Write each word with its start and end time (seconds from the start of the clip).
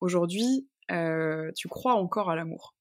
aujourd'hui, 0.00 0.68
tu 1.56 1.68
crois 1.68 1.94
encore 1.94 2.30
à 2.30 2.36
l'amour? 2.36 2.74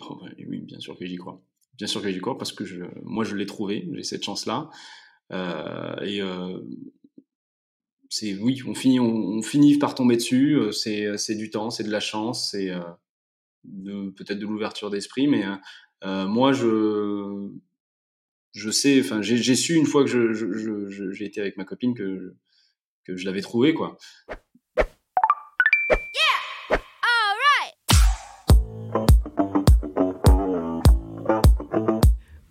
Oh, 0.00 0.20
Oui, 0.48 0.60
bien 0.60 0.80
sûr 0.80 0.98
que 0.98 1.06
j'y 1.06 1.16
crois. 1.16 1.42
Bien 1.74 1.86
sûr 1.86 2.02
que 2.02 2.10
j'y 2.10 2.20
crois 2.20 2.38
parce 2.38 2.52
que 2.52 2.64
moi, 3.02 3.24
je 3.24 3.34
l'ai 3.34 3.46
trouvé, 3.46 3.88
j'ai 3.92 4.02
cette 4.02 4.22
chance-là. 4.22 4.70
et 5.30 6.20
c'est 8.08 8.34
oui, 8.34 8.62
on 8.66 8.74
finit, 8.74 9.78
par 9.78 9.94
tomber 9.94 10.16
dessus. 10.16 10.58
C'est 10.72 11.34
du 11.34 11.50
temps, 11.50 11.70
c'est 11.70 11.84
de 11.84 11.90
la 11.90 12.00
chance, 12.00 12.50
c'est 12.50 12.70
peut-être 13.64 14.38
de 14.38 14.46
l'ouverture 14.46 14.90
d'esprit, 14.90 15.28
mais 15.28 15.44
moi, 16.04 16.52
je 16.52 17.50
sais, 18.70 19.00
enfin, 19.00 19.22
j'ai 19.22 19.54
su 19.54 19.74
une 19.74 19.86
fois 19.86 20.04
que 20.04 21.12
j'ai 21.12 21.24
été 21.24 21.40
avec 21.40 21.56
ma 21.56 21.64
copine 21.64 21.94
que, 21.94 22.34
que 23.04 23.16
je 23.16 23.24
l'avais 23.24 23.40
trouvé, 23.40 23.72
quoi. 23.74 23.96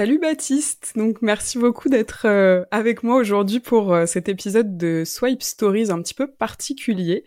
Salut 0.00 0.18
Baptiste, 0.18 0.94
donc 0.96 1.20
merci 1.20 1.58
beaucoup 1.58 1.90
d'être 1.90 2.24
euh, 2.24 2.64
avec 2.70 3.02
moi 3.02 3.16
aujourd'hui 3.16 3.60
pour 3.60 3.92
euh, 3.92 4.06
cet 4.06 4.30
épisode 4.30 4.78
de 4.78 5.02
Swipe 5.04 5.42
Stories 5.42 5.90
un 5.90 6.00
petit 6.00 6.14
peu 6.14 6.26
particulier, 6.26 7.22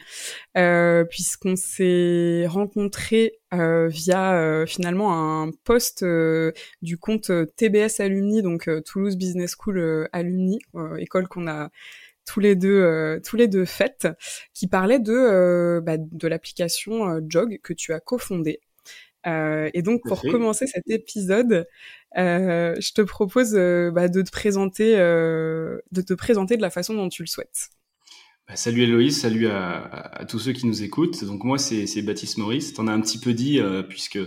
euh, 0.58 1.04
puisqu'on 1.04 1.56
s'est 1.56 2.48
rencontrés 2.48 3.34
via 3.52 4.66
finalement 4.66 5.44
un 5.44 5.52
post 5.64 6.04
du 6.82 6.98
compte 6.98 7.32
TBS 7.56 8.00
Alumni, 8.00 8.42
donc 8.42 8.68
Toulouse 8.84 9.18
Business 9.18 9.54
School 9.56 10.10
Alumni, 10.12 10.58
école 10.98 11.28
qu'on 11.28 11.46
a 11.46 11.70
tous 12.26 12.40
les 12.40 12.56
deux 12.56 13.22
tous 13.24 13.36
les 13.36 13.48
deux 13.48 13.66
faites, 13.66 14.08
qui 14.56 14.66
parlait 14.66 14.98
de 14.98 15.80
bah, 15.86 15.98
de 16.00 16.28
l'application 16.28 17.22
Jog 17.30 17.60
que 17.62 17.74
tu 17.74 17.94
as 17.94 18.00
cofondée. 18.00 18.62
Euh, 19.26 19.70
et 19.74 19.82
donc, 19.82 20.02
pour 20.06 20.22
commencer 20.22 20.68
cet 20.68 20.90
épisode, 20.90 21.68
euh, 22.18 22.76
je 22.80 22.94
te 22.94 23.02
propose 23.02 23.56
euh, 23.56 23.92
bah, 23.92 24.08
de 24.08 24.22
te 24.22 24.32
présenter, 24.32 24.96
de 24.96 26.02
te 26.02 26.14
présenter 26.14 26.58
de 26.58 26.62
la 26.62 26.70
façon 26.70 26.94
dont 26.94 27.10
tu 27.10 27.24
le 27.24 27.28
souhaites. 27.28 27.70
Bah, 28.48 28.58
salut 28.58 28.82
Héloïse, 28.84 29.22
salut 29.22 29.48
à, 29.48 29.84
à, 29.84 30.26
tous 30.26 30.40
ceux 30.40 30.52
qui 30.52 30.68
nous 30.68 30.84
écoutent. 30.84 31.24
Donc 31.24 31.44
moi, 31.44 31.58
c'est 31.58 32.02
Baptiste 32.02 32.38
Maurice. 32.38 32.74
T'en 32.74 32.88
as 32.88 32.92
un 32.92 33.02
petit 33.02 33.20
peu 33.20 33.34
dit 33.34 33.60
puisque 33.88 34.20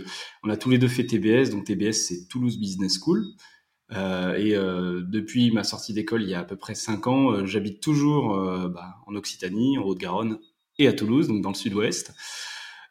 on 0.43 0.49
a 0.49 0.57
tous 0.57 0.69
les 0.69 0.79
deux 0.79 0.87
fait 0.87 1.05
TBS. 1.05 1.51
Donc 1.51 1.65
TBS, 1.65 1.93
c'est 1.93 2.27
Toulouse 2.27 2.59
Business 2.59 2.99
School. 2.99 3.23
et 3.91 4.53
depuis 4.55 5.51
ma 5.51 5.63
sortie 5.63 5.93
d'école, 5.93 6.23
il 6.23 6.29
y 6.29 6.33
a 6.33 6.39
à 6.39 6.43
peu 6.43 6.55
près 6.55 6.73
cinq 6.73 7.05
ans, 7.05 7.45
j'habite 7.45 7.81
toujours 7.81 8.35
bah, 8.69 8.95
en 9.05 9.13
Occitanie, 9.13 9.77
en 9.77 9.83
Haute-Garonne 9.83 10.39
et 10.79 10.87
à 10.87 10.93
Toulouse, 10.93 11.27
donc 11.27 11.41
dans 11.41 11.51
le 11.51 11.55
Sud-Ouest. 11.55 12.13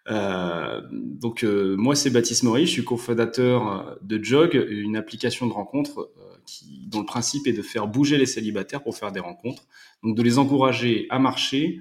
Euh, 0.08 0.80
donc 0.90 1.42
euh, 1.42 1.76
moi 1.76 1.96
c'est 1.96 2.10
Baptiste 2.10 2.44
Maurice, 2.44 2.68
je 2.68 2.74
suis 2.74 2.84
cofondateur 2.84 3.68
euh, 3.68 3.94
de 4.02 4.22
Jog, 4.22 4.54
une 4.68 4.96
application 4.96 5.46
de 5.46 5.52
rencontre 5.52 6.12
qui, 6.44 6.86
dont 6.86 7.00
le 7.00 7.06
principe 7.06 7.46
est 7.48 7.52
de 7.52 7.62
faire 7.62 7.88
bouger 7.88 8.18
les 8.18 8.26
célibataires 8.26 8.82
pour 8.82 8.96
faire 8.96 9.10
des 9.10 9.20
rencontres, 9.20 9.64
donc 10.04 10.16
de 10.16 10.22
les 10.22 10.38
encourager 10.38 11.06
à 11.10 11.18
marcher 11.18 11.80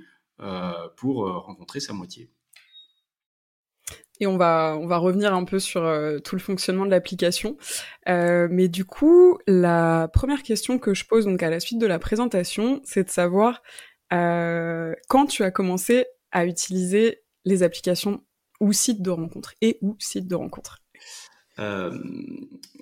pour 0.97 1.31
rencontrer 1.45 1.79
sa 1.79 1.93
moitié. 1.93 2.29
Et 4.19 4.27
on 4.27 4.37
va 4.37 4.77
on 4.81 4.87
va 4.87 4.97
revenir 4.97 5.33
un 5.33 5.45
peu 5.45 5.59
sur 5.59 5.81
tout 6.23 6.35
le 6.35 6.41
fonctionnement 6.41 6.85
de 6.85 6.91
l'application, 6.91 7.57
mais 8.07 8.67
du 8.67 8.85
coup 8.85 9.37
la 9.45 10.09
première 10.11 10.41
question 10.41 10.79
que 10.79 10.95
je 10.95 11.05
pose 11.05 11.25
donc 11.25 11.43
à 11.43 11.49
la 11.51 11.59
suite 11.59 11.79
de 11.79 11.87
la 11.87 11.99
présentation, 11.99 12.81
c'est 12.83 13.03
de 13.03 13.09
savoir 13.09 13.61
quand 14.09 15.27
tu 15.29 15.43
as 15.43 15.51
commencé 15.51 16.05
à 16.31 16.45
utiliser 16.47 17.21
les 17.45 17.63
applications 17.63 18.21
ou 18.59 18.73
sites 18.73 19.01
de 19.01 19.09
rencontres 19.09 19.53
et 19.61 19.77
ou 19.81 19.95
sites 19.99 20.27
de 20.27 20.35
rencontres 20.35 20.79
euh, 21.59 21.97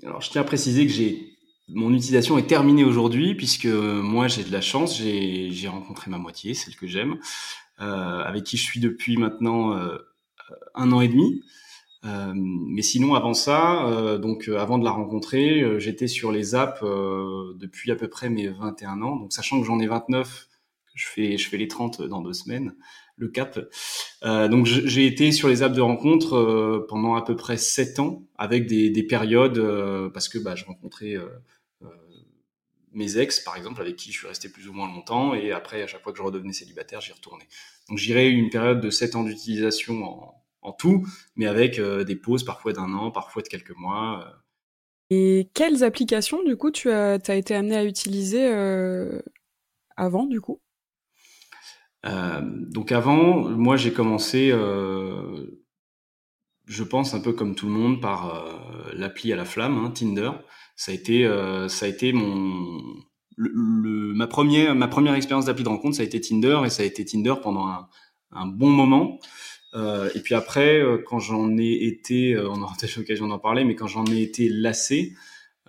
Alors, 0.04 0.22
je 0.22 0.30
tiens 0.30 0.42
à 0.42 0.46
préciser 0.46 0.86
que 0.86 0.92
j'ai 0.92 1.34
mon 1.70 1.94
utilisation 1.94 2.38
est 2.38 2.48
terminée 2.48 2.84
aujourd'hui 2.84 3.36
puisque 3.36 3.66
moi 3.66 4.28
j'ai 4.28 4.44
de 4.44 4.52
la 4.52 4.62
chance, 4.62 4.98
j'ai 4.98 5.68
rencontré 5.68 6.12
ma 6.12 6.18
moitié, 6.18 6.54
celle 6.54 6.76
que 6.76 6.88
j'aime, 6.88 7.20
euh, 7.82 8.20
avec 8.20 8.44
qui 8.44 8.58
je 8.58 8.64
suis 8.64 8.80
depuis 8.80 9.18
maintenant 9.18 9.74
euh, 9.78 9.98
un 10.76 10.92
an 10.92 11.02
et 11.02 11.08
demi. 11.08 11.42
Euh, 12.06 12.34
mais 12.36 12.82
sinon, 12.82 13.16
avant 13.16 13.34
ça, 13.34 13.86
euh, 13.88 14.18
donc 14.18 14.50
avant 14.50 14.78
de 14.78 14.84
la 14.84 14.92
rencontrer, 14.92 15.80
j'étais 15.80 16.08
sur 16.08 16.32
les 16.32 16.54
apps 16.54 16.82
depuis 16.82 17.92
à 17.92 17.96
peu 17.96 18.10
près 18.10 18.30
mes 18.30 18.50
21 18.50 19.02
ans. 19.02 19.16
Donc, 19.16 19.32
sachant 19.32 19.60
que 19.60 19.66
j'en 19.66 19.80
ai 19.80 19.88
29, 19.88 20.48
je 20.96 21.08
fais 21.08 21.38
je 21.38 21.50
fais 21.50 21.58
les 21.58 21.68
30 21.68 22.02
dans 22.04 22.22
deux 22.22 22.34
semaines 22.34 22.76
le 23.18 23.28
cap. 23.28 23.60
Euh, 24.24 24.48
donc 24.48 24.66
j'ai 24.66 25.06
été 25.06 25.32
sur 25.32 25.48
les 25.48 25.64
apps 25.64 25.76
de 25.76 25.82
rencontre 25.82 26.36
euh, 26.36 26.86
pendant 26.88 27.16
à 27.16 27.24
peu 27.24 27.36
près 27.36 27.58
sept 27.58 28.00
ans, 28.00 28.24
avec 28.38 28.68
des, 28.68 28.90
des 28.90 29.04
périodes 29.04 29.58
euh, 29.58 30.10
parce 30.10 30.30
que 30.30 30.38
bah, 30.38 30.56
je 30.56 30.66
rencontrais 30.66 31.16
mes 32.96 33.18
ex, 33.18 33.40
par 33.40 33.58
exemple, 33.58 33.82
avec 33.82 33.96
qui 33.96 34.12
je 34.12 34.20
suis 34.20 34.28
resté 34.28 34.50
plus 34.50 34.68
ou 34.68 34.74
moins 34.74 34.88
longtemps, 34.88 35.34
et 35.34 35.52
après 35.52 35.82
à 35.82 35.88
chaque 35.88 36.04
fois 36.04 36.12
que 36.12 36.20
je 36.20 36.24
redevenais 36.24 36.54
célibataire, 36.54 37.02
j'y 37.02 37.12
retournais. 37.12 37.48
Donc 37.90 37.98
j'irai 37.98 38.30
une 38.30 38.52
période 38.52 38.82
de 38.82 38.92
sept 38.92 39.16
ans 39.16 39.24
d'utilisation 39.24 40.04
en, 40.04 40.44
en, 40.62 40.74
tout, 40.74 41.04
mais 41.36 41.48
avec 41.48 41.82
des 41.82 42.16
pauses 42.16 42.44
parfois 42.44 42.72
d'un 42.72 42.94
an, 42.94 43.10
parfois 43.10 43.42
de 43.42 43.48
quelques 43.48 43.76
mois. 43.76 44.32
Et 45.10 45.50
quelles 45.56 45.84
applications 45.84 46.44
du 46.44 46.56
coup 46.56 46.70
tu 46.70 46.92
as, 46.92 47.18
as 47.28 47.34
été 47.34 47.56
amené 47.56 47.78
à 47.78 47.84
utiliser 47.84 48.46
avant 49.98 50.28
du 50.28 50.40
coup? 50.40 50.62
Euh, 52.06 52.42
donc 52.44 52.92
avant, 52.92 53.50
moi 53.50 53.78
j'ai 53.78 53.94
commencé, 53.94 54.50
euh, 54.52 55.64
je 56.66 56.84
pense 56.84 57.14
un 57.14 57.22
peu 57.22 57.34
comme 57.34 57.56
tout 57.56 57.68
le 57.68 57.72
monde, 57.72 58.02
par 58.02 58.36
euh, 58.36 58.92
l'appli 58.94 59.32
à 59.32 59.36
la 59.36 59.46
flamme, 59.46 59.78
hein, 59.78 59.92
Tinder. 59.92 60.32
Ça 60.76 60.92
a 60.92 60.96
été, 60.96 61.30
ça 61.70 61.86
a 61.86 61.90
été 61.90 62.14
mon, 62.14 62.82
le, 63.38 64.14
ma 64.14 64.26
première, 64.26 64.74
ma 64.74 64.88
première 64.88 65.14
expérience 65.14 65.46
d'appli 65.46 65.64
de 65.64 65.70
rencontre, 65.70 65.98
ça 65.98 66.02
a 66.02 66.06
été 66.06 66.20
Tinder 66.20 66.62
et 66.66 66.70
ça 66.72 66.82
a 66.82 66.86
été 66.86 67.06
Tinder 67.06 67.36
pendant 67.44 67.68
un, 68.32 68.48
bon 68.48 68.70
moment. 68.72 69.20
Euh, 69.76 70.10
et 70.16 70.20
puis 70.20 70.34
après, 70.34 70.82
quand 71.06 71.20
j'en 71.20 71.58
ai 71.60 71.86
été, 71.86 72.36
on 72.40 72.62
aura 72.64 72.76
peut-être 72.80 72.96
l'occasion 72.98 73.28
d'en 73.28 73.38
parler, 73.38 73.66
mais 73.66 73.76
quand 73.76 73.86
j'en 73.86 74.06
ai 74.08 74.24
été 74.24 74.50
lassé, 74.50 75.14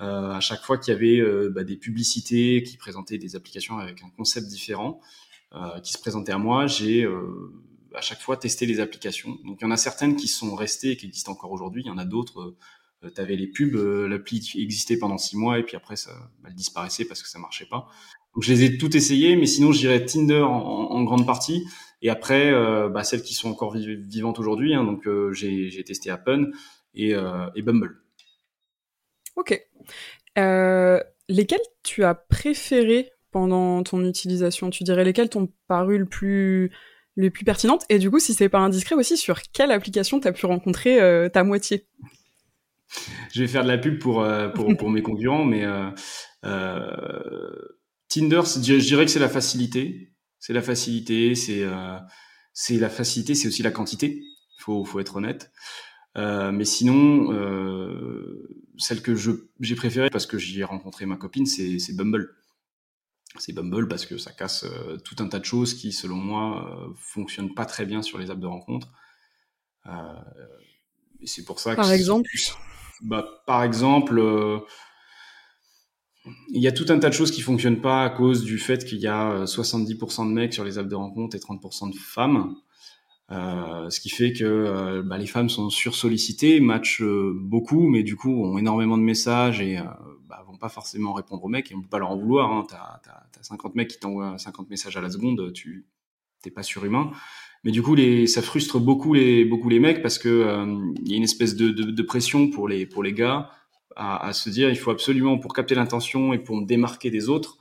euh, 0.00 0.32
à 0.32 0.40
chaque 0.40 0.62
fois 0.62 0.78
qu'il 0.78 0.94
y 0.94 0.96
avait 0.96 1.50
bah, 1.50 1.64
des 1.64 1.76
publicités 1.76 2.62
qui 2.62 2.78
présentaient 2.78 3.18
des 3.18 3.36
applications 3.36 3.78
avec 3.78 4.02
un 4.02 4.08
concept 4.16 4.48
différent, 4.48 5.00
euh, 5.02 5.33
qui 5.82 5.92
se 5.92 5.98
présentaient 5.98 6.32
à 6.32 6.38
moi, 6.38 6.66
j'ai 6.66 7.04
euh, 7.04 7.52
à 7.94 8.00
chaque 8.00 8.20
fois 8.20 8.36
testé 8.36 8.66
les 8.66 8.80
applications. 8.80 9.38
Donc 9.44 9.58
il 9.60 9.64
y 9.64 9.66
en 9.66 9.70
a 9.70 9.76
certaines 9.76 10.16
qui 10.16 10.28
sont 10.28 10.54
restées 10.54 10.92
et 10.92 10.96
qui 10.96 11.06
existent 11.06 11.32
encore 11.32 11.52
aujourd'hui. 11.52 11.82
Il 11.84 11.86
y 11.86 11.90
en 11.90 11.98
a 11.98 12.04
d'autres. 12.04 12.56
Euh, 13.04 13.10
tu 13.14 13.20
avais 13.20 13.36
les 13.36 13.46
pubs, 13.46 13.74
l'appli 13.74 14.50
existait 14.56 14.96
pendant 14.96 15.18
six 15.18 15.36
mois 15.36 15.58
et 15.58 15.62
puis 15.62 15.76
après 15.76 15.94
ça 15.94 16.10
elle 16.46 16.54
disparaissait 16.54 17.04
parce 17.04 17.22
que 17.22 17.28
ça 17.28 17.38
marchait 17.38 17.66
pas. 17.66 17.86
Donc 18.34 18.42
je 18.42 18.52
les 18.52 18.64
ai 18.64 18.78
toutes 18.78 18.94
essayées, 18.96 19.36
mais 19.36 19.46
sinon 19.46 19.70
j'irais 19.72 20.04
Tinder 20.04 20.40
en, 20.42 21.02
grande 21.04 21.26
partie. 21.26 21.64
Et 22.02 22.10
après, 22.10 22.52
euh, 22.52 22.88
bah, 22.88 23.04
celles 23.04 23.22
qui 23.22 23.34
sont 23.34 23.48
encore 23.50 23.72
vivantes 23.72 24.38
aujourd'hui, 24.38 24.74
hein, 24.74 24.84
donc 24.84 25.06
euh, 25.06 25.32
j'ai 25.32 25.82
testé 25.84 26.10
Appen 26.10 26.50
et, 26.94 27.14
euh, 27.14 27.46
et 27.54 27.62
Bumble. 27.62 28.02
Ok. 29.36 29.58
lesquelles 30.36 31.58
tu 31.82 32.04
as 32.04 32.14
préféré 32.14 33.10
pendant 33.34 33.82
ton 33.82 34.04
utilisation 34.04 34.70
Tu 34.70 34.84
dirais 34.84 35.02
lesquelles 35.02 35.28
t'ont 35.28 35.48
paru 35.66 35.98
le 35.98 36.06
plus 36.06 36.70
les 37.16 37.30
plus 37.30 37.44
pertinentes? 37.44 37.84
Et 37.88 37.98
du 37.98 38.08
coup, 38.08 38.20
si 38.20 38.32
c'est 38.32 38.48
pas 38.48 38.60
indiscret 38.60 38.94
aussi, 38.94 39.16
sur 39.16 39.42
quelle 39.42 39.72
application 39.72 40.20
t'as 40.20 40.30
pu 40.30 40.46
rencontrer 40.46 41.00
euh, 41.00 41.28
ta 41.28 41.42
moitié? 41.42 41.88
Je 43.32 43.40
vais 43.40 43.48
faire 43.48 43.64
de 43.64 43.68
la 43.68 43.76
pub 43.76 43.98
pour 43.98 44.22
euh, 44.22 44.48
pour, 44.50 44.88
mes 44.88 45.02
concurrents, 45.02 45.44
mais 45.44 45.64
euh, 45.64 47.50
Tinder, 48.08 48.42
je 48.44 48.86
dirais 48.86 49.04
que 49.04 49.10
c'est 49.10 49.18
la 49.18 49.28
facilité. 49.28 50.12
C'est 50.38 50.52
la 50.52 50.62
facilité, 50.62 51.34
c'est 51.34 51.64
c'est 52.52 52.76
la 52.76 52.88
facilité, 52.88 53.34
c'est 53.34 53.48
aussi 53.48 53.64
la 53.64 53.72
quantité. 53.72 54.22
Faut 54.58 54.84
faut 54.84 55.00
être 55.00 55.16
honnête. 55.16 55.50
mais 56.14 56.64
sinon, 56.64 57.30
celle 58.78 59.02
que 59.02 59.16
j'ai 59.16 59.74
préférée 59.74 60.10
parce 60.10 60.26
que 60.26 60.38
j'y 60.38 60.60
ai 60.60 60.64
rencontré 60.64 61.04
ma 61.04 61.16
copine, 61.16 61.46
c'est 61.46 61.96
Bumble. 61.96 62.30
C'est 63.38 63.52
Bumble 63.52 63.88
parce 63.88 64.06
que 64.06 64.18
ça 64.18 64.32
casse 64.32 64.64
tout 65.04 65.16
un 65.18 65.28
tas 65.28 65.38
de 65.38 65.44
choses 65.44 65.74
qui, 65.74 65.92
selon 65.92 66.16
moi, 66.16 66.92
fonctionnent 66.96 67.54
pas 67.54 67.64
très 67.64 67.86
bien 67.86 68.02
sur 68.02 68.18
les 68.18 68.30
apps 68.30 68.40
de 68.40 68.46
rencontre. 68.46 68.92
et 69.86 71.26
c'est 71.26 71.44
pour 71.44 71.58
ça 71.58 71.72
que... 71.72 71.76
Par 71.76 71.92
exemple 71.92 72.28
bah, 73.02 73.26
Par 73.46 73.64
exemple 73.64 74.20
il 76.48 76.62
y 76.62 76.68
a 76.68 76.72
tout 76.72 76.86
un 76.88 76.98
tas 76.98 77.10
de 77.10 77.14
choses 77.14 77.30
qui 77.30 77.42
fonctionnent 77.42 77.80
pas 77.80 78.04
à 78.04 78.10
cause 78.10 78.44
du 78.44 78.58
fait 78.58 78.84
qu'il 78.84 78.98
y 78.98 79.06
a 79.06 79.44
70% 79.44 80.28
de 80.28 80.32
mecs 80.32 80.54
sur 80.54 80.64
les 80.64 80.78
apps 80.78 80.88
de 80.88 80.94
rencontre 80.94 81.36
et 81.36 81.38
30% 81.38 81.92
de 81.92 81.96
femmes. 81.96 82.54
Euh, 83.30 83.88
ce 83.90 84.00
qui 84.00 84.10
fait 84.10 84.32
que 84.32 84.44
euh, 84.44 85.02
bah, 85.02 85.18
les 85.18 85.26
femmes 85.26 85.48
sont 85.48 85.70
sursollicitées, 85.70 86.60
matchent 86.60 87.02
euh, 87.02 87.32
beaucoup, 87.40 87.88
mais 87.88 88.02
du 88.02 88.16
coup 88.16 88.44
ont 88.44 88.58
énormément 88.58 88.98
de 88.98 89.02
messages 89.02 89.60
et 89.60 89.78
bah, 90.36 90.44
vont 90.46 90.56
pas 90.56 90.68
forcément 90.68 91.12
répondre 91.12 91.44
aux 91.44 91.48
mecs 91.48 91.70
et 91.70 91.74
on 91.74 91.82
peut 91.82 91.88
pas 91.88 91.98
leur 91.98 92.10
en 92.10 92.16
vouloir. 92.16 92.52
Hein. 92.52 92.66
T'as 92.68 93.00
as, 93.10 93.42
50 93.42 93.74
mecs 93.74 93.88
qui 93.88 93.98
t'envoient 93.98 94.38
50 94.38 94.70
messages 94.70 94.96
à 94.96 95.00
la 95.00 95.10
seconde, 95.10 95.52
tu 95.52 95.86
t'es 96.42 96.50
pas 96.50 96.62
surhumain. 96.62 97.10
Mais 97.64 97.70
du 97.70 97.82
coup, 97.82 97.94
les, 97.94 98.26
ça 98.26 98.42
frustre 98.42 98.78
beaucoup 98.78 99.14
les, 99.14 99.44
beaucoup 99.44 99.68
les 99.68 99.80
mecs 99.80 100.02
parce 100.02 100.18
que 100.18 100.66
il 101.02 101.10
y 101.10 101.14
a 101.14 101.16
une 101.16 101.22
espèce 101.22 101.56
de, 101.56 101.70
de, 101.70 102.02
pression 102.02 102.50
pour 102.50 102.68
les, 102.68 102.84
pour 102.84 103.02
les 103.02 103.14
gars 103.14 103.50
à, 103.96 104.32
se 104.32 104.50
dire 104.50 104.70
il 104.70 104.76
faut 104.76 104.90
absolument 104.90 105.38
pour 105.38 105.52
capter 105.54 105.74
l'intention 105.74 106.32
et 106.32 106.38
pour 106.38 106.56
me 106.56 106.66
démarquer 106.66 107.10
des 107.10 107.28
autres, 107.28 107.58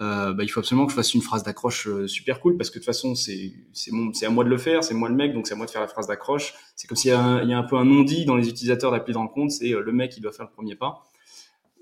euh, 0.00 0.32
bah, 0.34 0.44
il 0.44 0.48
faut 0.48 0.60
absolument 0.60 0.86
que 0.86 0.92
je 0.92 0.96
fasse 0.96 1.14
une 1.14 1.22
phrase 1.22 1.42
d'accroche 1.42 1.88
euh, 1.88 2.06
super 2.06 2.40
cool 2.40 2.56
parce 2.58 2.68
que 2.68 2.74
de 2.74 2.80
toute 2.80 2.86
façon 2.86 3.14
c'est 3.14 3.54
c'est 3.72 3.90
c'est 4.12 4.26
à 4.26 4.30
moi 4.30 4.44
de 4.44 4.50
le 4.50 4.58
faire, 4.58 4.84
c'est 4.84 4.92
moi 4.92 5.08
le 5.08 5.14
mec 5.14 5.32
donc 5.32 5.46
c'est 5.46 5.54
à 5.54 5.56
moi 5.56 5.64
de 5.64 5.70
faire 5.70 5.80
la 5.80 5.88
phrase 5.88 6.06
d'accroche. 6.06 6.54
C'est 6.74 6.86
comme 6.86 6.96
s'il 6.96 7.10
y, 7.10 7.14
a 7.14 7.22
un, 7.22 7.44
y 7.44 7.54
a 7.54 7.58
un 7.58 7.62
peu 7.62 7.76
un 7.76 7.84
non-dit 7.84 8.26
dans 8.26 8.36
les 8.36 8.48
utilisateurs 8.48 8.90
d'appli 8.90 9.12
de 9.12 9.18
rencontre, 9.18 9.52
c'est 9.52 9.72
euh, 9.72 9.80
le 9.80 9.92
mec 9.92 10.12
qui 10.12 10.20
doit 10.20 10.32
faire 10.32 10.46
le 10.46 10.52
premier 10.52 10.74
pas 10.74 11.04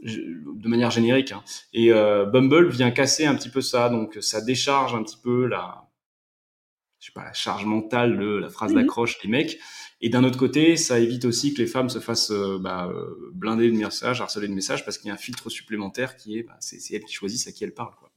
de 0.05 0.69
manière 0.69 0.91
générique. 0.91 1.33
Hein. 1.33 1.43
Et 1.73 1.93
euh, 1.93 2.27
Bumble 2.27 2.69
vient 2.69 2.91
casser 2.91 3.25
un 3.25 3.35
petit 3.35 3.49
peu 3.49 3.61
ça, 3.61 3.89
donc 3.89 4.19
ça 4.21 4.41
décharge 4.41 4.95
un 4.95 5.03
petit 5.03 5.19
peu 5.23 5.47
la 5.47 5.89
je 6.99 7.11
sais 7.11 7.12
pas 7.12 7.25
la 7.25 7.35
charge 7.35 7.67
mentale 7.67 8.19
de 8.19 8.37
la 8.37 8.49
phrase 8.49 8.73
mhm. 8.73 8.81
d'accroche 8.81 9.21
des 9.21 9.29
mecs. 9.29 9.59
Et 10.01 10.09
d'un 10.09 10.25
autre 10.25 10.39
côté, 10.39 10.77
ça 10.77 10.99
évite 10.99 11.27
aussi 11.27 11.53
que 11.53 11.61
les 11.61 11.67
femmes 11.67 11.91
se 11.91 11.99
fassent 11.99 12.33
bah, 12.61 12.91
blinder 13.33 13.71
de 13.71 13.77
messages, 13.77 14.23
harceler 14.23 14.49
de 14.49 14.55
messages, 14.55 14.85
parce 14.85 14.97
qu'il 14.97 15.09
y 15.09 15.11
a 15.11 15.15
un 15.15 15.19
filtre 15.19 15.51
supplémentaire 15.51 16.17
qui 16.17 16.39
est, 16.39 16.43
bah, 16.43 16.56
c'est 16.61 16.79
elles 16.95 17.05
qui 17.05 17.12
choisissent 17.12 17.47
à 17.47 17.53
qui 17.53 17.65
elles 17.65 17.75
parlent. 17.75 17.95
Quoi. 17.99 18.11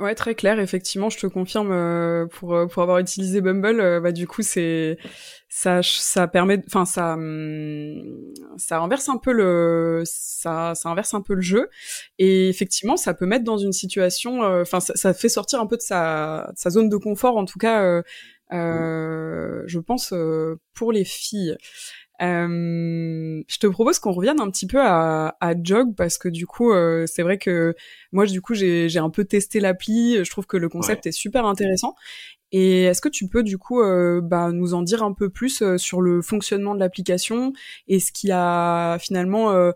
Ouais, 0.00 0.14
très 0.14 0.34
clair. 0.34 0.60
Effectivement, 0.60 1.08
je 1.08 1.18
te 1.18 1.26
confirme 1.26 1.72
euh, 1.72 2.26
pour 2.26 2.54
euh, 2.54 2.66
pour 2.66 2.82
avoir 2.82 2.98
utilisé 2.98 3.40
Bumble, 3.40 3.80
euh, 3.80 4.00
bah 4.00 4.12
du 4.12 4.26
coup 4.26 4.42
c'est 4.42 4.98
ça 5.48 5.80
ça 5.82 6.28
permet, 6.28 6.62
enfin 6.66 6.84
ça 6.84 7.14
hum, 7.14 8.02
ça 8.58 8.78
renverse 8.80 9.08
un 9.08 9.16
peu 9.16 9.32
le 9.32 10.02
ça 10.04 10.74
ça 10.74 10.90
inverse 10.90 11.14
un 11.14 11.22
peu 11.22 11.32
le 11.34 11.40
jeu 11.40 11.70
et 12.18 12.50
effectivement 12.50 12.98
ça 12.98 13.14
peut 13.14 13.24
mettre 13.24 13.44
dans 13.44 13.56
une 13.56 13.72
situation, 13.72 14.42
enfin 14.42 14.80
ça, 14.80 14.94
ça, 14.94 15.14
fait 15.14 15.30
sortir 15.30 15.58
un 15.58 15.66
peu 15.66 15.78
de 15.78 15.82
sa 15.82 16.52
sa 16.54 16.68
zone 16.68 16.90
de 16.90 16.96
confort 16.98 17.38
en 17.38 17.46
tout 17.46 17.58
cas. 17.58 18.02
je 18.50 19.78
pense 19.78 20.12
pour 20.74 20.92
les 20.92 21.04
filles. 21.04 21.56
Euh, 22.20 23.42
je 23.46 23.58
te 23.58 23.66
propose 23.66 23.98
qu'on 23.98 24.12
revienne 24.12 24.40
un 24.40 24.50
petit 24.50 24.66
peu 24.66 24.80
à, 24.80 25.36
à 25.40 25.52
Jog 25.62 25.94
parce 25.96 26.18
que 26.18 26.28
du 26.28 26.46
coup, 26.46 26.72
euh, 26.72 27.04
c'est 27.06 27.22
vrai 27.22 27.38
que 27.38 27.74
moi, 28.12 28.26
du 28.26 28.40
coup, 28.40 28.54
j'ai 28.54 28.98
un 28.98 29.10
peu 29.10 29.24
testé 29.24 29.60
l'appli. 29.60 30.24
Je 30.24 30.30
trouve 30.30 30.46
que 30.46 30.56
le 30.56 30.68
concept 30.68 31.06
est 31.06 31.12
super 31.12 31.46
intéressant. 31.46 31.94
Et 32.50 32.84
est-ce 32.84 33.02
que 33.02 33.10
tu 33.10 33.28
peux 33.28 33.42
du 33.42 33.58
coup 33.58 33.82
euh, 33.82 34.20
bah, 34.22 34.50
nous 34.52 34.72
en 34.72 34.82
dire 34.82 35.02
un 35.02 35.12
peu 35.12 35.28
plus 35.28 35.60
euh, 35.60 35.76
sur 35.76 36.00
le 36.00 36.22
fonctionnement 36.22 36.74
de 36.74 36.80
l'application 36.80 37.52
et 37.88 38.00
ce 38.00 38.10
qui 38.10 38.30
a 38.32 38.98
finalement 38.98 39.52
euh, 39.52 39.72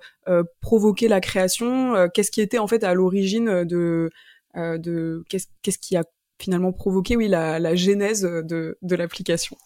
provoqué 0.60 1.08
la 1.08 1.20
création? 1.20 2.08
Qu'est-ce 2.14 2.30
qui 2.30 2.40
était 2.40 2.58
en 2.58 2.66
fait 2.66 2.82
à 2.82 2.94
l'origine 2.94 3.64
de, 3.64 4.10
de 4.56 5.22
qu'est-ce 5.28 5.48
qu'est-ce 5.60 5.78
qui 5.78 5.96
a 5.96 6.04
finalement 6.38 6.72
provoqué 6.72 7.14
oui 7.14 7.28
la, 7.28 7.58
la 7.58 7.74
genèse 7.74 8.22
de, 8.22 8.78
de 8.80 8.96
l'application? 8.96 9.56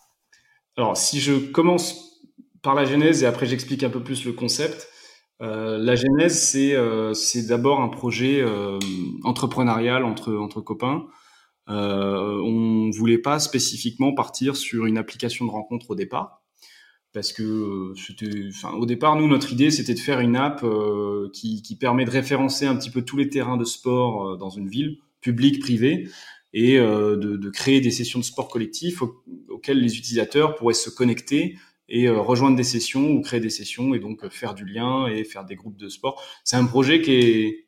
Alors 0.77 0.97
si 0.97 1.21
je 1.21 1.33
commence 1.53 2.16
par 2.67 2.75
la 2.75 2.85
genèse 2.85 3.23
et 3.23 3.27
après 3.27 3.47
j'explique 3.47 3.85
un 3.85 3.91
peu 3.91 4.03
plus 4.03 4.25
le 4.25 4.33
concept. 4.33 4.89
Euh, 5.41 5.79
la 5.79 5.95
genèse, 5.95 6.37
c'est 6.37 6.75
euh, 6.75 7.15
c'est 7.15 7.47
d'abord 7.47 7.81
un 7.81 7.87
projet 7.87 8.41
euh, 8.41 8.81
entrepreneurial 9.23 10.05
entre 10.05 10.35
entre 10.35 10.61
copains. 10.61 11.07
On 11.69 12.91
voulait 12.91 13.19
pas 13.19 13.39
spécifiquement 13.39 14.15
partir 14.15 14.57
sur 14.57 14.87
une 14.87 14.99
application 14.99 15.47
de 15.47 15.51
rencontre 15.53 15.91
au 15.91 15.95
départ 15.95 16.43
parce 17.13 17.33
que 17.33 17.93
c'était, 17.97 18.51
au 18.77 18.85
départ, 18.85 19.17
nous, 19.17 19.29
notre 19.29 19.53
idée, 19.53 19.71
c'était 19.71 19.95
de 19.95 20.01
faire 20.01 20.21
une 20.21 20.37
app 20.37 20.65
qui, 21.33 21.63
qui, 21.63 21.77
permet 21.77 22.05
de 22.05 22.11
référencer 22.11 22.67
un 22.67 22.77
petit 22.77 22.91
peu 22.91 23.03
tous 23.03 23.17
les 23.17 23.31
terrains 23.31 23.57
de 23.57 23.65
sport 23.65 24.37
dans 24.37 24.51
une 24.51 24.69
ville, 24.69 24.99
publique, 25.23 25.61
privée, 25.61 26.09
et 26.53 26.77
de, 26.79 27.37
de, 27.37 27.51
créer 27.51 27.81
des 27.81 27.91
sessions 27.91 28.19
de 28.19 28.25
sport 28.25 28.49
collectif 28.49 29.03
auxquelles 29.49 29.81
les 29.81 29.97
utilisateurs 29.97 30.57
pourraient 30.57 30.75
se 30.75 30.91
connecter 30.91 31.57
et 31.89 32.09
euh, 32.09 32.21
rejoindre 32.21 32.57
des 32.57 32.65
sessions 32.65 33.11
ou 33.11 33.21
créer 33.21 33.41
des 33.41 33.51
sessions 33.51 33.95
et 33.95 33.99
donc 33.99 34.25
euh, 34.25 34.31
faire 34.31 34.55
du 34.55 34.65
lien 34.65 35.07
et 35.07 35.25
faire 35.25 35.45
des 35.45 35.55
groupes 35.55 35.77
de 35.77 35.89
sport. 35.89 36.23
C'est 36.45 36.57
un 36.57 36.65
projet 36.65 37.01
qui 37.01 37.13
est 37.13 37.63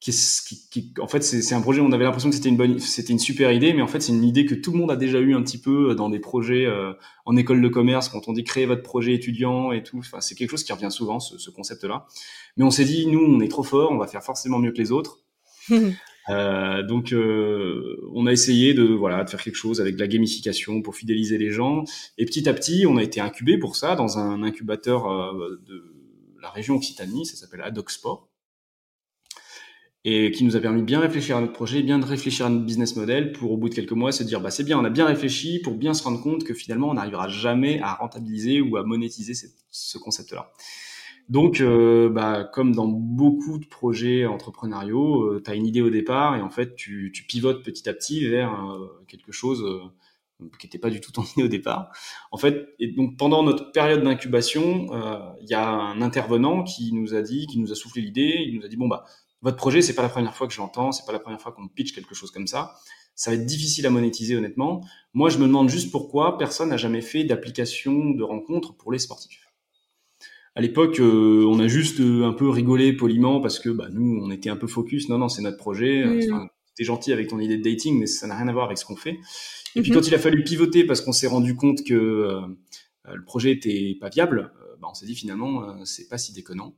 qui, 0.00 0.12
qui, 0.12 0.68
qui, 0.70 0.94
en 0.98 1.08
fait 1.08 1.20
c'est 1.20 1.54
un 1.54 1.60
projet 1.60 1.82
on 1.82 1.92
avait 1.92 2.04
l'impression 2.04 2.30
que 2.30 2.34
c'était 2.34 2.48
une 2.48 2.56
bonne 2.56 2.78
c'était 2.78 3.12
une 3.12 3.18
super 3.18 3.52
idée 3.52 3.74
mais 3.74 3.82
en 3.82 3.86
fait 3.86 4.00
c'est 4.00 4.12
une 4.12 4.24
idée 4.24 4.46
que 4.46 4.54
tout 4.54 4.72
le 4.72 4.78
monde 4.78 4.90
a 4.90 4.96
déjà 4.96 5.18
eu 5.20 5.34
un 5.34 5.42
petit 5.42 5.60
peu 5.60 5.94
dans 5.94 6.08
des 6.08 6.20
projets 6.20 6.64
euh, 6.64 6.94
en 7.26 7.36
école 7.36 7.60
de 7.60 7.68
commerce 7.68 8.08
quand 8.08 8.26
on 8.26 8.32
dit 8.32 8.42
créer 8.42 8.64
votre 8.64 8.82
projet 8.82 9.12
étudiant 9.12 9.72
et 9.72 9.82
tout. 9.82 9.98
Enfin 9.98 10.22
c'est 10.22 10.34
quelque 10.34 10.50
chose 10.50 10.64
qui 10.64 10.72
revient 10.72 10.90
souvent 10.90 11.20
ce, 11.20 11.36
ce 11.36 11.50
concept 11.50 11.84
là 11.84 12.06
mais 12.56 12.64
on 12.64 12.70
s'est 12.70 12.86
dit 12.86 13.06
nous 13.08 13.20
on 13.20 13.40
est 13.40 13.48
trop 13.48 13.62
fort 13.62 13.90
on 13.90 13.98
va 13.98 14.06
faire 14.06 14.24
forcément 14.24 14.58
mieux 14.58 14.72
que 14.72 14.78
les 14.78 14.90
autres 14.90 15.18
Euh, 16.30 16.82
donc, 16.82 17.12
euh, 17.12 17.96
on 18.14 18.26
a 18.26 18.32
essayé 18.32 18.74
de 18.74 18.84
voilà 18.84 19.24
de 19.24 19.30
faire 19.30 19.42
quelque 19.42 19.56
chose 19.56 19.80
avec 19.80 19.96
de 19.96 20.00
la 20.00 20.06
gamification 20.06 20.82
pour 20.82 20.94
fidéliser 20.94 21.38
les 21.38 21.50
gens. 21.50 21.84
Et 22.18 22.24
petit 22.24 22.48
à 22.48 22.54
petit, 22.54 22.86
on 22.86 22.96
a 22.96 23.02
été 23.02 23.20
incubé 23.20 23.58
pour 23.58 23.76
ça 23.76 23.96
dans 23.96 24.18
un 24.18 24.42
incubateur 24.42 25.10
euh, 25.10 25.60
de 25.66 25.84
la 26.40 26.50
région 26.50 26.76
Occitanie, 26.76 27.26
ça 27.26 27.36
s'appelle 27.36 27.62
Adoc 27.62 27.90
et 30.04 30.30
qui 30.30 30.44
nous 30.44 30.56
a 30.56 30.60
permis 30.60 30.80
de 30.80 30.86
bien 30.86 31.00
réfléchir 31.00 31.36
à 31.36 31.40
notre 31.40 31.52
projet, 31.52 31.82
bien 31.82 31.98
de 31.98 32.06
réfléchir 32.06 32.46
à 32.46 32.48
notre 32.48 32.64
business 32.64 32.96
model 32.96 33.32
pour 33.32 33.52
au 33.52 33.58
bout 33.58 33.68
de 33.68 33.74
quelques 33.74 33.92
mois 33.92 34.12
se 34.12 34.22
dire 34.22 34.40
bah 34.40 34.50
c'est 34.50 34.64
bien, 34.64 34.78
on 34.78 34.84
a 34.84 34.90
bien 34.90 35.04
réfléchi 35.04 35.58
pour 35.58 35.74
bien 35.74 35.92
se 35.92 36.02
rendre 36.02 36.22
compte 36.22 36.44
que 36.44 36.54
finalement 36.54 36.88
on 36.88 36.94
n'arrivera 36.94 37.28
jamais 37.28 37.80
à 37.82 37.94
rentabiliser 37.94 38.62
ou 38.62 38.78
à 38.78 38.82
monétiser 38.82 39.34
ce 39.70 39.98
concept-là. 39.98 40.52
Donc, 41.30 41.60
euh, 41.60 42.08
bah, 42.10 42.42
comme 42.42 42.74
dans 42.74 42.88
beaucoup 42.88 43.58
de 43.58 43.66
projets 43.66 44.26
entrepreneuriaux, 44.26 45.22
euh, 45.22 45.42
tu 45.42 45.48
as 45.48 45.54
une 45.54 45.64
idée 45.64 45.80
au 45.80 45.88
départ 45.88 46.34
et 46.36 46.42
en 46.42 46.50
fait, 46.50 46.74
tu, 46.74 47.12
pivotes 47.28 47.62
petit 47.62 47.88
à 47.88 47.94
petit 47.94 48.28
vers 48.28 48.52
euh, 48.52 48.88
quelque 49.06 49.30
chose 49.30 49.62
euh, 49.62 50.48
qui 50.58 50.66
n'était 50.66 50.80
pas 50.80 50.90
du 50.90 51.00
tout 51.00 51.12
ton 51.12 51.22
idée 51.36 51.44
au 51.44 51.48
départ. 51.48 51.92
En 52.32 52.36
fait, 52.36 52.74
et 52.80 52.88
donc 52.88 53.16
pendant 53.16 53.44
notre 53.44 53.70
période 53.70 54.02
d'incubation, 54.02 54.88
il 55.40 55.48
y 55.48 55.54
a 55.54 55.68
un 55.68 56.02
intervenant 56.02 56.64
qui 56.64 56.92
nous 56.92 57.14
a 57.14 57.22
dit, 57.22 57.46
qui 57.46 57.60
nous 57.60 57.70
a 57.70 57.76
soufflé 57.76 58.02
l'idée, 58.02 58.44
il 58.48 58.58
nous 58.58 58.64
a 58.66 58.68
dit 58.68 58.76
bon 58.76 58.88
bah 58.88 59.04
votre 59.42 59.56
projet 59.56 59.82
c'est 59.82 59.94
pas 59.94 60.02
la 60.02 60.08
première 60.08 60.34
fois 60.34 60.48
que 60.48 60.52
je 60.52 60.58
l'entends, 60.58 60.90
c'est 60.90 61.06
pas 61.06 61.12
la 61.12 61.20
première 61.20 61.40
fois 61.40 61.52
qu'on 61.52 61.68
pitch 61.68 61.92
quelque 61.94 62.14
chose 62.14 62.32
comme 62.32 62.48
ça. 62.48 62.74
Ça 63.14 63.30
va 63.30 63.36
être 63.36 63.46
difficile 63.46 63.86
à 63.86 63.90
monétiser 63.90 64.34
honnêtement. 64.34 64.80
Moi, 65.12 65.28
je 65.28 65.38
me 65.38 65.46
demande 65.46 65.68
juste 65.68 65.92
pourquoi 65.92 66.38
personne 66.38 66.70
n'a 66.70 66.78
jamais 66.78 67.02
fait 67.02 67.22
d'application 67.22 68.10
de 68.10 68.22
rencontre 68.22 68.74
pour 68.74 68.92
les 68.92 68.98
sportifs 68.98 69.49
à 70.60 70.62
l'époque, 70.62 71.00
euh, 71.00 71.42
on 71.48 71.58
a 71.58 71.68
juste 71.68 72.00
euh, 72.00 72.26
un 72.26 72.34
peu 72.34 72.46
rigolé 72.50 72.92
poliment 72.92 73.40
parce 73.40 73.58
que 73.58 73.70
bah, 73.70 73.88
nous, 73.90 74.20
on 74.22 74.30
était 74.30 74.50
un 74.50 74.56
peu 74.56 74.66
focus. 74.66 75.08
Non, 75.08 75.16
non, 75.16 75.30
c'est 75.30 75.40
notre 75.40 75.56
projet. 75.56 76.04
Mm. 76.04 76.50
T'es 76.76 76.84
gentil 76.84 77.14
avec 77.14 77.28
ton 77.28 77.38
idée 77.38 77.56
de 77.56 77.62
dating, 77.62 77.98
mais 77.98 78.06
ça 78.06 78.26
n'a 78.26 78.36
rien 78.36 78.46
à 78.46 78.52
voir 78.52 78.66
avec 78.66 78.76
ce 78.76 78.84
qu'on 78.84 78.94
fait. 78.94 79.18
Et 79.74 79.80
puis 79.80 79.90
mm-hmm. 79.90 79.94
quand 79.94 80.06
il 80.06 80.14
a 80.14 80.18
fallu 80.18 80.44
pivoter 80.44 80.84
parce 80.84 81.00
qu'on 81.00 81.12
s'est 81.12 81.28
rendu 81.28 81.56
compte 81.56 81.82
que 81.82 81.94
euh, 81.94 82.42
le 83.10 83.24
projet 83.24 83.52
était 83.52 83.96
pas 83.98 84.10
viable, 84.10 84.52
bah, 84.82 84.88
on 84.90 84.92
s'est 84.92 85.06
dit 85.06 85.14
finalement, 85.14 85.82
c'est 85.86 86.10
pas 86.10 86.18
si 86.18 86.34
déconnant. 86.34 86.74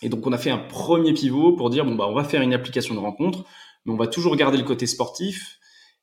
Et 0.00 0.08
donc 0.08 0.26
on 0.26 0.32
a 0.32 0.38
fait 0.38 0.50
un 0.50 0.56
premier 0.56 1.12
pivot 1.12 1.52
pour 1.52 1.68
dire 1.68 1.84
bon 1.84 1.96
bah 1.96 2.06
on 2.08 2.14
va 2.14 2.24
faire 2.24 2.40
une 2.40 2.54
application 2.54 2.94
de 2.94 3.00
rencontre, 3.00 3.44
mais 3.84 3.92
on 3.92 3.96
va 3.96 4.06
toujours 4.06 4.34
garder 4.36 4.56
le 4.56 4.64
côté 4.64 4.86
sportif 4.86 5.58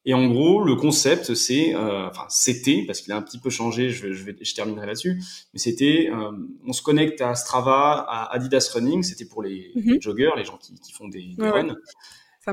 et 0.05 0.13
en 0.13 0.27
gros, 0.27 0.63
le 0.63 0.75
concept, 0.75 1.33
c'est, 1.35 1.75
euh, 1.75 2.07
enfin, 2.07 2.25
c'était, 2.29 2.83
parce 2.87 3.01
qu'il 3.01 3.13
a 3.13 3.17
un 3.17 3.21
petit 3.21 3.37
peu 3.37 3.49
changé, 3.49 3.89
je, 3.89 4.13
je, 4.13 4.23
vais, 4.23 4.35
je 4.41 4.55
terminerai 4.55 4.87
là-dessus, 4.87 5.21
mais 5.53 5.59
c'était, 5.59 6.09
euh, 6.11 6.31
on 6.65 6.73
se 6.73 6.81
connecte 6.81 7.21
à 7.21 7.35
Strava, 7.35 8.05
à 8.07 8.33
Adidas 8.33 8.71
Running, 8.73 9.03
c'était 9.03 9.25
pour 9.25 9.43
les, 9.43 9.71
mhm. 9.75 10.01
joggers, 10.01 10.31
les 10.35 10.43
gens 10.43 10.57
qui, 10.57 10.73
qui 10.79 10.91
font 10.91 11.07
des, 11.07 11.35
runs. 11.37 11.75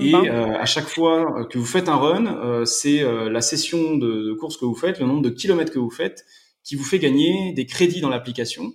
Et 0.01 0.15
euh, 0.15 0.59
à 0.59 0.67
chaque 0.67 0.89
fois 0.89 1.47
que 1.47 1.57
vous 1.59 1.65
faites 1.65 1.89
un 1.89 1.97
run, 1.97 2.27
euh, 2.27 2.65
c'est 2.67 3.01
euh, 3.01 3.31
la 3.31 3.41
session 3.41 3.97
de, 3.97 4.29
de, 4.29 4.33
course 4.35 4.59
que 4.59 4.67
vous 4.67 4.75
faites, 4.75 5.01
le 5.01 5.07
nombre 5.07 5.23
de 5.23 5.31
kilomètres 5.31 5.73
que 5.73 5.79
vous 5.79 5.91
faites, 5.91 6.27
qui 6.63 6.77
vous 6.77 6.85
fait 6.85 6.99
gagner 6.99 7.55
des 7.55 7.65
crédits 7.65 8.03
dans 8.03 8.11
l'application. 8.11 8.75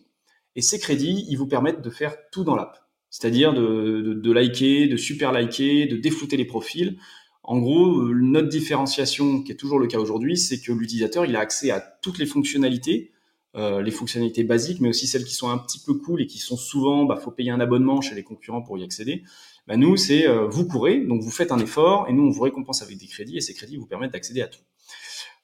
Et 0.56 0.62
ces 0.62 0.80
crédits, 0.80 1.26
ils 1.30 1.36
vous 1.36 1.48
permettent 1.48 1.82
de 1.82 1.90
faire 1.92 2.16
tout 2.32 2.44
dans 2.44 2.56
l'app. 2.56 2.80
C'est-à-dire 3.12 3.54
de, 3.54 4.02
de, 4.02 4.14
de 4.14 4.32
liker, 4.32 4.88
de 4.88 4.98
super 4.98 5.32
liker, 5.32 5.86
de 5.86 5.98
déflouter 5.98 6.36
les 6.36 6.46
profils, 6.46 6.98
en 7.44 7.60
gros, 7.60 8.00
euh, 8.00 8.14
notre 8.14 8.50
différenciation, 8.50 9.42
qui 9.42 9.52
est 9.52 9.56
toujours 9.56 9.80
le 9.80 9.88
cas 9.88 10.00
aujourd'hui, 10.00 10.38
c'est 10.38 10.62
que 10.62 10.72
l'utilisateur 10.72 11.26
il 11.26 11.36
a 11.36 11.40
accès 11.40 11.72
à 11.72 11.80
toutes 11.80 12.18
les 12.18 12.26
fonctionnalités, 12.26 13.12
euh, 13.56 13.82
les 13.82 13.92
fonctionnalités 13.92 14.44
basiques, 14.44 14.82
mais 14.82 14.90
aussi 14.90 15.08
celles 15.08 15.26
qui 15.26 15.36
sont 15.36 15.50
un 15.50 15.58
petit 15.58 15.80
peu 15.80 15.94
cool 15.94 16.22
et 16.22 16.28
qui 16.28 16.40
sont 16.40 16.58
souvent, 16.58 17.06
bah, 17.06 17.18
faut 17.18 17.32
payer 17.32 17.52
un 17.52 17.60
abonnement 17.60 18.02
chez 18.02 18.16
les 18.16 18.24
concurrents 18.24 18.62
pour 18.62 18.78
y 18.78 18.84
accéder. 18.84 19.24
Bah, 19.68 19.78
nous, 19.78 19.96
c'est 19.98 20.28
vous 20.50 20.66
courez, 20.68 21.02
donc 21.02 21.22
vous 21.22 21.32
faites 21.32 21.52
un 21.52 21.60
effort, 21.60 22.08
et 22.10 22.14
nous, 22.14 22.24
on 22.24 22.30
vous 22.30 22.42
récompense 22.42 22.82
avec 22.82 22.98
des 22.98 23.08
crédits, 23.08 23.38
et 23.38 23.42
ces 23.42 23.54
crédits 23.54 23.78
vous 23.78 23.86
permettent 23.86 24.14
d'accéder 24.14 24.42
à 24.42 24.48
tout. 24.48 24.62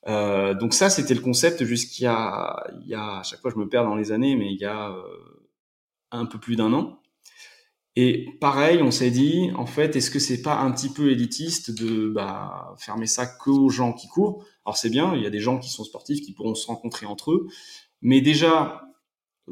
Euh, 0.08 0.53
donc 0.53 0.74
ça, 0.74 0.89
c'était 0.89 1.13
le 1.13 1.22
concept 1.22 1.63
jusqu'à, 1.63 2.63
il 2.82 2.88
y 2.88 2.96
a, 2.96 3.20
à 3.20 3.24
chaque 3.24 3.41
fois 3.41 3.51
je 3.51 3.60
me 3.60 3.68
perds 3.68 3.84
dans 3.84 3.96
les 3.96 4.12
années, 4.12 4.36
mais 4.36 4.51
il 4.51 4.60
y 4.60 4.65
a 4.65 4.91
euh, 4.91 5.03
un 6.12 6.25
peu 6.25 6.39
plus 6.39 6.56
d'un 6.56 6.74
an. 6.74 7.00
Et 8.01 8.38
pareil, 8.39 8.82
on 8.82 8.91
s'est 8.91 9.12
dit, 9.12 9.51
en 9.56 9.65
fait, 9.65 9.98
est-ce 9.98 10.10
que 10.10 10.20
c'est 10.20 10.41
pas 10.41 10.62
un 10.62 10.72
petit 10.72 10.88
peu 10.88 11.12
élitiste 11.12 11.72
de 11.72 12.08
bah, 12.08 12.74
fermer 12.77 13.08
ça 13.08 13.25
qu'aux 13.25 13.68
gens 13.68 13.91
qui 13.91 14.08
courent? 14.08 14.46
Alors 14.65 14.77
c'est 14.77 14.89
bien, 14.89 15.13
il 15.18 15.22
y 15.22 15.25
a 15.25 15.29
des 15.29 15.41
gens 15.41 15.60
qui 15.60 15.70
sont 15.70 15.84
sportifs 15.84 16.22
qui 16.22 16.32
pourront 16.32 16.56
se 16.56 16.65
rencontrer 16.65 17.06
entre 17.06 17.34
eux, 17.34 17.48
mais 18.01 18.22
déjà, 18.22 18.84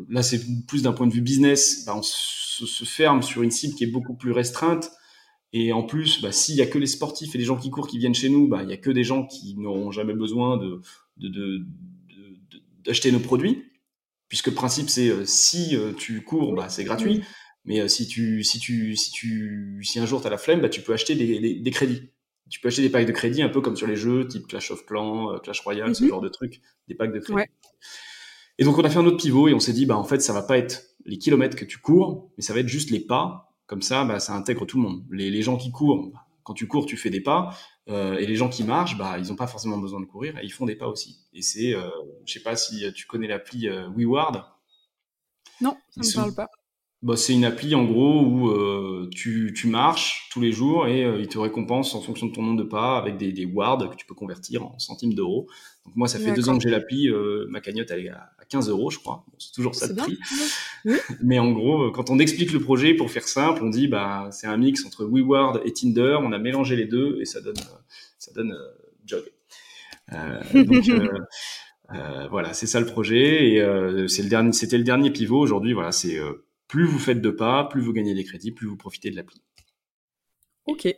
là 0.07 0.23
c'est 0.23 0.39
plus 0.65 0.81
d'un 0.81 0.93
point 0.93 1.07
de 1.07 1.11
vue 1.11 1.19
business, 1.19 1.83
bah, 1.85 1.97
on 1.97 2.01
se, 2.01 2.85
ferme 2.85 3.21
sur 3.21 3.43
une 3.43 3.51
cible 3.51 3.75
qui 3.75 3.83
est 3.83 3.91
beaucoup 3.91 4.15
plus 4.15 4.31
restreinte. 4.31 4.91
Et 5.51 5.73
en 5.73 5.83
plus, 5.83 6.21
bah, 6.21 6.31
s'il 6.31 6.55
y 6.55 6.61
a 6.61 6.67
que 6.67 6.77
les 6.77 6.87
sportifs 6.87 7.35
et 7.35 7.37
les 7.37 7.43
gens 7.43 7.57
qui 7.57 7.69
courent 7.69 7.87
qui 7.87 7.97
viennent 7.97 8.15
chez 8.15 8.29
nous, 8.29 8.47
bah, 8.47 8.63
il 8.63 8.69
y 8.69 8.73
a 8.73 8.77
que 8.77 8.91
des 8.91 9.03
gens 9.03 9.25
qui 9.25 9.57
n'auront 9.57 9.91
jamais 9.91 10.13
besoin 10.13 10.57
d'acheter 12.85 13.11
nos 13.11 13.19
produits, 13.19 13.65
puisque 14.29 14.47
le 14.47 14.53
principe 14.53 14.89
c'est 14.89 15.09
euh, 15.09 15.25
si 15.25 15.75
euh, 15.75 15.91
tu 15.91 16.23
cours, 16.23 16.63
c'est 16.69 16.85
gratuit, 16.85 17.23
mais 17.67 17.79
euh, 17.81 17.87
si 17.87 18.07
tu 18.07 18.43
si 18.43 18.59
tu 18.59 18.95
si 18.95 19.11
tu 19.11 19.79
si 19.83 19.99
un 19.99 20.07
jour 20.07 20.21
tu 20.21 20.27
as 20.27 20.31
la 20.31 20.39
flemme, 20.39 20.61
bah, 20.61 20.69
tu 20.69 20.81
peux 20.81 20.93
acheter 20.93 21.13
des, 21.15 21.71
crédits. 21.71 22.09
Tu 22.49 22.59
peux 22.59 22.69
acheter 22.69 22.81
des 22.81 22.89
packs 22.89 23.05
de 23.05 23.11
crédits 23.11 23.43
un 23.43 23.49
peu 23.49 23.61
comme 23.61 23.75
sur 23.75 23.87
les 23.87 23.95
jeux 23.97 24.27
type 24.27 24.47
Clash 24.47 24.71
of 24.71 24.85
Clans, 24.85 25.37
Clash 25.39 25.59
Royale, 25.59 25.93
ce 25.95 26.03
mhm. 26.03 26.09
genre 26.09 26.21
de 26.21 26.29
trucs, 26.29 26.61
des 26.87 26.95
packs 26.95 27.13
de 27.13 27.19
crédits. 27.19 27.51
Et 28.57 28.63
donc 28.63 28.77
on 28.77 28.83
a 28.83 28.89
fait 28.89 28.97
un 28.97 29.05
autre 29.05 29.17
pivot 29.17 29.49
et 29.49 29.53
on 29.53 29.59
s'est 29.59 29.73
dit 29.73 29.85
bah 29.85 29.97
en 29.97 30.03
fait 30.03 30.21
ça 30.21 30.33
va 30.33 30.41
pas 30.41 30.57
être 30.57 30.95
les 31.05 31.19
kilomètres 31.19 31.55
que 31.55 31.65
tu 31.65 31.77
cours, 31.77 32.31
mais 32.37 32.43
ça 32.43 32.53
va 32.53 32.61
être 32.61 32.67
juste 32.67 32.89
les 32.89 32.99
pas 32.99 33.47
comme 33.67 33.81
ça, 33.81 34.05
bah, 34.05 34.19
ça 34.19 34.33
intègre 34.33 34.65
tout 34.65 34.77
le 34.77 34.83
monde. 34.83 35.03
Les, 35.11 35.41
gens 35.41 35.57
qui 35.57 35.71
courent, 35.71 36.11
quand 36.43 36.53
tu 36.53 36.67
cours, 36.67 36.85
tu 36.85 36.97
fais 36.97 37.09
des 37.09 37.21
pas, 37.21 37.55
euh, 37.89 38.17
et 38.17 38.25
les 38.25 38.35
gens 38.35 38.49
qui 38.49 38.63
marchent, 38.63 38.97
bah, 38.97 39.19
ils 39.19 39.27
n'ont 39.27 39.35
pas 39.35 39.47
forcément 39.47 39.77
besoin 39.77 39.99
de 39.99 40.05
courir, 40.05 40.37
et 40.37 40.45
ils 40.45 40.51
font 40.51 40.65
des 40.65 40.75
pas 40.75 40.87
aussi. 40.87 41.19
Et 41.33 41.41
c'est, 41.41 41.75
euh, 41.75 41.89
je 42.25 42.33
sais 42.33 42.39
pas 42.39 42.55
si 42.55 42.91
tu 42.93 43.05
connais 43.05 43.27
l'appli 43.27 43.67
euh, 43.67 43.89
WeWard. 43.89 44.45
Non, 45.59 45.75
ça 45.89 46.01
ne 46.01 46.07
me 46.07 46.15
parle 46.15 46.35
pas. 46.35 46.47
Bah, 47.03 47.15
c'est 47.15 47.33
une 47.33 47.45
appli 47.45 47.75
en 47.75 47.85
gros 47.85 48.23
où 48.23 48.49
euh, 48.49 49.07
tu, 49.13 49.53
tu, 49.55 49.67
marches 49.67 50.29
tous 50.31 50.41
les 50.41 50.51
jours 50.51 50.87
et 50.87 51.05
euh, 51.05 51.19
il 51.19 51.27
te 51.27 51.37
récompense 51.37 51.93
en 51.93 52.01
fonction 52.01 52.25
de 52.25 52.31
ton 52.31 52.41
nombre 52.41 52.57
de 52.57 52.67
pas 52.67 52.97
avec 52.97 53.17
des, 53.17 53.31
des 53.31 53.45
wards 53.45 53.91
que 53.91 53.95
tu 53.95 54.07
peux 54.07 54.15
convertir 54.15 54.65
en 54.65 54.79
centimes 54.79 55.13
d'euros. 55.13 55.47
Donc 55.85 55.95
moi, 55.95 56.07
ça 56.07 56.17
fait 56.17 56.31
deux 56.33 56.49
ans 56.49 56.57
que 56.57 56.63
j'ai 56.63 56.71
l'appli, 56.71 57.07
euh, 57.07 57.45
ma 57.49 57.61
cagnotte 57.61 57.91
elle 57.91 58.07
est 58.07 58.09
à 58.09 58.31
15 58.49 58.69
euros, 58.69 58.89
je 58.89 58.97
crois. 58.97 59.25
c'est 59.37 59.53
toujours 59.53 59.75
ça 59.75 59.89
de 59.89 59.93
prix. 59.93 60.17
Mais 61.21 61.37
en 61.37 61.51
gros, 61.51 61.91
quand 61.91 62.09
on 62.09 62.17
explique 62.17 62.51
le 62.51 62.59
projet, 62.59 62.95
pour 62.95 63.11
faire 63.11 63.27
simple, 63.27 63.63
on 63.63 63.69
dit 63.69 63.87
bah 63.87 64.29
c'est 64.31 64.47
un 64.47 64.57
mix 64.57 64.83
entre 64.83 65.05
WeWard 65.05 65.61
et 65.65 65.73
Tinder. 65.73 66.17
On 66.23 66.31
a 66.31 66.39
mélangé 66.39 66.75
les 66.75 66.85
deux 66.85 67.19
et 67.21 67.25
ça 67.25 67.41
donne 67.41 67.59
ça 68.17 68.31
donne 68.33 68.57
Jog. 69.05 69.23
donc 70.65 70.89
voilà, 72.31 72.53
c'est 72.53 72.67
ça 72.67 72.79
le 72.79 72.87
projet 72.87 73.49
et 73.49 74.07
c'est 74.07 74.23
le 74.23 74.29
dernier, 74.29 74.51
c'était 74.51 74.79
le 74.79 74.83
dernier 74.83 75.11
pivot. 75.11 75.39
Aujourd'hui, 75.39 75.73
voilà, 75.73 75.91
c'est 75.91 76.19
plus 76.67 76.85
vous 76.85 76.99
faites 76.99 77.21
de 77.21 77.29
pas, 77.29 77.65
plus 77.65 77.81
vous 77.81 77.93
gagnez 77.93 78.13
des 78.13 78.23
crédits, 78.23 78.51
plus 78.51 78.67
vous 78.67 78.77
profitez 78.77 79.09
de 79.09 79.15
l'appli. 79.15 79.41
Ok. 80.67 80.93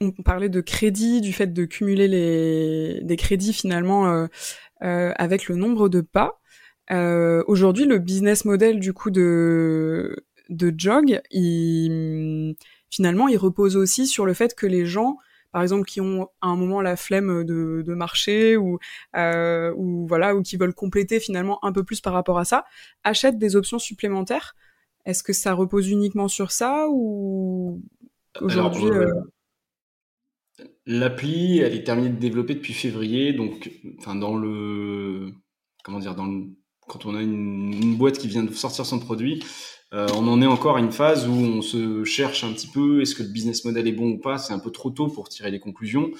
On 0.00 0.12
parlait 0.12 0.48
de 0.48 0.60
crédit, 0.60 1.20
du 1.20 1.32
fait 1.32 1.52
de 1.52 1.64
cumuler 1.64 2.06
les 2.06 3.00
des 3.02 3.16
crédits 3.16 3.52
finalement 3.52 4.08
euh, 4.08 4.26
euh, 4.82 5.12
avec 5.16 5.48
le 5.48 5.56
nombre 5.56 5.88
de 5.88 6.00
pas. 6.00 6.40
Euh, 6.92 7.42
Aujourd'hui, 7.48 7.84
le 7.84 7.98
business 7.98 8.44
model 8.44 8.78
du 8.78 8.92
coup 8.92 9.10
de 9.10 10.24
de 10.48 10.72
Jog, 10.74 11.20
il, 11.30 12.54
finalement, 12.90 13.28
il 13.28 13.36
repose 13.36 13.76
aussi 13.76 14.06
sur 14.06 14.24
le 14.24 14.34
fait 14.34 14.54
que 14.54 14.66
les 14.66 14.86
gens, 14.86 15.18
par 15.52 15.62
exemple, 15.62 15.84
qui 15.84 16.00
ont 16.00 16.28
à 16.40 16.46
un 16.46 16.56
moment 16.56 16.80
la 16.80 16.96
flemme 16.96 17.44
de, 17.44 17.82
de 17.84 17.94
marcher 17.94 18.56
ou 18.56 18.78
ou 19.16 20.06
voilà 20.06 20.36
ou 20.36 20.42
qui 20.42 20.56
veulent 20.56 20.74
compléter 20.74 21.18
finalement 21.18 21.62
un 21.64 21.72
peu 21.72 21.82
plus 21.82 22.00
par 22.00 22.12
rapport 22.12 22.38
à 22.38 22.44
ça, 22.44 22.64
achètent 23.02 23.38
des 23.38 23.56
options 23.56 23.80
supplémentaires 23.80 24.54
est-ce 25.08 25.22
que 25.22 25.32
ça 25.32 25.54
repose 25.54 25.88
uniquement 25.88 26.28
sur 26.28 26.52
ça 26.52 26.86
ou 26.90 27.82
aujourd'hui 28.42 28.84
euh, 28.84 29.06
euh, 30.60 30.64
L'appli, 30.84 31.58
elle 31.60 31.74
est 31.74 31.82
terminée 31.82 32.10
de 32.10 32.18
développer 32.18 32.54
depuis 32.54 32.74
février, 32.74 33.32
donc 33.32 33.70
enfin 33.98 34.14
dans 34.14 34.36
le 34.36 35.32
comment 35.82 35.98
dire 35.98 36.14
dans 36.14 36.28
quand 36.86 37.06
on 37.06 37.14
a 37.14 37.22
une, 37.22 37.96
boîte 37.96 38.18
qui 38.18 38.28
vient 38.28 38.42
de 38.42 38.52
sortir 38.52 38.84
son 38.86 38.98
produit, 38.98 39.42
euh, 39.92 40.08
on 40.14 40.26
en 40.28 40.40
est 40.42 40.46
encore 40.46 40.76
à 40.76 40.80
une 40.80 40.92
phase 40.92 41.26
où 41.26 41.32
on 41.32 41.62
se 41.62 42.04
cherche 42.04 42.44
un 42.44 42.52
petit 42.52 42.66
peu, 42.66 43.00
est-ce 43.02 43.14
que 43.14 43.22
le 43.22 43.28
business 43.30 43.64
model 43.64 43.86
est 43.86 43.92
bon 43.92 44.12
ou 44.12 44.18
pas 44.18 44.38
C'est 44.38 44.52
un 44.52 44.58
peu 44.58 44.70
trop 44.70 44.90
tôt 44.90 45.08
pour 45.08 45.28
tirer 45.28 45.50
des 45.50 45.60
conclusions, 45.60 46.10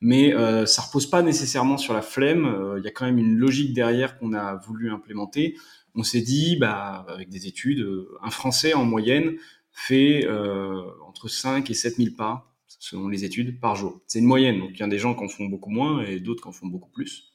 mais 0.00 0.34
euh, 0.34 0.66
ça 0.66 0.82
repose 0.82 1.06
pas 1.06 1.22
nécessairement 1.22 1.76
sur 1.76 1.92
la 1.92 2.02
flemme. 2.02 2.74
Il 2.78 2.84
y 2.84 2.88
a 2.88 2.90
quand 2.90 3.04
même 3.04 3.18
une 3.18 3.36
logique 3.36 3.74
derrière 3.74 4.18
qu'on 4.18 4.32
a 4.32 4.56
voulu 4.56 4.90
implémenter 4.90 5.56
on 5.98 6.04
s'est 6.04 6.20
dit, 6.20 6.56
bah, 6.56 7.04
avec 7.08 7.28
des 7.28 7.48
études, 7.48 7.80
euh, 7.80 8.16
un 8.22 8.30
Français 8.30 8.72
en 8.72 8.84
moyenne 8.84 9.36
fait 9.72 10.24
euh, 10.26 10.80
entre 11.06 11.26
5 11.26 11.68
et 11.70 11.74
7 11.74 11.96
000 11.96 12.10
pas, 12.16 12.54
selon 12.78 13.08
les 13.08 13.24
études, 13.24 13.58
par 13.60 13.74
jour. 13.74 14.00
C'est 14.06 14.20
une 14.20 14.24
moyenne, 14.24 14.60
donc 14.60 14.70
il 14.74 14.78
y 14.78 14.82
a 14.84 14.86
des 14.86 14.98
gens 14.98 15.16
qui 15.16 15.24
en 15.24 15.28
font 15.28 15.46
beaucoup 15.46 15.70
moins 15.70 16.04
et 16.04 16.20
d'autres 16.20 16.42
qui 16.42 16.48
en 16.48 16.52
font 16.52 16.68
beaucoup 16.68 16.90
plus. 16.90 17.32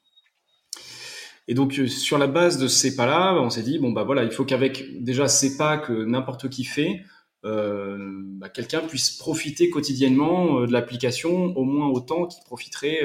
Et 1.50 1.56
donc 1.56 1.78
euh, 1.78 1.88
sur 1.88 2.18
la 2.18 2.28
base 2.28 2.58
de 2.58 2.70
ces 2.70 2.96
pas-là, 2.96 3.38
on 3.42 3.50
s'est 3.50 3.64
dit 3.64 3.80
bon 3.80 3.92
bah 3.92 4.04
voilà, 4.06 4.24
il 4.24 4.32
faut 4.32 4.46
qu'avec 4.46 5.04
déjà 5.04 5.28
ces 5.28 5.58
pas 5.58 5.78
que 5.78 5.92
n'importe 6.06 6.50
qui 6.50 6.64
fait, 6.64 7.04
bah, 7.44 8.48
quelqu'un 8.48 8.80
puisse 8.80 9.12
profiter 9.12 9.70
quotidiennement 9.70 10.62
de 10.62 10.72
l'application 10.72 11.54
au 11.58 11.66
moins 11.66 11.90
autant 11.90 12.26
qu'il 12.28 12.42
profiterait 12.46 13.02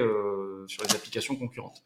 sur 0.68 0.84
les 0.84 0.94
applications 0.94 1.34
concurrentes 1.34 1.82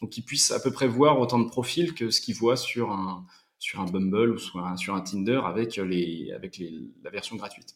donc 0.00 0.10
qu'ils 0.10 0.24
puissent 0.24 0.50
à 0.50 0.60
peu 0.60 0.70
près 0.70 0.86
voir 0.86 1.18
autant 1.20 1.38
de 1.38 1.48
profils 1.48 1.94
que 1.94 2.10
ce 2.10 2.20
qu'ils 2.20 2.36
voient 2.36 2.56
sur 2.56 2.90
un, 2.90 3.26
sur 3.58 3.80
un 3.80 3.86
Bumble 3.86 4.30
ou 4.30 4.38
sur 4.38 4.64
un, 4.64 4.76
sur 4.76 4.94
un 4.94 5.00
Tinder 5.00 5.40
avec, 5.44 5.76
les, 5.76 6.32
avec 6.34 6.62
la 7.02 7.10
version 7.10 7.36
gratuite. 7.36 7.74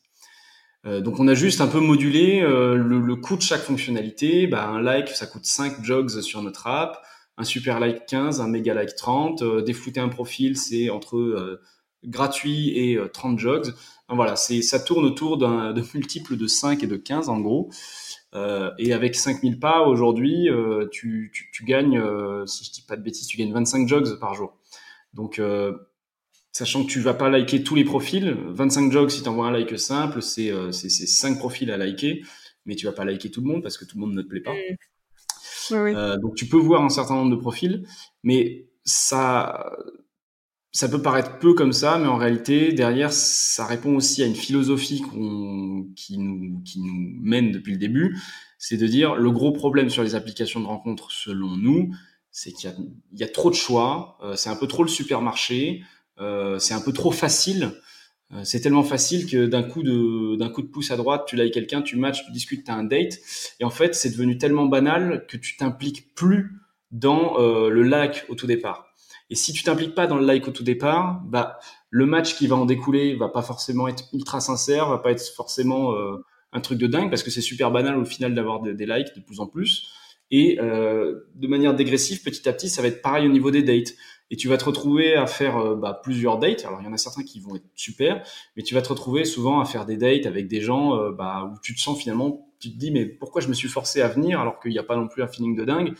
Euh, 0.86 1.00
donc 1.00 1.20
on 1.20 1.28
a 1.28 1.34
juste 1.34 1.60
un 1.60 1.66
peu 1.66 1.80
modulé 1.80 2.40
euh, 2.40 2.74
le, 2.74 3.16
coût 3.16 3.36
de 3.36 3.42
chaque 3.42 3.62
fonctionnalité. 3.62 4.46
Bah, 4.46 4.66
un 4.68 4.80
like, 4.80 5.08
ça 5.08 5.26
coûte 5.26 5.44
5 5.44 5.84
jogs 5.84 6.20
sur 6.20 6.42
notre 6.42 6.66
app, 6.66 7.02
un 7.36 7.44
super 7.44 7.80
like 7.80 8.06
15, 8.06 8.40
un 8.40 8.48
méga 8.48 8.74
like 8.74 8.94
30, 8.96 9.42
euh, 9.42 9.62
déflouter 9.62 10.00
un 10.00 10.08
profil, 10.08 10.56
c'est 10.56 10.90
entre 10.90 11.16
euh, 11.16 11.60
gratuit 12.04 12.70
et 12.78 12.98
30 13.12 13.38
jogs. 13.38 13.74
Voilà, 14.08 14.34
ça 14.34 14.80
tourne 14.80 15.04
autour 15.04 15.38
de 15.38 15.82
multiples 15.94 16.36
de 16.36 16.46
5 16.48 16.82
et 16.82 16.86
de 16.88 16.96
15 16.96 17.28
en 17.28 17.38
gros. 17.38 17.70
Euh, 18.34 18.70
et 18.78 18.92
avec 18.92 19.16
5000 19.16 19.58
pas 19.58 19.82
aujourd'hui, 19.82 20.48
euh, 20.48 20.86
tu, 20.90 21.30
tu, 21.34 21.50
tu, 21.52 21.64
gagnes, 21.64 21.98
euh, 21.98 22.46
si 22.46 22.64
je 22.64 22.70
dis 22.70 22.82
pas 22.82 22.96
de 22.96 23.02
bêtises, 23.02 23.26
tu 23.26 23.36
gagnes 23.36 23.52
25 23.52 23.88
jogs 23.88 24.18
par 24.20 24.34
jour. 24.34 24.56
Donc, 25.14 25.42
sachant 26.52 26.84
que 26.84 26.88
tu 26.88 27.00
vas 27.00 27.14
pas 27.14 27.28
liker 27.28 27.64
tous 27.64 27.74
les 27.74 27.84
profils, 27.84 28.36
25 28.50 28.92
jogs 28.92 29.10
si 29.10 29.22
tu 29.22 29.28
envoies 29.28 29.46
un 29.46 29.50
like 29.50 29.76
simple, 29.78 30.22
c'est 30.22 30.52
c'est 30.72 30.88
5 30.88 31.38
profils 31.38 31.70
à 31.72 31.76
liker, 31.76 32.22
mais 32.64 32.76
tu 32.76 32.86
vas 32.86 32.92
pas 32.92 33.04
liker 33.04 33.30
tout 33.30 33.40
le 33.40 33.48
monde 33.48 33.62
parce 33.62 33.76
que 33.76 33.84
tout 33.84 33.96
le 33.96 34.02
monde 34.02 34.14
ne 34.14 34.22
te 34.22 34.28
plaît 34.28 34.40
pas. 34.40 34.54
Mmh. 35.70 36.20
donc 36.20 36.34
tu 36.36 36.46
peux 36.46 36.56
voir 36.56 36.82
un 36.82 36.88
certain 36.88 37.14
nombre 37.14 37.30
de 37.30 37.40
profils, 37.40 37.84
mais 38.22 38.68
ça 38.84 39.72
ça 40.72 40.88
peut 40.88 41.02
paraître 41.02 41.38
peu 41.38 41.54
comme 41.54 41.72
ça, 41.72 41.98
mais 41.98 42.06
en 42.06 42.16
réalité, 42.16 42.72
derrière, 42.72 43.12
ça 43.12 43.66
répond 43.66 43.96
aussi 43.96 44.22
à 44.22 44.26
une 44.26 44.36
philosophie 44.36 45.02
qui, 45.96 46.18
nous, 46.18 46.62
qui 46.64 46.80
nous 46.80 47.18
mène 47.20 47.50
depuis 47.50 47.72
le 47.72 47.78
début. 47.78 48.16
C'est 48.58 48.76
de 48.76 48.86
dire, 48.86 49.16
le 49.16 49.30
gros 49.32 49.52
problème 49.52 49.90
sur 49.90 50.04
les 50.04 50.14
applications 50.14 50.60
de 50.60 50.66
rencontres, 50.66 51.10
selon 51.10 51.56
nous, 51.56 51.92
c'est 52.30 52.52
qu'il 52.52 52.70
y, 53.12 53.20
y, 53.20 53.24
a 53.24 53.28
trop 53.28 53.50
de 53.50 53.56
choix, 53.56 54.18
euh, 54.22 54.36
c'est 54.36 54.50
un 54.50 54.56
peu 54.56 54.68
trop 54.68 54.84
le 54.84 54.88
supermarché, 54.88 55.82
euh, 56.20 56.58
c'est 56.60 56.74
un 56.74 56.80
peu 56.80 56.92
trop 56.92 57.10
facile. 57.10 57.72
Euh, 58.32 58.42
c'est 58.44 58.60
tellement 58.60 58.84
facile 58.84 59.26
que 59.26 59.46
d'un 59.46 59.64
coup 59.64 59.82
de 59.82 60.36
d'un 60.36 60.50
coup 60.50 60.62
de 60.62 60.68
pouce 60.68 60.92
à 60.92 60.96
droite, 60.96 61.24
tu 61.26 61.34
likes 61.34 61.52
quelqu'un, 61.52 61.82
tu 61.82 61.96
matches, 61.96 62.24
tu 62.24 62.30
discutes, 62.30 62.64
tu 62.64 62.70
as 62.70 62.76
un 62.76 62.84
date. 62.84 63.18
Et 63.58 63.64
en 63.64 63.70
fait, 63.70 63.96
c'est 63.96 64.10
devenu 64.10 64.38
tellement 64.38 64.66
banal 64.66 65.26
que 65.26 65.36
tu 65.36 65.56
t'impliques 65.56 66.14
plus 66.14 66.60
dans 66.92 67.38
le 67.38 67.82
like 67.82 68.24
au 68.28 68.36
tout 68.36 68.46
départ. 68.46 68.89
Et 69.30 69.36
si 69.36 69.52
tu 69.52 69.62
t'impliques 69.62 69.94
pas 69.94 70.08
dans 70.08 70.16
le 70.16 70.26
like 70.26 70.46
au 70.48 70.50
tout 70.50 70.64
départ, 70.64 71.22
bah 71.24 71.58
le 71.88 72.04
match 72.04 72.36
qui 72.36 72.48
va 72.48 72.56
en 72.56 72.66
découler 72.66 73.14
va 73.14 73.28
pas 73.28 73.42
forcément 73.42 73.86
être 73.86 74.04
ultra 74.12 74.40
sincère, 74.40 74.88
va 74.88 74.98
pas 74.98 75.12
être 75.12 75.22
forcément 75.34 75.94
euh, 75.94 76.16
un 76.52 76.60
truc 76.60 76.78
de 76.78 76.88
dingue 76.88 77.10
parce 77.10 77.22
que 77.22 77.30
c'est 77.30 77.40
super 77.40 77.70
banal 77.70 77.96
au 77.96 78.04
final 78.04 78.34
d'avoir 78.34 78.60
des, 78.60 78.86
likes 78.86 79.14
de 79.14 79.20
plus 79.20 79.38
en 79.38 79.46
plus. 79.46 79.88
Et 80.32 80.58
euh, 80.60 81.28
de 81.36 81.48
manière 81.48 81.74
dégressive, 81.74 82.22
petit 82.22 82.48
à 82.48 82.52
petit, 82.52 82.68
ça 82.68 82.82
va 82.82 82.88
être 82.88 83.02
pareil 83.02 83.26
au 83.26 83.30
niveau 83.30 83.52
des 83.52 83.62
dates. 83.62 83.94
Et 84.32 84.36
tu 84.36 84.46
vas 84.46 84.56
te 84.56 84.64
retrouver 84.64 85.14
à 85.14 85.26
faire 85.26 85.56
euh, 85.58 85.76
bah, 85.76 86.00
plusieurs 86.02 86.38
dates. 86.38 86.64
Alors 86.64 86.80
il 86.80 86.84
y 86.84 86.88
en 86.88 86.92
a 86.92 86.98
certains 86.98 87.22
qui 87.22 87.38
vont 87.38 87.54
être 87.54 87.66
super, 87.76 88.24
mais 88.56 88.64
tu 88.64 88.74
vas 88.74 88.82
te 88.82 88.88
retrouver 88.88 89.24
souvent 89.24 89.60
à 89.60 89.64
faire 89.64 89.86
des 89.86 89.96
dates 89.96 90.26
avec 90.26 90.48
des 90.48 90.60
gens 90.60 91.10
bah, 91.12 91.52
où 91.52 91.58
tu 91.62 91.74
te 91.74 91.80
sens 91.80 92.00
finalement, 92.00 92.48
tu 92.58 92.72
te 92.72 92.76
dis 92.76 92.90
mais 92.90 93.06
pourquoi 93.06 93.40
je 93.40 93.48
me 93.48 93.54
suis 93.54 93.68
forcé 93.68 94.02
à 94.02 94.08
venir 94.08 94.40
alors 94.40 94.58
qu'il 94.58 94.72
n'y 94.72 94.78
a 94.78 94.84
pas 94.84 94.96
non 94.96 95.06
plus 95.06 95.22
un 95.22 95.28
feeling 95.28 95.56
de 95.56 95.64
dingue? 95.64 95.94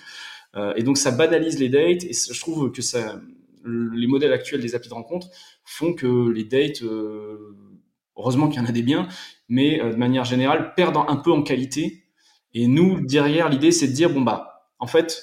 Euh, 0.57 0.73
et 0.77 0.83
donc 0.83 0.99
ça 0.99 1.11
banalise 1.11 1.59
les 1.59 1.69
dates 1.69 2.05
et 2.05 2.13
je 2.13 2.41
trouve 2.41 2.73
que 2.73 2.83
ça, 2.83 3.21
les 3.65 4.07
modèles 4.07 4.33
actuels 4.33 4.61
des 4.61 4.75
applis 4.75 4.89
de 4.89 4.95
rencontre 4.95 5.29
font 5.65 5.95
que 5.95 6.29
les 6.31 6.45
dates 6.45 6.83
euh, 6.83 7.57
heureusement 8.17 8.49
qu'il 8.49 8.61
y 8.61 8.65
en 8.65 8.69
a 8.69 8.73
des 8.73 8.83
biens, 8.83 9.09
mais 9.49 9.79
de 9.79 9.97
manière 9.97 10.25
générale 10.25 10.75
perdent 10.75 10.99
un 11.09 11.17
peu 11.17 11.33
en 11.33 11.43
qualité. 11.43 12.05
Et 12.53 12.67
nous 12.67 13.01
derrière 13.01 13.49
l'idée 13.49 13.71
c'est 13.71 13.87
de 13.89 13.93
dire 13.93 14.11
bon 14.11 14.23
bah 14.23 14.69
en 14.79 14.87
fait 14.87 15.23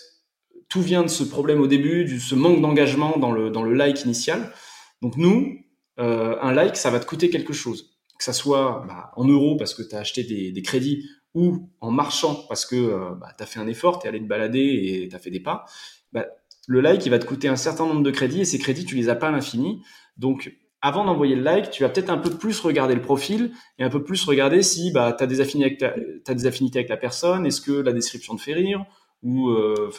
tout 0.69 0.81
vient 0.81 1.03
de 1.03 1.07
ce 1.07 1.23
problème 1.23 1.61
au 1.61 1.67
début, 1.67 2.05
de 2.05 2.19
ce 2.19 2.35
manque 2.35 2.61
d'engagement 2.61 3.17
dans 3.17 3.31
le 3.31 3.49
dans 3.49 3.63
le 3.63 3.73
like 3.73 4.03
initial. 4.05 4.53
Donc 5.01 5.17
nous 5.17 5.57
un 5.97 6.53
like 6.53 6.75
ça 6.77 6.89
va 6.89 6.99
te 6.99 7.05
coûter 7.05 7.29
quelque 7.29 7.53
chose 7.53 7.97
que 8.17 8.23
ça 8.23 8.33
soit 8.33 8.83
bah, 8.87 9.11
en 9.15 9.25
euros 9.25 9.55
parce 9.57 9.73
que 9.73 9.83
tu 9.83 9.95
as 9.95 9.99
acheté 9.99 10.23
des, 10.23 10.61
crédits 10.61 11.07
ou 11.37 11.69
en 11.81 11.91
marchant 11.91 12.45
parce 12.49 12.65
que 12.65 12.75
euh, 12.75 13.11
bah, 13.13 13.29
tu 13.37 13.43
as 13.43 13.45
fait 13.45 13.59
un 13.59 13.67
effort, 13.67 13.99
tu 13.99 14.07
es 14.07 14.09
allé 14.09 14.19
te 14.19 14.25
balader 14.25 14.59
et 14.59 15.07
tu 15.07 15.15
as 15.15 15.19
fait 15.19 15.29
des 15.29 15.39
pas, 15.39 15.65
bah, 16.11 16.25
le 16.67 16.81
like, 16.81 17.05
il 17.05 17.09
va 17.09 17.19
te 17.19 17.25
coûter 17.25 17.47
un 17.47 17.55
certain 17.55 17.85
nombre 17.85 18.01
de 18.01 18.09
crédits 18.09 18.41
et 18.41 18.45
ces 18.45 18.57
crédits, 18.57 18.85
tu 18.85 18.95
les 18.95 19.07
as 19.07 19.15
pas 19.15 19.27
à 19.27 19.31
l'infini. 19.31 19.83
Donc, 20.17 20.57
avant 20.81 21.05
d'envoyer 21.05 21.35
le 21.35 21.43
like, 21.43 21.69
tu 21.69 21.83
vas 21.83 21.89
peut-être 21.89 22.09
un 22.09 22.17
peu 22.17 22.31
plus 22.31 22.59
regarder 22.59 22.95
le 22.95 23.01
profil 23.01 23.51
et 23.77 23.83
un 23.83 23.89
peu 23.91 24.03
plus 24.03 24.23
regarder 24.25 24.63
si 24.63 24.91
bah, 24.91 25.13
tu 25.15 25.23
as, 25.23 25.27
des 25.27 25.39
affinités 25.39 26.79
avec 26.79 26.89
la 26.89 26.97
personne, 26.97 27.45
est-ce 27.45 27.61
que 27.61 27.71
la 27.71 27.93
description 27.93 28.35
te 28.35 28.41
fait 28.41 28.53
rire 28.53 28.83
ou 29.21 29.49
euh, 29.49 29.91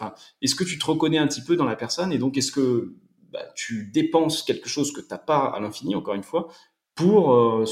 est-ce 0.42 0.56
que 0.56 0.64
tu 0.64 0.76
te 0.76 0.86
reconnais 0.86 1.18
un 1.18 1.28
petit 1.28 1.42
peu 1.42 1.54
dans 1.54 1.64
la 1.64 1.76
personne 1.76 2.12
et 2.12 2.18
donc 2.18 2.36
est-ce 2.36 2.52
que 2.52 2.94
tu 3.54 3.90
dépenses 3.92 4.42
quelque 4.42 4.68
chose 4.68 4.92
que 4.92 5.00
tu 5.00 5.08
n'as 5.10 5.18
pas 5.18 5.46
à 5.46 5.60
l'infini, 5.60 5.94
encore 5.94 6.14
une 6.14 6.22
fois, 6.22 6.48
pour, 6.94 7.32
euh, 7.32 7.64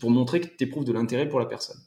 pour 0.00 0.10
montrer 0.10 0.40
que 0.40 0.46
tu 0.46 0.64
éprouves 0.64 0.84
de 0.84 0.92
l'intérêt 0.92 1.28
pour 1.28 1.40
la 1.40 1.46
personne. 1.46 1.78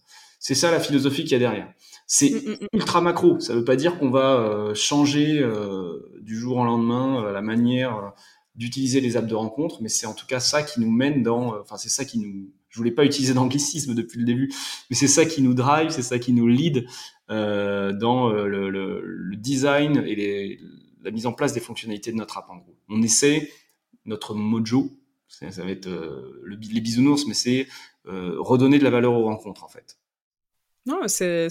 C'est 0.47 0.55
ça 0.55 0.71
la 0.71 0.79
philosophie 0.79 1.23
qu'il 1.23 1.33
y 1.33 1.35
a 1.35 1.39
derrière. 1.39 1.73
C'est 2.05 2.29
mm, 2.29 2.35
mm, 2.35 2.51
mm. 2.51 2.67
ultra 2.71 3.01
macro. 3.01 3.37
Ça 3.41 3.51
ne 3.51 3.59
veut 3.59 3.65
pas 3.65 3.75
dire 3.75 3.99
qu'on 3.99 4.09
va 4.09 4.39
euh, 4.39 4.73
changer 4.73 5.41
euh, 5.41 6.09
du 6.21 6.39
jour 6.39 6.55
au 6.55 6.63
lendemain 6.63 7.29
la 7.33 7.41
manière 7.41 8.13
d'utiliser 8.55 9.01
les 9.01 9.17
apps 9.17 9.27
de 9.27 9.35
rencontre, 9.35 9.81
mais 9.81 9.89
c'est 9.89 10.05
en 10.05 10.13
tout 10.13 10.25
cas 10.25 10.39
ça 10.39 10.63
qui 10.63 10.79
nous 10.79 10.89
mène 10.89 11.21
dans. 11.21 11.59
Enfin, 11.59 11.75
c'est 11.75 11.89
ça 11.89 12.05
qui 12.05 12.19
nous. 12.19 12.49
Je 12.69 12.77
voulais 12.77 12.91
pas 12.91 13.03
utiliser 13.03 13.33
d'anglicisme 13.33 13.93
depuis 13.93 14.19
le 14.19 14.25
début, 14.25 14.49
mais 14.89 14.95
c'est 14.95 15.09
ça 15.09 15.25
qui 15.25 15.41
nous 15.41 15.53
drive, 15.53 15.89
c'est 15.89 16.01
ça 16.01 16.17
qui 16.17 16.31
nous 16.31 16.47
lead 16.47 16.85
dans 17.27 18.29
le, 18.29 18.69
le, 18.69 19.35
design 19.35 19.97
et 20.07 20.15
les, 20.15 20.61
la 21.03 21.11
mise 21.11 21.25
en 21.25 21.33
place 21.33 21.51
des 21.51 21.59
fonctionnalités 21.59 22.13
de 22.13 22.17
notre 22.17 22.37
app. 22.37 22.49
En 22.49 22.55
gros, 22.55 22.77
on 22.87 23.01
essaie 23.01 23.51
notre 24.05 24.33
mojo 24.33 24.97
ça 25.27 25.63
va 25.63 25.69
être 25.69 25.87
euh, 25.87 26.39
le, 26.43 26.55
les 26.55 26.81
bisounours, 26.81 27.27
mais 27.27 27.33
c'est 27.33 27.67
euh, 28.07 28.35
redonner 28.39 28.79
de 28.79 28.83
la 28.83 28.89
valeur 28.89 29.13
aux 29.13 29.25
rencontres 29.25 29.63
en 29.63 29.67
fait. 29.67 29.97
Non, 30.87 31.01
c'est 31.07 31.49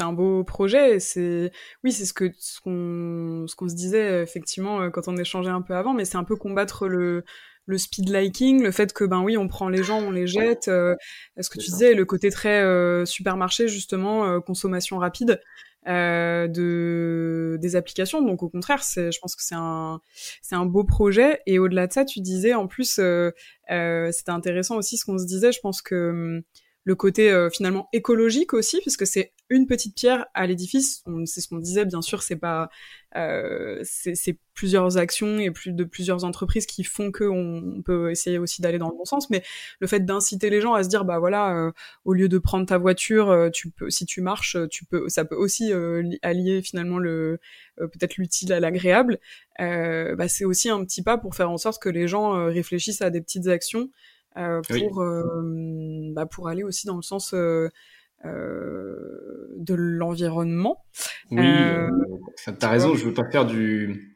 un 0.00 0.12
beau 0.12 0.44
projet. 0.44 1.00
C'est 1.00 1.50
oui, 1.82 1.92
c'est 1.92 2.04
ce 2.04 2.12
que 2.12 2.30
ce 2.38 2.60
qu'on 2.60 3.46
ce 3.48 3.56
qu'on 3.56 3.68
se 3.68 3.74
disait 3.74 4.22
effectivement 4.22 4.82
euh, 4.82 4.90
quand 4.90 5.08
on 5.08 5.16
échangeait 5.16 5.50
un 5.50 5.62
peu 5.62 5.74
avant, 5.74 5.94
mais 5.94 6.04
c'est 6.04 6.16
un 6.16 6.24
peu 6.24 6.36
combattre 6.36 6.86
le 6.86 7.24
le 7.66 7.78
speed 7.78 8.10
liking, 8.10 8.62
le 8.62 8.70
fait 8.70 8.92
que 8.92 9.04
ben 9.04 9.22
oui, 9.22 9.38
on 9.38 9.48
prend 9.48 9.70
les 9.70 9.82
gens, 9.82 9.98
on 10.00 10.10
les 10.10 10.26
jette. 10.26 10.68
Euh, 10.68 10.94
ce 11.40 11.48
que 11.48 11.58
tu 11.58 11.70
disais, 11.70 11.94
le 11.94 12.04
côté 12.04 12.30
très 12.30 12.62
supermarché 13.06 13.68
justement, 13.68 14.40
consommation 14.42 14.98
rapide 14.98 15.40
euh, 15.86 16.48
de 16.48 17.58
des 17.60 17.76
applications. 17.76 18.22
Donc 18.22 18.42
au 18.42 18.48
contraire, 18.48 18.82
c'est, 18.82 19.12
je 19.12 19.20
pense 19.20 19.36
que 19.36 19.42
c'est 19.42 19.54
un 19.54 20.00
c'est 20.40 20.54
un 20.54 20.64
beau 20.64 20.82
projet. 20.82 21.40
Et 21.44 21.58
au-delà 21.58 21.86
de 21.86 21.92
ça, 21.92 22.06
tu 22.06 22.20
disais 22.20 22.54
en 22.54 22.66
plus, 22.66 22.98
euh, 22.98 23.32
euh, 23.70 24.10
c'était 24.10 24.30
intéressant 24.30 24.76
aussi 24.76 24.96
ce 24.96 25.04
qu'on 25.04 25.18
se 25.18 25.26
disait. 25.26 25.52
Je 25.52 25.60
pense 25.60 25.82
que 25.82 26.10
hum, 26.10 26.42
le 26.84 26.94
côté 26.94 27.30
euh, 27.30 27.50
finalement 27.50 27.88
écologique 27.92 28.54
aussi, 28.54 28.80
puisque 28.80 29.06
c'est 29.06 29.32
une 29.50 29.66
petite 29.66 29.94
pierre 29.94 30.26
à 30.34 30.46
l'édifice. 30.46 31.02
C'est 31.26 31.40
ce 31.40 31.48
qu'on 31.48 31.58
disait, 31.58 31.84
bien 31.84 32.02
sûr, 32.02 32.22
c'est 32.22 32.36
pas, 32.36 32.70
euh, 33.16 33.80
c'est 33.82 34.38
plusieurs 34.54 34.96
actions 34.96 35.38
et 35.38 35.50
plus 35.50 35.72
de 35.72 35.84
plusieurs 35.84 36.24
entreprises 36.24 36.66
qui 36.66 36.84
font 36.84 37.10
que 37.10 37.24
on, 37.24 37.82
peut 37.82 38.10
essayer 38.10 38.38
aussi 38.38 38.62
d'aller 38.62 38.78
dans 38.78 38.88
le 38.88 38.96
bon 38.96 39.04
sens. 39.04 39.28
Mais 39.30 39.42
le 39.80 39.86
fait 39.86 40.00
d'inciter 40.00 40.48
les 40.50 40.60
gens 40.60 40.74
à 40.74 40.82
se 40.82 40.88
dire, 40.88 41.04
bah 41.04 41.18
voilà, 41.18 41.56
euh, 41.56 41.72
au 42.04 42.14
lieu 42.14 42.28
de 42.28 42.38
prendre 42.38 42.66
ta 42.66 42.78
voiture, 42.78 43.30
euh, 43.30 43.50
tu 43.50 43.70
peux, 43.70 43.90
si 43.90 44.06
tu 44.06 44.20
marches, 44.22 44.56
tu 44.70 44.84
peux, 44.84 45.08
ça 45.08 45.24
peut 45.24 45.36
aussi 45.36 45.72
allier 46.22 46.62
finalement 46.62 46.98
le 46.98 47.38
peut-être 47.76 48.16
l'utile 48.16 48.52
à 48.52 48.60
l'agréable. 48.60 49.18
bah 49.58 50.28
c'est 50.28 50.44
aussi 50.44 50.70
un 50.70 50.84
petit 50.84 51.02
pas 51.02 51.18
pour 51.18 51.34
faire 51.34 51.50
en 51.50 51.58
sorte 51.58 51.82
que 51.82 51.88
les 51.88 52.08
gens 52.08 52.46
réfléchissent 52.46 53.02
à 53.02 53.10
des 53.10 53.20
petites 53.20 53.48
actions 53.48 53.90
euh, 54.36 54.62
pour 54.62 55.00
euh, 55.00 55.93
bah, 56.14 56.26
pour 56.26 56.48
aller 56.48 56.62
aussi 56.62 56.86
dans 56.86 56.96
le 56.96 57.02
sens 57.02 57.34
euh, 57.34 57.68
de 58.24 59.74
l'environnement. 59.74 60.84
Oui, 61.30 61.46
t'as 62.58 62.70
raison. 62.70 62.94
Je 62.94 63.04
veux 63.04 63.14
pas 63.14 63.30
faire 63.30 63.46
du 63.46 64.14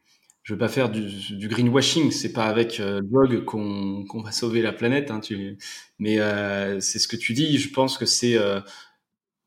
je 0.48 0.54
veux 0.54 0.58
pas 0.58 0.68
faire 0.68 0.88
du, 0.88 1.36
du 1.36 1.46
greenwashing. 1.46 2.10
C'est 2.10 2.32
pas 2.32 2.46
avec 2.46 2.80
euh, 2.80 3.02
blog 3.02 3.44
qu'on 3.44 4.22
va 4.24 4.32
sauver 4.32 4.62
la 4.62 4.72
planète. 4.72 5.10
Hein, 5.10 5.20
tu... 5.20 5.58
Mais 5.98 6.20
euh, 6.20 6.80
c'est 6.80 6.98
ce 6.98 7.06
que 7.06 7.16
tu 7.16 7.34
dis. 7.34 7.58
Je 7.58 7.70
pense 7.70 7.98
que 7.98 8.06
c'est 8.06 8.38
euh, 8.38 8.58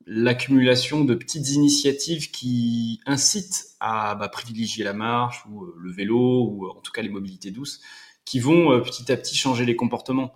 l'accumulation 0.06 1.04
de 1.04 1.16
petites 1.16 1.50
initiatives 1.50 2.30
qui 2.30 3.00
incitent 3.04 3.64
à 3.80 4.14
bah, 4.14 4.28
privilégier 4.28 4.84
la 4.84 4.92
marche 4.92 5.44
ou 5.50 5.64
le 5.76 5.90
vélo 5.90 6.46
ou 6.48 6.68
en 6.68 6.80
tout 6.80 6.92
cas 6.92 7.02
les 7.02 7.08
mobilités 7.08 7.50
douces, 7.50 7.80
qui 8.24 8.38
vont 8.38 8.80
petit 8.80 9.10
à 9.10 9.16
petit 9.16 9.36
changer 9.36 9.64
les 9.64 9.74
comportements 9.74 10.32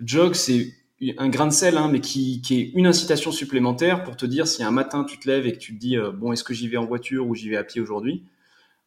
jog, 0.00 0.34
c'est 0.34 0.74
un 1.16 1.28
grain 1.28 1.46
de 1.46 1.52
sel, 1.52 1.76
hein, 1.76 1.88
mais 1.90 2.00
qui, 2.00 2.40
qui, 2.42 2.60
est 2.60 2.72
une 2.74 2.86
incitation 2.86 3.30
supplémentaire 3.30 4.02
pour 4.02 4.16
te 4.16 4.26
dire 4.26 4.46
si 4.46 4.62
un 4.64 4.70
matin 4.70 5.04
tu 5.04 5.18
te 5.18 5.28
lèves 5.28 5.46
et 5.46 5.52
que 5.52 5.58
tu 5.58 5.74
te 5.74 5.78
dis 5.78 5.96
euh, 5.96 6.10
bon 6.10 6.32
est-ce 6.32 6.44
que 6.44 6.54
j'y 6.54 6.68
vais 6.68 6.76
en 6.76 6.86
voiture 6.86 7.26
ou 7.26 7.34
j'y 7.34 7.48
vais 7.48 7.56
à 7.56 7.64
pied 7.64 7.80
aujourd'hui, 7.80 8.24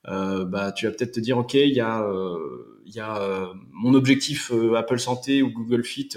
euh, 0.08 0.46
bah 0.46 0.72
tu 0.72 0.86
vas 0.86 0.92
peut-être 0.92 1.14
te 1.14 1.20
dire 1.20 1.38
ok 1.38 1.54
il 1.54 1.74
y 1.74 1.80
a 1.80 2.02
euh, 2.04 3.46
mon 3.72 3.94
objectif 3.94 4.52
Apple 4.76 5.00
Santé 5.00 5.42
ou 5.42 5.52
Google 5.52 5.84
Fit 5.84 6.10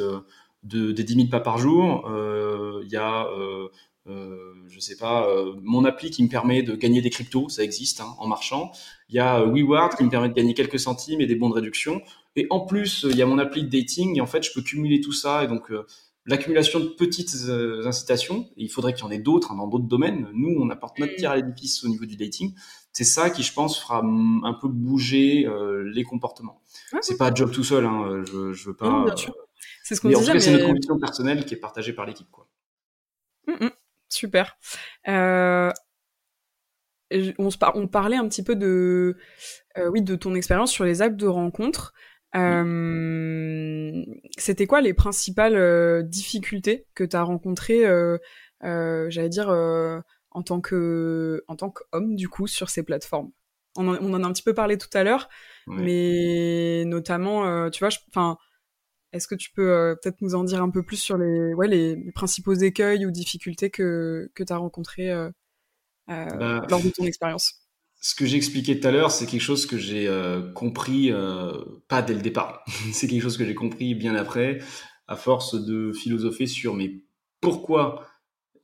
de 0.65 0.93
des 0.93 1.05
10 1.05 1.15
000 1.15 1.29
pas 1.29 1.41
par 1.41 1.59
jour, 1.59 2.11
il 2.83 2.91
y 2.91 2.97
a 2.97 3.29
je 4.07 4.79
sais 4.81 4.97
pas 4.97 5.27
mon 5.63 5.85
appli 5.85 6.11
qui 6.11 6.23
me 6.23 6.29
permet 6.29 6.63
de 6.63 6.75
gagner 6.77 7.01
des 7.01 7.11
cryptos, 7.11 7.49
ça 7.49 7.63
existe 7.63 8.01
hein, 8.01 8.15
en 8.19 8.27
marchant, 8.27 8.73
il 9.09 9.15
y 9.15 9.19
a 9.19 9.45
WeWard 9.45 9.97
qui 9.97 10.05
me 10.05 10.11
permet 10.11 10.29
de 10.29 10.35
gagner 10.35 10.55
quelques 10.55 10.79
centimes 10.79 11.21
et 11.21 11.27
des 11.27 11.37
bons 11.37 11.49
de 11.49 11.55
réduction. 11.55 12.03
Et 12.37 12.47
en 12.51 12.61
plus, 12.61 13.07
il 13.09 13.17
y 13.17 13.23
a 13.23 13.27
mon 13.27 13.39
appli 13.39 13.65
de 13.65 13.69
dating 13.69 14.17
et 14.17 14.21
en 14.21 14.27
fait, 14.27 14.43
je 14.43 14.53
peux 14.53 14.63
cumuler 14.63 15.01
tout 15.01 15.13
ça. 15.13 15.45
Et 15.45 15.47
donc, 15.47 15.71
euh, 15.71 15.87
l'accumulation 16.27 16.81
de 16.81 16.87
petites 16.87 17.35
euh, 17.49 17.87
incitations, 17.87 18.49
et 18.57 18.65
il 18.65 18.69
faudrait 18.69 18.93
qu'il 18.93 19.05
y 19.05 19.07
en 19.07 19.11
ait 19.11 19.19
d'autres 19.19 19.53
hein, 19.53 19.57
dans 19.57 19.69
d'autres 19.69 19.87
domaines. 19.87 20.29
Nous, 20.35 20.57
on 20.59 20.71
apporte 20.71 20.99
notre 20.99 21.15
pierre 21.15 21.33
à 21.33 21.37
l'édifice 21.37 21.85
au 21.85 21.89
niveau 21.89 22.07
du 22.07 22.17
dating. 22.17 22.55
C'est 22.93 23.05
ça 23.05 23.31
qui, 23.31 23.43
je 23.43 23.53
pense, 23.53 23.79
fera 23.79 24.03
un 24.05 24.55
peu 24.55 24.69
bouger 24.69 25.47
euh, 25.47 25.83
les 25.95 26.05
comportements. 26.05 26.61
c'est 27.01 27.17
pas 27.17 27.33
job 27.33 27.53
tout 27.53 27.65
seul. 27.65 27.85
Hein, 27.85 28.23
je, 28.25 28.53
je 28.53 28.69
veux 28.69 28.77
pas. 28.77 29.05
C'est 29.83 29.95
ce 29.95 30.01
qu'on 30.01 30.09
disait. 30.09 30.33
En 30.33 30.41
c'est 30.41 30.53
notre 30.53 30.67
conviction 30.67 30.99
personnelle 30.99 31.45
qui 31.45 31.55
est 31.55 31.59
partagée 31.59 31.93
par 31.93 32.07
l'équipe, 32.07 32.31
quoi. 32.31 32.49
Mmh, 33.47 33.67
mmh. 33.67 33.71
Super. 34.15 34.57
Euh, 35.09 35.71
on, 37.39 37.51
se 37.51 37.59
on 37.75 37.87
parlait 37.87 38.17
un 38.17 38.29
petit 38.29 38.43
peu 38.43 38.57
de, 38.57 39.17
euh, 39.79 39.89
oui, 39.89 40.03
de 40.03 40.17
ton 40.17 40.35
expérience 40.35 40.73
sur 40.73 40.85
les 40.85 41.03
actes 41.03 41.17
de 41.17 41.27
rencontre. 41.27 41.93
Euh, 42.35 44.03
C'était 44.37 44.67
quoi 44.67 44.81
les 44.81 44.95
principales 44.95 46.09
difficultés 46.09 46.87
que 46.95 47.05
tu 47.05 47.17
as 47.17 47.23
rencontrées, 47.23 47.85
j'allais 48.63 49.29
dire, 49.29 49.49
en 49.51 50.43
tant 50.43 50.61
que 50.61 51.45
en 51.47 51.57
tant 51.57 51.71
qu'homme 51.71 52.17
du 52.17 52.29
coup 52.29 52.47
sur 52.47 52.71
ces 52.71 52.83
plateformes? 52.83 53.31
On 53.77 53.89
en, 53.89 53.97
on 53.97 54.15
en, 54.15 54.23
a 54.23 54.27
un 54.27 54.33
petit 54.33 54.43
peu 54.43 54.55
parlé 54.55 54.79
tout 54.79 54.89
à 54.95 55.05
l'heure, 55.05 55.29
mais 55.67 56.85
notamment, 56.87 57.71
tu 57.71 57.85
vois, 57.85 57.91
enfin. 58.09 58.39
Est-ce 59.15 59.29
que 59.29 59.35
tu 59.35 59.51
peux 59.51 59.97
peut-être 60.03 60.21
nous 60.21 60.35
en 60.35 60.45
dire 60.45 60.63
un 60.63 60.71
peu 60.71 60.83
plus 60.83 60.97
sur 60.97 61.17
les, 61.17 61.55
ouais, 61.55 61.69
les, 61.69 61.97
principaux 62.13 62.55
écueils 62.55 63.07
ou 63.07 63.11
difficultés 63.11 63.71
que, 63.71 64.31
que 64.35 64.43
tu 64.45 64.53
as 64.53 64.57
rencontrés 64.59 65.11
bah, 66.09 66.67
lors 66.69 66.83
de 66.83 66.91
ton 66.91 67.05
expérience? 67.05 67.65
ce 68.05 68.15
que 68.15 68.27
j'ai 68.27 68.37
expliqué 68.37 68.79
tout 68.79 68.87
à 68.87 68.91
l'heure, 68.91 69.11
c'est 69.11 69.25
quelque 69.25 69.41
chose 69.41 69.65
que 69.65 69.79
j'ai 69.79 70.07
euh, 70.09 70.53
compris 70.53 71.11
euh, 71.11 71.53
pas 71.89 72.03
dès 72.03 72.13
le 72.13 72.21
départ. 72.21 72.63
c'est 72.93 73.09
quelque 73.09 73.23
chose 73.23 73.39
que 73.39 73.47
j'ai 73.47 73.55
compris 73.55 73.95
bien 73.95 74.15
après, 74.15 74.59
à 75.09 75.17
force 75.17 75.55
de 75.55 75.91
philosopher 75.91 76.47
sur 76.47 76.75
mais 76.75 77.03
pourquoi 77.41 78.07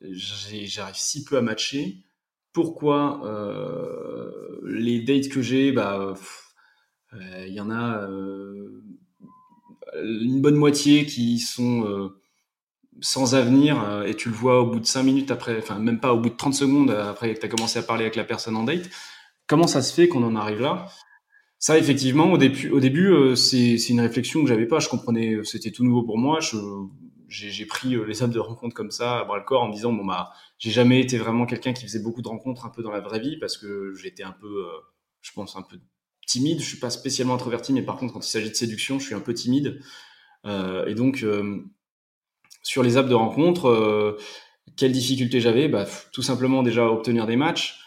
j'arrive 0.02 0.94
si 0.94 1.24
peu 1.24 1.38
à 1.38 1.40
matcher, 1.40 2.04
pourquoi 2.52 3.26
euh, 3.26 4.60
les 4.66 5.00
dates 5.00 5.30
que 5.30 5.40
j'ai, 5.40 5.72
bah 5.72 6.12
il 7.14 7.54
y 7.54 7.60
en 7.60 7.70
a 7.70 8.06
une 9.94 10.40
bonne 10.40 10.57
moitié 10.57 11.07
qui 11.07 11.38
sont 11.38 12.11
sans 13.00 13.35
avenir 13.35 14.05
et 14.07 14.14
tu 14.14 14.29
le 14.29 14.35
vois 14.35 14.61
au 14.61 14.66
bout 14.66 14.81
de 14.81 14.87
5 14.87 15.03
minutes 15.03 15.31
après, 15.31 15.59
enfin 15.59 15.79
même 15.79 16.00
pas 16.00 16.12
au 16.12 16.20
bout 16.20 16.29
de 16.29 16.37
30 16.37 16.55
secondes 16.55 16.90
après 16.90 17.35
que 17.35 17.40
tu 17.40 17.46
as 17.46 17.48
commencé 17.48 17.79
à 17.79 17.83
parler 17.83 18.05
avec 18.05 18.16
la 18.16 18.24
personne 18.24 18.57
en 18.57 18.64
date, 18.64 18.88
Comment 19.50 19.66
ça 19.66 19.83
se 19.83 19.92
fait 19.92 20.07
qu'on 20.07 20.22
en 20.22 20.37
arrive 20.37 20.61
là? 20.61 20.87
Ça, 21.59 21.76
effectivement, 21.76 22.31
au 22.31 22.38
début, 22.38 22.70
au 22.70 22.79
début 22.79 23.09
euh, 23.11 23.35
c'est 23.35 23.74
une 23.88 24.00
réflexion 24.00 24.44
que 24.44 24.48
j'avais 24.48 24.66
pas. 24.66 24.79
Je 24.79 24.88
comprenais, 24.88 25.35
euh, 25.35 25.42
c'était 25.42 25.72
tout 25.72 25.83
nouveau 25.83 26.05
pour 26.05 26.18
moi. 26.18 26.38
J'ai 27.26 27.66
pris 27.66 27.96
euh, 27.96 28.05
les 28.05 28.22
apps 28.22 28.33
de 28.33 28.38
rencontres 28.38 28.76
comme 28.76 28.92
ça 28.92 29.18
à 29.18 29.24
bras 29.24 29.38
le 29.38 29.44
corps 29.44 29.64
en 29.64 29.68
me 29.68 29.72
disant 29.72 29.92
bon 29.92 30.05
bah 30.05 30.31
j'ai 30.59 30.70
jamais 30.70 31.00
été 31.00 31.18
vraiment 31.18 31.46
quelqu'un 31.46 31.72
qui 31.72 31.83
faisait 31.83 31.98
beaucoup 31.98 32.22
de 32.22 32.29
rencontres 32.29 32.64
un 32.64 32.68
peu 32.68 32.85
dans 32.85 32.92
la 32.92 33.00
vraie 33.00 33.18
vie 33.18 33.38
parce 33.38 33.59
que 33.59 33.92
j'étais 33.94 34.22
un 34.22 34.31
peu, 34.40 34.64
je 35.20 35.33
pense 35.33 35.57
un 35.57 35.62
peu 35.62 35.79
timide. 36.30 36.60
Je 36.60 36.66
suis 36.66 36.78
pas 36.78 36.90
spécialement 36.90 37.34
introverti, 37.34 37.72
mais 37.72 37.82
par 37.82 37.96
contre 37.96 38.12
quand 38.12 38.24
il 38.24 38.30
s'agit 38.30 38.50
de 38.50 38.54
séduction, 38.54 38.98
je 38.98 39.06
suis 39.06 39.14
un 39.14 39.20
peu 39.20 39.34
timide. 39.34 39.80
et 40.46 40.94
donc 40.94 41.24
sur 42.62 42.82
les 42.82 42.96
apps 42.96 43.08
de 43.08 43.14
rencontre, 43.14 44.18
quelles 44.76 44.92
difficultés 44.92 45.40
j'avais? 45.40 45.68
Bah, 45.68 45.86
Tout 46.12 46.22
simplement 46.22 46.62
déjà 46.62 46.86
obtenir 46.86 47.26
des 47.26 47.36
matchs, 47.36 47.80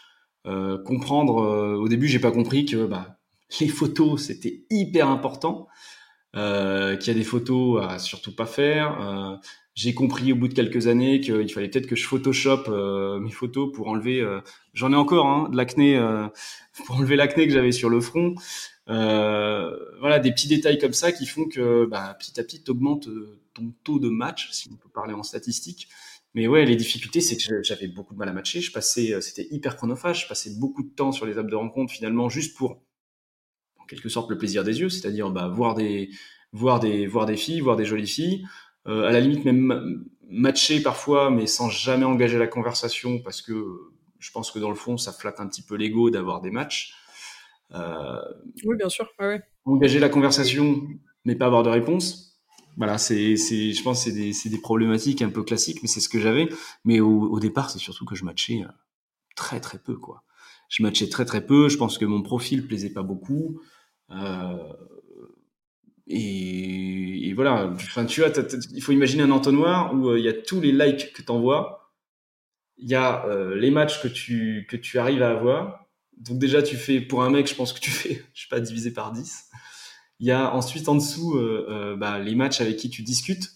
comprendre. 0.44 1.78
au 1.78 1.88
début, 1.88 2.06
j'ai 2.06 2.18
pas 2.18 2.30
compris 2.32 2.64
que 2.64 2.86
bah, 2.86 3.18
les 3.60 3.68
photos 3.68 4.22
c'était 4.22 4.64
hyper 4.70 5.08
important, 5.08 5.68
qu'il 6.34 6.40
y 6.42 7.10
a 7.10 7.14
des 7.14 7.24
photos 7.24 7.84
à 7.84 7.98
surtout 7.98 8.34
pas 8.34 8.46
faire 8.46 9.40
j'ai 9.74 9.92
compris 9.92 10.32
au 10.32 10.36
bout 10.36 10.48
de 10.48 10.54
quelques 10.54 10.86
années 10.86 11.20
qu'il 11.20 11.52
fallait 11.52 11.68
peut-être 11.68 11.88
que 11.88 11.96
je 11.96 12.06
Photoshop 12.06 12.64
euh, 12.68 13.18
mes 13.18 13.30
photos 13.30 13.72
pour 13.72 13.88
enlever. 13.88 14.20
Euh, 14.20 14.40
J'en 14.72 14.92
ai 14.92 14.96
encore 14.96 15.26
hein, 15.26 15.48
de 15.50 15.56
l'acné 15.56 15.96
euh, 15.96 16.28
pour 16.86 16.96
enlever 16.96 17.16
l'acné 17.16 17.46
que 17.46 17.52
j'avais 17.52 17.72
sur 17.72 17.90
le 17.90 18.00
front. 18.00 18.34
Euh, 18.88 19.76
voilà 19.98 20.18
des 20.20 20.30
petits 20.30 20.46
détails 20.46 20.78
comme 20.78 20.92
ça 20.92 21.10
qui 21.10 21.26
font 21.26 21.48
que 21.48 21.86
bah, 21.86 22.16
petit 22.18 22.38
à 22.38 22.44
petit 22.44 22.62
augmente 22.68 23.08
ton 23.54 23.72
taux 23.82 23.98
de 23.98 24.08
match, 24.08 24.50
si 24.52 24.68
on 24.72 24.76
peut 24.76 24.88
parler 24.88 25.12
en 25.12 25.22
statistique. 25.22 25.88
Mais 26.34 26.48
ouais, 26.48 26.64
les 26.64 26.76
difficultés, 26.76 27.20
c'est 27.20 27.36
que 27.36 27.62
j'avais 27.62 27.86
beaucoup 27.86 28.14
de 28.14 28.18
mal 28.18 28.28
à 28.28 28.32
matcher. 28.32 28.60
Je 28.60 28.72
passais, 28.72 29.20
c'était 29.20 29.46
hyper 29.52 29.76
chronophage. 29.76 30.22
Je 30.22 30.28
passais 30.28 30.50
beaucoup 30.58 30.82
de 30.82 30.88
temps 30.88 31.12
sur 31.12 31.26
les 31.26 31.38
apps 31.38 31.48
de 31.48 31.54
rencontre 31.54 31.92
finalement 31.92 32.28
juste 32.28 32.56
pour, 32.56 32.82
en 33.78 33.86
quelque 33.86 34.08
sorte, 34.08 34.30
le 34.30 34.38
plaisir 34.38 34.64
des 34.64 34.80
yeux, 34.80 34.88
c'est-à-dire 34.88 35.30
bah, 35.30 35.46
voir 35.46 35.76
des, 35.76 36.10
voir 36.52 36.80
des, 36.80 37.06
voir 37.06 37.26
des 37.26 37.36
filles, 37.36 37.60
voir 37.60 37.76
des 37.76 37.84
jolies 37.84 38.08
filles. 38.08 38.44
Euh, 38.86 39.06
à 39.08 39.12
la 39.12 39.20
limite 39.20 39.44
même 39.44 40.04
matcher 40.28 40.82
parfois, 40.82 41.30
mais 41.30 41.46
sans 41.46 41.70
jamais 41.70 42.04
engager 42.04 42.38
la 42.38 42.46
conversation, 42.46 43.20
parce 43.20 43.42
que 43.42 43.92
je 44.18 44.30
pense 44.30 44.50
que 44.50 44.58
dans 44.58 44.70
le 44.70 44.74
fond, 44.74 44.96
ça 44.96 45.12
flatte 45.12 45.40
un 45.40 45.46
petit 45.46 45.62
peu 45.62 45.76
l'ego 45.76 46.10
d'avoir 46.10 46.40
des 46.40 46.50
matchs. 46.50 46.94
Euh, 47.72 48.20
oui, 48.64 48.76
bien 48.76 48.88
sûr. 48.88 49.08
Ouais, 49.18 49.42
Engager 49.64 49.98
la 49.98 50.08
conversation, 50.08 50.82
mais 51.24 51.34
pas 51.34 51.46
avoir 51.46 51.62
de 51.62 51.70
réponse. 51.70 52.38
Voilà, 52.76 52.98
c'est, 52.98 53.36
c'est, 53.36 53.72
je 53.72 53.82
pense, 53.82 54.04
que 54.04 54.10
c'est 54.10 54.16
des, 54.16 54.32
c'est 54.32 54.48
des 54.48 54.60
problématiques 54.60 55.22
un 55.22 55.30
peu 55.30 55.42
classiques, 55.42 55.80
mais 55.82 55.88
c'est 55.88 56.00
ce 56.00 56.08
que 56.08 56.20
j'avais. 56.20 56.48
Mais 56.84 57.00
au, 57.00 57.22
au 57.30 57.38
départ, 57.40 57.70
c'est 57.70 57.78
surtout 57.78 58.04
que 58.04 58.14
je 58.14 58.24
matchais 58.24 58.62
euh, 58.64 58.72
très 59.36 59.60
très 59.60 59.78
peu, 59.78 59.96
quoi. 59.96 60.24
Je 60.68 60.82
matchais 60.82 61.08
très 61.08 61.24
très 61.24 61.44
peu. 61.46 61.68
Je 61.68 61.76
pense 61.76 61.98
que 61.98 62.04
mon 62.04 62.22
profil 62.22 62.66
plaisait 62.66 62.90
pas 62.92 63.02
beaucoup. 63.02 63.60
Euh, 64.10 64.56
et, 66.06 67.32
voilà, 67.34 67.70
enfin, 67.74 68.04
tu 68.04 68.20
vois, 68.20 68.30
il 68.72 68.82
faut 68.82 68.92
imaginer 68.92 69.22
un 69.22 69.30
entonnoir 69.30 69.94
où 69.94 70.10
euh, 70.10 70.18
il 70.18 70.24
y 70.24 70.28
a 70.28 70.34
tous 70.34 70.60
les 70.60 70.72
likes 70.72 71.12
que 71.12 71.22
tu 71.22 71.30
envoies, 71.30 71.92
il 72.76 72.88
y 72.88 72.94
a 72.94 73.26
euh, 73.26 73.56
les 73.56 73.70
matchs 73.70 74.02
que 74.02 74.08
tu, 74.08 74.66
que 74.68 74.76
tu 74.76 74.98
arrives 74.98 75.22
à 75.22 75.30
avoir. 75.30 75.86
Donc 76.18 76.38
déjà, 76.38 76.62
tu 76.62 76.76
fais, 76.76 77.00
pour 77.00 77.22
un 77.22 77.30
mec, 77.30 77.48
je 77.48 77.54
pense 77.54 77.72
que 77.72 77.80
tu 77.80 77.90
fais, 77.90 78.22
je 78.34 78.42
sais 78.42 78.48
pas, 78.48 78.60
divisé 78.60 78.92
par 78.92 79.12
10. 79.12 79.44
Il 80.20 80.26
y 80.26 80.30
a 80.30 80.54
ensuite 80.54 80.88
en 80.88 80.94
dessous 80.94 81.36
euh, 81.36 81.96
bah, 81.96 82.18
les 82.18 82.34
matchs 82.34 82.60
avec 82.60 82.76
qui 82.76 82.90
tu 82.90 83.02
discutes, 83.02 83.50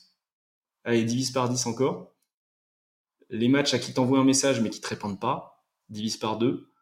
allez, 0.85 1.05
divise 1.05 1.31
par 1.31 1.49
10 1.49 1.67
encore. 1.67 2.15
Les 3.31 3.49
matchs 3.49 3.75
à 3.75 3.79
qui 3.79 3.93
t'envoient 3.93 4.19
un 4.19 4.25
message 4.25 4.61
mais 4.61 4.71
qui 4.71 4.81
te 4.81 4.89
répondent 4.89 5.21
pas, 5.21 5.67
divise 5.91 6.17
par 6.17 6.39
2. 6.39 6.73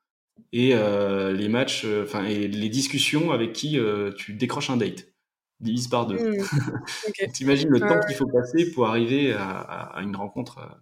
Et 0.52 0.74
les 0.74 1.48
matchs, 1.48 1.86
enfin, 2.02 2.24
et 2.24 2.46
les 2.46 2.68
discussions 2.68 3.32
avec 3.32 3.52
qui 3.52 3.78
tu 4.16 4.34
décroches 4.34 4.70
un 4.70 4.76
date 4.76 5.15
divise 5.60 5.88
par 5.88 6.06
deux. 6.06 6.16
Mmh. 6.16 6.44
T'imagines 7.32 7.70
le 7.70 7.80
temps 7.80 8.00
qu'il 8.06 8.16
faut 8.16 8.26
passer 8.26 8.70
pour 8.72 8.86
arriver 8.86 9.32
à, 9.32 10.00
une 10.02 10.16
rencontre. 10.16 10.58
Euh. 10.58 10.74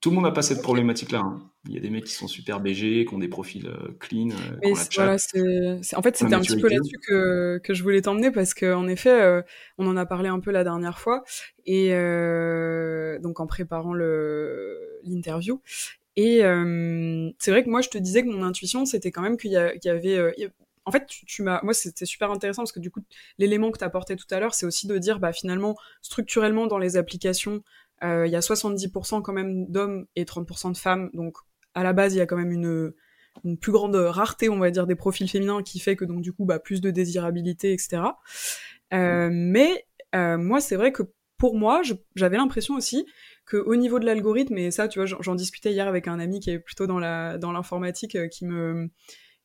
Tout 0.00 0.10
le 0.10 0.16
monde 0.16 0.24
n'a 0.24 0.32
pas 0.32 0.42
cette 0.42 0.60
problématique-là. 0.60 1.20
Hein. 1.20 1.50
Il 1.66 1.74
y 1.74 1.78
a 1.78 1.80
des 1.80 1.88
mecs 1.88 2.04
qui 2.04 2.12
sont 2.12 2.26
super 2.26 2.60
BG, 2.60 3.06
qui 3.06 3.14
ont 3.14 3.18
des 3.18 3.28
profils 3.28 3.66
euh, 3.66 3.96
clean. 3.98 4.28
Euh, 4.30 4.74
voilà, 4.94 5.14
en 5.14 6.02
fait, 6.02 6.16
c'était 6.16 6.34
un 6.34 6.40
petit 6.40 6.60
peu 6.60 6.68
là-dessus 6.68 6.98
que, 7.06 7.58
que 7.64 7.72
je 7.72 7.82
voulais 7.82 8.02
t'emmener 8.02 8.30
parce 8.30 8.52
qu'en 8.52 8.86
effet, 8.86 9.42
on 9.78 9.86
en 9.86 9.96
a 9.96 10.04
parlé 10.04 10.28
un 10.28 10.40
peu 10.40 10.50
la 10.50 10.62
dernière 10.62 10.98
fois 10.98 11.24
et 11.64 11.90
donc 13.22 13.40
en 13.40 13.46
préparant 13.46 13.94
l'interview. 13.94 15.62
Et 16.16 16.40
c'est 17.38 17.50
vrai 17.50 17.64
que 17.64 17.70
moi, 17.70 17.80
je 17.80 17.88
te 17.88 17.96
disais 17.96 18.22
que 18.22 18.28
mon 18.28 18.42
intuition, 18.42 18.84
c'était 18.84 19.10
quand 19.10 19.22
même 19.22 19.38
qu'il 19.38 19.52
y, 19.52 19.54
y, 19.54 19.88
avait, 19.88 20.34
en 20.86 20.90
fait, 20.90 21.06
tu, 21.06 21.42
m'as, 21.42 21.60
moi, 21.62 21.72
c'était 21.72 22.04
super 22.04 22.30
intéressant 22.30 22.62
parce 22.62 22.72
que 22.72 22.80
du 22.80 22.90
coup, 22.90 23.00
l'élément 23.38 23.70
que 23.70 23.78
tu 23.78 23.84
apportais 23.84 24.16
tout 24.16 24.26
à 24.30 24.38
l'heure, 24.38 24.54
c'est 24.54 24.66
aussi 24.66 24.86
de 24.86 24.98
dire, 24.98 25.18
bah, 25.18 25.32
finalement, 25.32 25.76
structurellement, 26.02 26.66
dans 26.66 26.78
les 26.78 26.96
applications, 26.96 27.62
euh, 28.02 28.26
il 28.26 28.32
y 28.32 28.36
a 28.36 28.40
70% 28.40 29.22
quand 29.22 29.32
même 29.32 29.66
d'hommes 29.70 30.06
et 30.14 30.24
30% 30.24 30.72
de 30.72 30.76
femmes. 30.76 31.10
Donc, 31.14 31.36
à 31.74 31.82
la 31.82 31.92
base, 31.92 32.14
il 32.14 32.18
y 32.18 32.20
a 32.20 32.26
quand 32.26 32.36
même 32.36 32.52
une, 32.52 32.92
une 33.44 33.58
plus 33.58 33.72
grande 33.72 33.96
rareté, 33.96 34.48
on 34.50 34.58
va 34.58 34.70
dire, 34.70 34.86
des 34.86 34.94
profils 34.94 35.28
féminins 35.28 35.62
qui 35.62 35.78
fait 35.78 35.96
que 35.96 36.04
donc, 36.04 36.20
du 36.20 36.32
coup, 36.32 36.44
bah, 36.44 36.58
plus 36.58 36.80
de 36.82 36.90
désirabilité, 36.90 37.72
etc. 37.72 38.02
Euh, 38.92 39.30
mais, 39.32 39.86
euh, 40.14 40.36
moi, 40.36 40.60
c'est 40.60 40.76
vrai 40.76 40.92
que 40.92 41.02
pour 41.38 41.56
moi, 41.56 41.80
j'avais 42.14 42.36
l'impression 42.36 42.74
aussi 42.74 43.06
que 43.46 43.56
au 43.56 43.76
niveau 43.76 43.98
de 43.98 44.06
l'algorithme, 44.06 44.56
et 44.56 44.70
ça, 44.70 44.86
tu 44.88 44.98
vois, 44.98 45.06
j'en 45.06 45.34
discutais 45.34 45.72
hier 45.72 45.88
avec 45.88 46.08
un 46.08 46.18
ami 46.18 46.40
qui 46.40 46.50
est 46.50 46.58
plutôt 46.58 46.86
dans 46.86 46.98
la 46.98 47.36
dans 47.36 47.52
l'informatique, 47.52 48.16
qui 48.30 48.46
me 48.46 48.88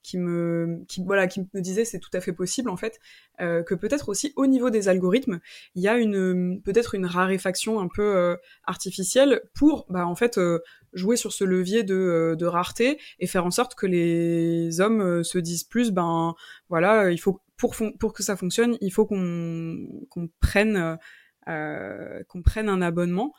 qui 0.03 0.17
me 0.17 0.83
qui 0.87 1.03
voilà 1.03 1.27
qui 1.27 1.41
me 1.53 1.61
disait 1.61 1.85
c'est 1.85 1.99
tout 1.99 2.09
à 2.13 2.21
fait 2.21 2.31
possible 2.33 2.69
en 2.69 2.77
fait 2.77 2.99
euh, 3.41 3.63
que 3.63 3.75
peut-être 3.75 4.09
aussi 4.09 4.33
au 4.35 4.47
niveau 4.47 4.69
des 4.69 4.87
algorithmes 4.87 5.39
il 5.75 5.83
y 5.83 5.87
a 5.87 5.97
une 5.97 6.61
peut-être 6.61 6.95
une 6.95 7.05
raréfaction 7.05 7.79
un 7.79 7.87
peu 7.87 8.15
euh, 8.15 8.35
artificielle 8.65 9.41
pour 9.53 9.85
bah 9.89 10.05
en 10.07 10.15
fait 10.15 10.37
euh, 10.37 10.59
jouer 10.93 11.17
sur 11.17 11.33
ce 11.33 11.43
levier 11.43 11.83
de, 11.83 12.35
de 12.37 12.45
rareté 12.45 12.99
et 13.19 13.27
faire 13.27 13.45
en 13.45 13.51
sorte 13.51 13.75
que 13.75 13.85
les 13.85 14.79
hommes 14.79 15.23
se 15.23 15.37
disent 15.37 15.63
plus 15.63 15.91
ben 15.91 16.33
voilà 16.69 17.11
il 17.11 17.19
faut 17.19 17.41
pour 17.57 17.75
pour 17.99 18.13
que 18.13 18.23
ça 18.23 18.37
fonctionne 18.37 18.77
il 18.81 18.91
faut 18.91 19.05
qu'on 19.05 20.05
qu'on 20.09 20.29
prenne 20.39 20.97
qu'on 21.45 22.41
prenne 22.43 22.69
un 22.69 22.81
abonnement. 22.81 23.33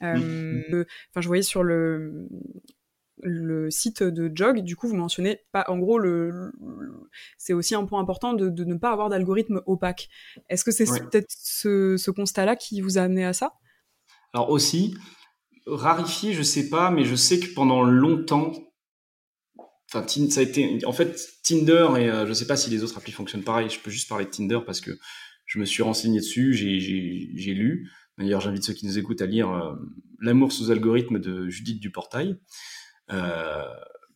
Enfin 0.00 1.20
je 1.20 1.26
voyais 1.26 1.42
sur 1.42 1.62
le 1.62 2.28
le 3.24 3.70
site 3.70 4.02
de 4.02 4.30
Jog, 4.34 4.60
du 4.60 4.76
coup, 4.76 4.86
vous 4.86 4.96
mentionnez 4.96 5.40
pas, 5.50 5.64
en 5.68 5.78
gros, 5.78 5.98
le, 5.98 6.52
c'est 7.38 7.54
aussi 7.54 7.74
un 7.74 7.84
point 7.84 8.00
important 8.00 8.34
de, 8.34 8.64
ne 8.64 8.74
pas 8.74 8.92
avoir 8.92 9.08
d'algorithme 9.08 9.62
opaque. 9.66 10.10
Est-ce 10.50 10.62
que 10.62 10.70
c'est 10.70 10.84
peut-être 10.84 11.30
ce, 11.30 12.10
constat-là 12.10 12.54
qui 12.54 12.82
vous 12.82 12.98
a 12.98 13.02
amené 13.02 13.24
à 13.24 13.32
ça? 13.32 13.54
Alors 14.34 14.50
aussi, 14.50 14.94
rarifié, 15.66 16.34
je 16.34 16.42
sais 16.42 16.68
pas, 16.68 16.90
mais 16.90 17.04
je 17.04 17.14
sais 17.14 17.40
que 17.40 17.52
pendant 17.54 17.82
longtemps, 17.82 18.52
enfin, 19.92 20.06
ça 20.28 20.40
a 20.40 20.42
été, 20.42 20.84
en 20.84 20.92
fait, 20.92 21.18
Tinder 21.42 21.88
et 21.96 22.10
euh, 22.10 22.26
je 22.26 22.32
sais 22.34 22.46
pas 22.46 22.56
si 22.56 22.68
les 22.68 22.84
autres 22.84 22.98
applis 22.98 23.12
fonctionnent 23.12 23.44
pareil. 23.44 23.70
Je 23.70 23.80
peux 23.80 23.90
juste 23.90 24.08
parler 24.08 24.26
de 24.26 24.30
Tinder 24.30 24.58
parce 24.66 24.82
que 24.82 24.90
je 25.46 25.58
me 25.58 25.64
suis 25.64 25.82
renseigné 25.82 26.20
dessus, 26.20 26.52
j'ai 26.52 27.54
lu. 27.54 27.90
D'ailleurs, 28.18 28.40
j'invite 28.40 28.64
ceux 28.64 28.74
qui 28.74 28.86
nous 28.86 28.98
écoutent 28.98 29.22
à 29.22 29.26
lire 29.26 29.50
euh, 29.50 29.74
L'amour 30.20 30.52
sous 30.52 30.70
algorithme 30.70 31.18
de 31.18 31.48
Judith 31.48 31.80
Duportail. 31.80 32.38
Euh, 33.12 33.64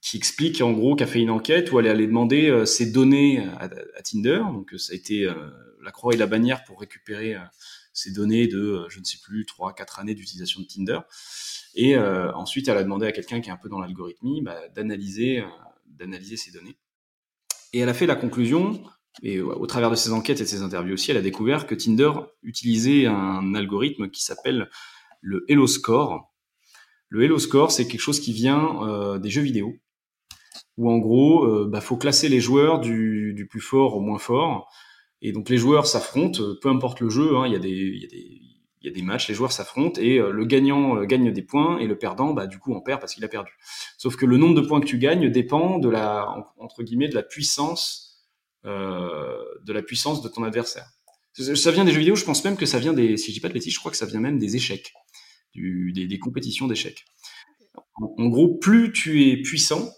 qui 0.00 0.16
explique 0.16 0.60
en 0.62 0.72
gros 0.72 0.94
qu'a 0.94 1.08
fait 1.08 1.20
une 1.20 1.28
enquête 1.28 1.72
où 1.72 1.80
elle 1.80 1.88
allait 1.88 2.06
demander 2.06 2.48
euh, 2.48 2.64
ses 2.64 2.90
données 2.90 3.44
à, 3.58 3.68
Tinder. 4.02 4.40
Donc 4.52 4.72
ça 4.78 4.92
a 4.92 4.96
été 4.96 5.24
euh, 5.24 5.34
la 5.82 5.90
croix 5.90 6.14
et 6.14 6.16
la 6.16 6.26
bannière 6.26 6.62
pour 6.64 6.80
récupérer 6.80 7.36
ces 7.92 8.12
données 8.12 8.46
de, 8.46 8.86
je 8.88 9.00
ne 9.00 9.04
sais 9.04 9.18
plus, 9.22 9.44
3 9.44 9.74
quatre 9.74 9.98
années 9.98 10.14
d'utilisation 10.14 10.60
de 10.60 10.66
Tinder. 10.66 11.00
Et 11.74 11.96
ensuite, 11.98 12.68
elle 12.68 12.76
a 12.76 12.82
demandé 12.82 13.06
à 13.06 13.12
quelqu'un 13.12 13.40
qui 13.40 13.48
est 13.48 13.52
un 13.52 13.56
peu 13.56 13.68
dans 13.68 13.80
l'algorithmie 13.80 14.42
bah, 14.42 14.68
d'analyser 14.74 15.44
d'analyser 15.86 16.36
ces 16.36 16.50
données. 16.50 16.76
Et 17.72 17.80
elle 17.80 17.88
a 17.88 17.94
fait 17.94 18.06
la 18.06 18.16
conclusion, 18.16 18.82
et 19.22 19.40
au 19.40 19.66
travers 19.66 19.90
de 19.90 19.96
ses 19.96 20.12
enquêtes 20.12 20.40
et 20.40 20.44
de 20.44 20.48
ses 20.48 20.62
interviews 20.62 20.94
aussi, 20.94 21.10
elle 21.10 21.16
a 21.16 21.22
découvert 21.22 21.66
que 21.66 21.74
Tinder 21.74 22.12
utilisait 22.42 23.06
un 23.06 23.54
algorithme 23.54 24.10
qui 24.10 24.22
s'appelle 24.22 24.68
le 25.20 25.44
Hello 25.48 25.66
Score, 25.66 26.27
le 27.08 27.24
Hello 27.24 27.38
Score, 27.38 27.70
c'est 27.70 27.86
quelque 27.88 28.00
chose 28.00 28.20
qui 28.20 28.32
vient 28.32 28.82
euh, 28.82 29.18
des 29.18 29.30
jeux 29.30 29.42
vidéo, 29.42 29.74
où 30.76 30.90
en 30.90 30.98
gros, 30.98 31.44
euh, 31.44 31.68
bah, 31.68 31.80
faut 31.80 31.96
classer 31.96 32.28
les 32.28 32.40
joueurs 32.40 32.80
du, 32.80 33.46
plus 33.50 33.60
fort 33.60 33.96
au 33.96 34.00
moins 34.00 34.18
fort. 34.18 34.70
Et 35.22 35.32
donc 35.32 35.48
les 35.48 35.56
joueurs 35.56 35.86
s'affrontent, 35.86 36.42
euh, 36.42 36.58
peu 36.60 36.68
importe 36.68 37.00
le 37.00 37.08
jeu, 37.08 37.36
hein, 37.36 37.46
il 37.46 37.52
y 37.52 37.56
a 37.56 38.90
des 38.92 39.02
matchs, 39.02 39.28
les 39.28 39.34
joueurs 39.34 39.52
s'affrontent 39.52 40.00
et 40.00 40.18
le 40.18 40.44
gagnant 40.44 41.02
gagne 41.04 41.32
des 41.32 41.42
points 41.42 41.78
et 41.78 41.86
le 41.86 41.96
perdant, 41.96 42.34
bah, 42.34 42.46
du 42.46 42.58
coup, 42.58 42.74
en 42.74 42.80
perd 42.80 43.00
parce 43.00 43.14
qu'il 43.14 43.24
a 43.24 43.28
perdu. 43.28 43.52
Sauf 43.96 44.16
que 44.16 44.26
le 44.26 44.36
nombre 44.36 44.60
de 44.60 44.66
points 44.66 44.80
que 44.80 44.86
tu 44.86 44.98
gagnes 44.98 45.30
dépend 45.30 45.78
de 45.78 45.88
la, 45.88 46.28
entre 46.58 46.82
guillemets, 46.82 47.08
de 47.08 47.14
la 47.14 47.22
puissance, 47.22 48.28
de 48.64 49.72
la 49.72 49.82
puissance 49.82 50.20
de 50.22 50.28
ton 50.28 50.42
adversaire. 50.42 50.86
Ça 51.32 51.70
vient 51.70 51.84
des 51.84 51.92
jeux 51.92 52.00
vidéo, 52.00 52.16
je 52.16 52.24
pense 52.24 52.44
même 52.44 52.56
que 52.56 52.66
ça 52.66 52.78
vient 52.78 52.92
des, 52.92 53.16
si 53.16 53.28
je 53.30 53.36
dis 53.36 53.40
pas 53.40 53.48
de 53.48 53.54
bêtises, 53.54 53.72
je 53.72 53.78
crois 53.78 53.90
que 53.90 53.96
ça 53.96 54.06
vient 54.06 54.20
même 54.20 54.38
des 54.38 54.56
échecs 54.56 54.92
des, 55.54 56.18
compétitions 56.18 56.66
d'échecs. 56.66 57.04
En, 57.94 58.28
gros, 58.28 58.56
plus 58.58 58.92
tu 58.92 59.28
es 59.28 59.36
puissant 59.42 59.90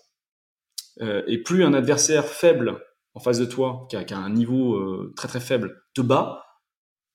euh, 1.00 1.22
et 1.26 1.38
plus 1.38 1.64
un 1.64 1.74
adversaire 1.74 2.26
faible 2.26 2.82
en 3.14 3.20
face 3.20 3.38
de 3.38 3.44
toi, 3.44 3.86
qui 3.88 3.96
a, 3.96 4.18
un 4.18 4.30
niveau 4.30 4.74
euh, 4.74 5.12
très 5.16 5.28
très 5.28 5.40
faible, 5.40 5.82
te 5.94 6.00
bat, 6.00 6.44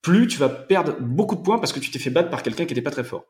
plus 0.02 0.28
tu 0.28 0.38
vas 0.38 0.50
perdre 0.50 1.00
beaucoup 1.00 1.36
de 1.36 1.42
points 1.42 1.58
parce 1.58 1.72
que 1.72 1.80
tu 1.80 1.90
t'es 1.90 2.00
fait 2.00 2.10
battre 2.10 2.30
par 2.30 2.44
quelqu'un 2.44 2.66
qui 2.66 2.74
n'était 2.74 2.84
pas 2.84 2.92
très 2.92 3.04
fort. 3.04 3.26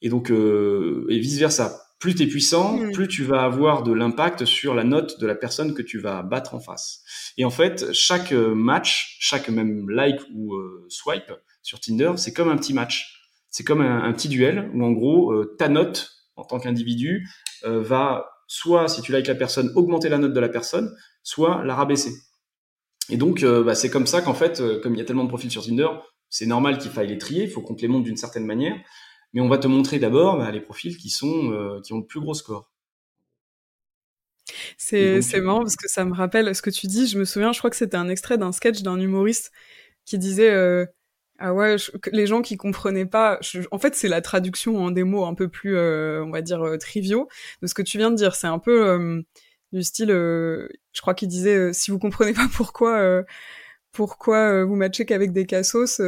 Et 0.00 0.08
donc, 0.08 0.30
euh, 0.30 1.06
et 1.10 1.18
vice 1.18 1.38
versa. 1.38 1.80
Plus 1.98 2.14
tu 2.14 2.24
es 2.24 2.26
puissant, 2.26 2.76
hmm. 2.78 2.92
plus 2.92 3.06
tu 3.06 3.22
vas 3.22 3.42
avoir 3.42 3.84
de 3.84 3.92
l'impact 3.92 4.44
sur 4.44 4.74
la 4.74 4.82
note 4.82 5.20
de 5.20 5.26
la 5.26 5.36
personne 5.36 5.74
que 5.74 5.82
tu 5.82 5.98
vas 5.98 6.22
battre 6.22 6.54
en 6.54 6.60
face. 6.60 7.04
Et 7.36 7.44
en 7.44 7.50
fait, 7.50 7.92
chaque 7.92 8.32
match, 8.32 9.16
chaque 9.20 9.48
même 9.48 9.88
like 9.88 10.20
ou 10.34 10.56
swipe, 10.88 11.32
sur 11.62 11.78
Tinder, 11.78 12.12
c'est 12.16 12.32
comme 12.32 12.48
un 12.48 12.56
petit 12.56 12.74
match. 12.74 13.21
C'est 13.52 13.64
comme 13.64 13.82
un, 13.82 14.10
petit 14.14 14.28
duel 14.28 14.70
où 14.74 14.82
en 14.82 14.92
gros, 14.92 15.30
euh, 15.30 15.54
ta 15.58 15.68
note 15.68 16.10
en 16.36 16.44
tant 16.44 16.58
qu'individu 16.58 17.28
euh, 17.64 17.82
va 17.82 18.30
soit, 18.46 18.88
si 18.88 19.02
tu 19.02 19.12
likes 19.12 19.28
la 19.28 19.34
personne, 19.34 19.70
augmenter 19.76 20.08
la 20.08 20.16
note 20.16 20.32
de 20.32 20.40
la 20.40 20.48
personne, 20.48 20.96
soit 21.22 21.62
la 21.62 21.74
rabaisser. 21.74 22.12
Et 23.10 23.18
donc, 23.18 23.42
euh, 23.42 23.62
bah, 23.62 23.74
c'est 23.74 23.90
comme 23.90 24.06
ça 24.06 24.22
qu'en 24.22 24.32
fait, 24.32 24.62
comme 24.82 24.94
il 24.94 24.98
y 24.98 25.02
a 25.02 25.04
tellement 25.04 25.24
de 25.24 25.28
profils 25.28 25.50
sur 25.50 25.64
Tinder, 25.64 25.88
c'est 26.30 26.46
normal 26.46 26.78
qu'il 26.78 26.90
faille 26.90 27.08
les 27.08 27.18
trier, 27.18 27.44
il 27.44 27.50
faut 27.50 27.60
qu'on 27.60 27.74
te 27.74 27.82
les 27.82 27.88
montre 27.88 28.04
d'une 28.04 28.16
certaine 28.16 28.46
manière. 28.46 28.74
Mais 29.34 29.42
on 29.42 29.48
va 29.48 29.58
te 29.58 29.66
montrer 29.66 29.98
d'abord 29.98 30.38
bah, 30.38 30.50
les 30.50 30.60
profils 30.60 30.96
qui 30.96 31.10
sont 31.10 31.80
qui 31.84 31.92
ont 31.92 31.98
le 31.98 32.06
plus 32.06 32.20
gros 32.20 32.34
score. 32.34 32.70
C'est 34.78 35.20
c'est 35.20 35.40
marrant 35.40 35.60
parce 35.60 35.76
que 35.76 35.88
ça 35.88 36.06
me 36.06 36.14
rappelle 36.14 36.54
ce 36.54 36.62
que 36.62 36.70
tu 36.70 36.86
dis. 36.86 37.06
Je 37.06 37.18
me 37.18 37.26
souviens, 37.26 37.52
je 37.52 37.58
crois 37.58 37.70
que 37.70 37.76
c'était 37.76 37.96
un 37.96 38.08
extrait 38.08 38.38
d'un 38.38 38.52
sketch 38.52 38.80
d'un 38.82 38.98
humoriste 38.98 39.52
qui 40.06 40.18
disait 40.18 40.86
ah 41.44 41.52
ouais, 41.52 41.74
les 42.12 42.28
gens 42.28 42.40
qui 42.40 42.56
comprenaient 42.56 43.04
pas, 43.04 43.40
en 43.72 43.78
fait, 43.80 43.96
c'est 43.96 44.06
la 44.06 44.20
traduction 44.20 44.78
en 44.78 44.92
des 44.92 45.02
mots 45.02 45.24
un 45.24 45.34
peu 45.34 45.48
plus, 45.48 45.76
euh, 45.76 46.22
on 46.24 46.30
va 46.30 46.40
dire, 46.40 46.62
euh, 46.62 46.78
triviaux 46.78 47.26
de 47.62 47.66
ce 47.66 47.74
que 47.74 47.82
tu 47.82 47.98
viens 47.98 48.12
de 48.12 48.14
dire. 48.14 48.36
C'est 48.36 48.46
un 48.46 48.60
peu 48.60 48.86
euh, 48.86 49.20
du 49.72 49.82
style, 49.82 50.10
je 50.10 51.00
crois 51.00 51.14
qu'il 51.14 51.26
disait, 51.26 51.72
si 51.72 51.90
vous 51.90 51.98
comprenez 51.98 52.32
pas 52.32 52.46
pourquoi, 52.54 53.24
pourquoi 53.90 54.64
vous 54.64 54.76
matchez 54.76 55.04
qu'avec 55.04 55.32
des 55.32 55.44
cassos, 55.44 56.00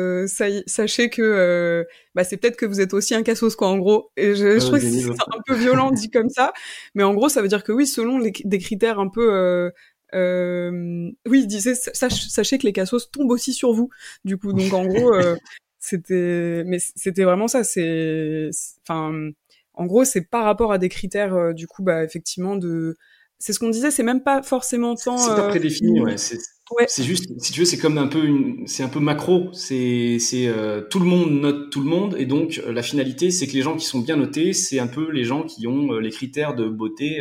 sachez 0.66 1.10
que 1.10 1.84
bah, 2.14 2.22
c'est 2.22 2.36
peut-être 2.36 2.56
que 2.56 2.66
vous 2.66 2.80
êtes 2.80 2.94
aussi 2.94 3.16
un 3.16 3.24
cassos, 3.24 3.56
quoi, 3.56 3.66
en 3.66 3.78
gros. 3.78 4.12
Et 4.16 4.36
je, 4.36 4.60
je 4.60 4.64
trouve 4.64 4.78
que 4.78 4.88
c'est 4.88 5.10
un 5.10 5.42
peu 5.46 5.56
violent 5.56 5.90
dit 5.90 6.10
comme 6.10 6.30
ça, 6.30 6.52
mais 6.94 7.02
en 7.02 7.12
gros, 7.12 7.28
ça 7.28 7.42
veut 7.42 7.48
dire 7.48 7.64
que 7.64 7.72
oui, 7.72 7.88
selon 7.88 8.18
les, 8.18 8.32
des 8.44 8.58
critères 8.58 9.00
un 9.00 9.08
peu 9.08 9.72
euh, 10.14 11.10
oui, 11.26 11.40
il 11.40 11.46
disait 11.46 11.74
sachez 11.74 12.58
que 12.58 12.64
les 12.64 12.72
cassos 12.72 13.10
tombent 13.10 13.30
aussi 13.30 13.52
sur 13.52 13.72
vous. 13.72 13.90
Du 14.24 14.36
coup, 14.38 14.52
donc 14.52 14.72
en 14.72 14.86
gros, 14.86 15.12
euh, 15.12 15.36
c'était, 15.80 16.62
mais 16.66 16.78
c'était 16.78 17.24
vraiment 17.24 17.48
ça. 17.48 17.64
C'est, 17.64 18.50
enfin, 18.82 19.30
en 19.74 19.86
gros, 19.86 20.04
c'est 20.04 20.22
par 20.22 20.44
rapport 20.44 20.72
à 20.72 20.78
des 20.78 20.88
critères, 20.88 21.34
euh, 21.34 21.52
du 21.52 21.66
coup, 21.66 21.82
bah 21.82 22.04
effectivement 22.04 22.56
de, 22.56 22.96
c'est 23.38 23.52
ce 23.52 23.58
qu'on 23.58 23.70
disait, 23.70 23.90
c'est 23.90 24.04
même 24.04 24.22
pas 24.22 24.42
forcément 24.42 24.94
tant. 24.94 25.18
C'est 25.18 25.34
pas 25.34 25.48
prédéfini, 25.48 26.00
ouais. 26.00 26.16
C'est 26.16 27.02
juste, 27.02 27.26
si 27.42 27.52
tu 27.52 27.60
veux, 27.60 27.66
c'est 27.66 27.76
comme 27.76 27.98
un 27.98 28.06
peu 28.06 28.26
c'est 28.64 28.82
un 28.82 28.88
peu 28.88 29.00
macro. 29.00 29.52
C'est, 29.52 30.18
c'est 30.18 30.48
tout 30.90 31.00
le 31.00 31.04
monde 31.04 31.32
note 31.32 31.70
tout 31.70 31.80
le 31.80 31.90
monde, 31.90 32.14
et 32.18 32.24
donc 32.24 32.62
la 32.66 32.82
finalité, 32.82 33.30
c'est 33.30 33.46
que 33.46 33.52
les 33.52 33.62
gens 33.62 33.76
qui 33.76 33.84
sont 33.84 33.98
bien 33.98 34.16
notés, 34.16 34.52
c'est 34.52 34.78
un 34.78 34.86
peu 34.86 35.10
les 35.10 35.24
gens 35.24 35.42
qui 35.42 35.66
ont 35.66 35.92
les 35.98 36.10
critères 36.10 36.54
de 36.54 36.66
beauté 36.68 37.20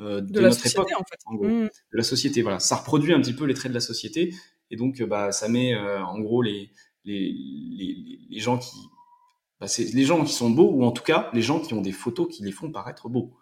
euh, 0.00 0.20
de, 0.20 0.40
notre 0.40 0.66
époque, 0.66 0.90
en 0.96 1.04
fait. 1.04 1.20
En 1.26 1.34
gros, 1.34 1.46
mmh. 1.46 1.64
de 1.64 1.96
la 1.96 2.02
société. 2.02 2.42
Voilà, 2.42 2.58
ça 2.58 2.76
reproduit 2.76 3.12
un 3.12 3.20
petit 3.20 3.32
peu 3.32 3.44
les 3.44 3.54
traits 3.54 3.70
de 3.70 3.74
la 3.74 3.80
société, 3.80 4.34
et 4.70 4.76
donc 4.76 5.00
euh, 5.00 5.06
bah 5.06 5.30
ça 5.30 5.48
met 5.48 5.74
euh, 5.74 6.02
en 6.04 6.18
gros 6.20 6.42
les 6.42 6.70
les, 7.04 7.32
les, 7.78 8.18
les 8.28 8.40
gens 8.40 8.58
qui 8.58 8.76
bah, 9.60 9.68
c'est 9.68 9.84
les 9.84 10.04
gens 10.04 10.24
qui 10.24 10.32
sont 10.32 10.50
beaux 10.50 10.70
ou 10.70 10.84
en 10.84 10.90
tout 10.90 11.02
cas 11.02 11.30
les 11.32 11.42
gens 11.42 11.60
qui 11.60 11.74
ont 11.74 11.80
des 11.80 11.92
photos 11.92 12.26
qui 12.28 12.42
les 12.42 12.50
font 12.50 12.72
paraître 12.72 13.08
beaux 13.08 13.34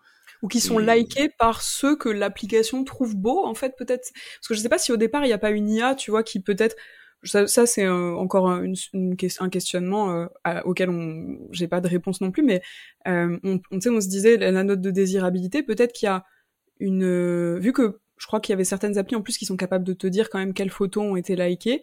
ou 0.43 0.49
qui 0.49 0.61
sont 0.61 0.79
likés 0.79 1.31
par 1.39 1.63
ceux 1.63 1.97
que 1.97 2.09
l'application 2.09 2.85
trouve 2.85 3.17
beaux 3.17 3.47
en 3.47 3.55
fait 3.55 3.75
peut-être 3.79 4.11
parce 4.13 4.49
que 4.49 4.55
je 4.55 4.61
sais 4.61 4.69
pas 4.69 4.79
si 4.79 4.93
au 4.93 4.97
départ 4.97 5.25
il 5.25 5.29
n'y 5.29 5.33
a 5.33 5.39
pas 5.39 5.53
une 5.53 5.71
IA 5.71 5.95
tu 5.95 6.11
vois 6.11 6.25
qui 6.25 6.41
peut-être 6.41 6.77
ça, 7.23 7.47
ça 7.47 7.67
c'est 7.67 7.89
encore 7.89 8.49
une, 8.49 8.75
une, 8.93 9.17
un 9.39 9.49
questionnement 9.49 10.27
auquel 10.65 10.91
on 10.91 11.39
j'ai 11.53 11.69
pas 11.69 11.81
de 11.81 11.87
réponse 11.89 12.21
non 12.21 12.33
plus 12.33 12.43
mais 12.43 12.63
on, 13.07 13.39
on, 13.45 13.61
on 13.71 14.01
se 14.01 14.09
disait 14.09 14.37
la 14.37 14.65
note 14.65 14.81
de 14.81 14.91
désirabilité 14.91 15.63
peut-être 15.63 15.93
qu'il 15.93 16.07
y 16.07 16.11
a 16.11 16.25
une 16.83 17.05
euh, 17.05 17.59
vu 17.59 17.73
que 17.73 18.01
je 18.19 18.27
crois 18.27 18.41
qu'il 18.41 18.53
y 18.53 18.55
avait 18.55 18.65
certaines 18.65 18.99
applis 18.99 19.17
en 19.17 19.23
plus 19.23 19.39
qui 19.39 19.47
sont 19.47 19.57
capables 19.57 19.85
de 19.85 19.95
te 19.95 20.07
dire 20.07 20.31
quand 20.31 20.39
même 20.39 20.55
quelles 20.55 20.71
photos 20.71 21.05
ont 21.05 21.17
été 21.17 21.37
likées. 21.37 21.83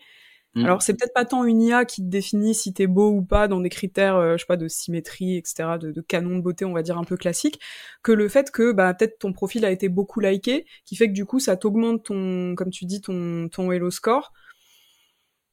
Mm. 0.56 0.66
Alors 0.66 0.82
c'est 0.82 0.94
peut-être 0.94 1.14
pas 1.14 1.26
tant 1.26 1.44
une 1.44 1.62
IA 1.62 1.86
qui 1.86 2.02
te 2.02 2.08
définit 2.08 2.56
si 2.56 2.74
t'es 2.74 2.88
beau 2.88 3.12
ou 3.12 3.22
pas 3.22 3.48
dans 3.48 3.60
des 3.62 3.70
critères, 3.70 4.16
euh, 4.16 4.34
je 4.34 4.40
sais 4.40 4.48
pas, 4.48 4.58
de 4.58 4.68
symétrie, 4.68 5.38
etc., 5.38 5.78
de, 5.80 5.92
de, 5.92 6.02
canon 6.02 6.38
de 6.38 6.42
beauté, 6.42 6.66
on 6.66 6.74
va 6.74 6.82
dire 6.82 6.98
un 6.98 7.04
peu 7.04 7.18
classique, 7.18 7.60
que 8.04 8.12
le 8.12 8.28
fait 8.30 8.52
que 8.52 8.72
bah 8.72 8.94
peut-être 8.94 9.20
ton 9.20 9.34
profil 9.34 9.66
a 9.66 9.72
été 9.72 9.90
beaucoup 9.90 10.20
liké, 10.20 10.66
qui 10.86 10.96
fait 10.96 11.08
que 11.08 11.14
du 11.14 11.26
coup 11.26 11.40
ça 11.40 11.56
t'augmente 11.56 12.06
ton, 12.06 12.56
comme 12.56 12.72
tu 12.72 12.86
dis, 12.86 13.02
ton 13.02 13.50
ton 13.50 13.72
Hello 13.72 13.92
score. 13.92 14.32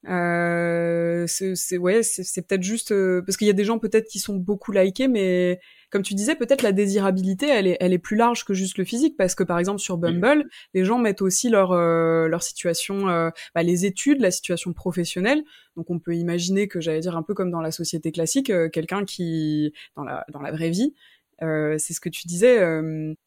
Euh, 0.09 1.27
c'est 1.27 1.79
ouais, 1.79 2.03
c'est 2.03 2.47
peut-être 2.47 2.63
juste 2.63 2.93
euh, 2.93 3.23
parce 3.23 3.37
qu'il 3.37 3.47
y 3.47 3.51
a 3.51 3.55
des 3.55 3.65
gens 3.65 3.79
peut-être 3.79 4.07
qui 4.07 4.21
sont 4.21 4.37
beaucoup 4.37 4.71
likés, 4.71 5.09
mais 5.09 5.59
comme 5.91 6.03
tu 6.03 6.15
disais, 6.15 6.37
peut-être 6.37 6.63
la 6.63 6.73
désirabilité, 6.73 7.49
elle 7.49 7.67
est, 7.67 7.77
elle 7.81 7.93
est 7.93 7.99
plus 7.99 8.17
large 8.17 8.45
que 8.45 8.55
juste 8.55 8.79
le 8.79 8.85
physique, 8.85 9.17
parce 9.17 9.35
que 9.35 9.43
par 9.43 9.59
exemple 9.59 9.81
sur 9.81 9.99
Bumble, 9.99 10.49
les 10.75 10.85
gens 10.85 10.99
mettent 10.99 11.23
aussi 11.23 11.49
leur 11.49 11.73
euh, 11.73 12.29
leur 12.29 12.43
situation, 12.43 13.09
euh, 13.09 13.31
bah, 13.55 13.63
les 13.63 13.85
études, 13.85 14.21
la 14.21 14.31
situation 14.31 14.73
professionnelle. 14.73 15.43
Donc 15.77 15.91
on 15.91 15.99
peut 15.99 16.15
imaginer 16.15 16.69
que 16.69 16.81
j'allais 16.81 17.01
dire 17.01 17.17
un 17.17 17.23
peu 17.23 17.35
comme 17.35 17.51
dans 17.51 17.61
la 17.61 17.73
société 17.73 18.13
classique, 18.13 18.53
quelqu'un 18.73 19.05
qui 19.05 19.73
dans 19.97 20.05
la 20.05 20.25
dans 20.33 20.41
la 20.41 20.53
vraie 20.53 20.71
vie, 20.71 20.95
c'est 21.41 21.93
ce 21.93 22.01
que 22.01 22.09
tu 22.09 22.27
disais. 22.29 22.59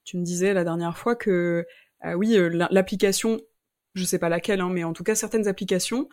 tu 0.05 0.17
me 0.17 0.23
disais 0.23 0.53
la 0.53 0.63
dernière 0.63 0.97
fois 0.97 1.15
que 1.15 1.65
oui, 2.15 2.37
l'application 2.71 3.41
je 3.95 4.05
sais 4.05 4.19
pas 4.19 4.29
laquelle, 4.29 4.61
hein, 4.61 4.69
mais 4.71 4.83
en 4.83 4.93
tout 4.93 5.03
cas 5.03 5.15
certaines 5.15 5.47
applications 5.47 6.07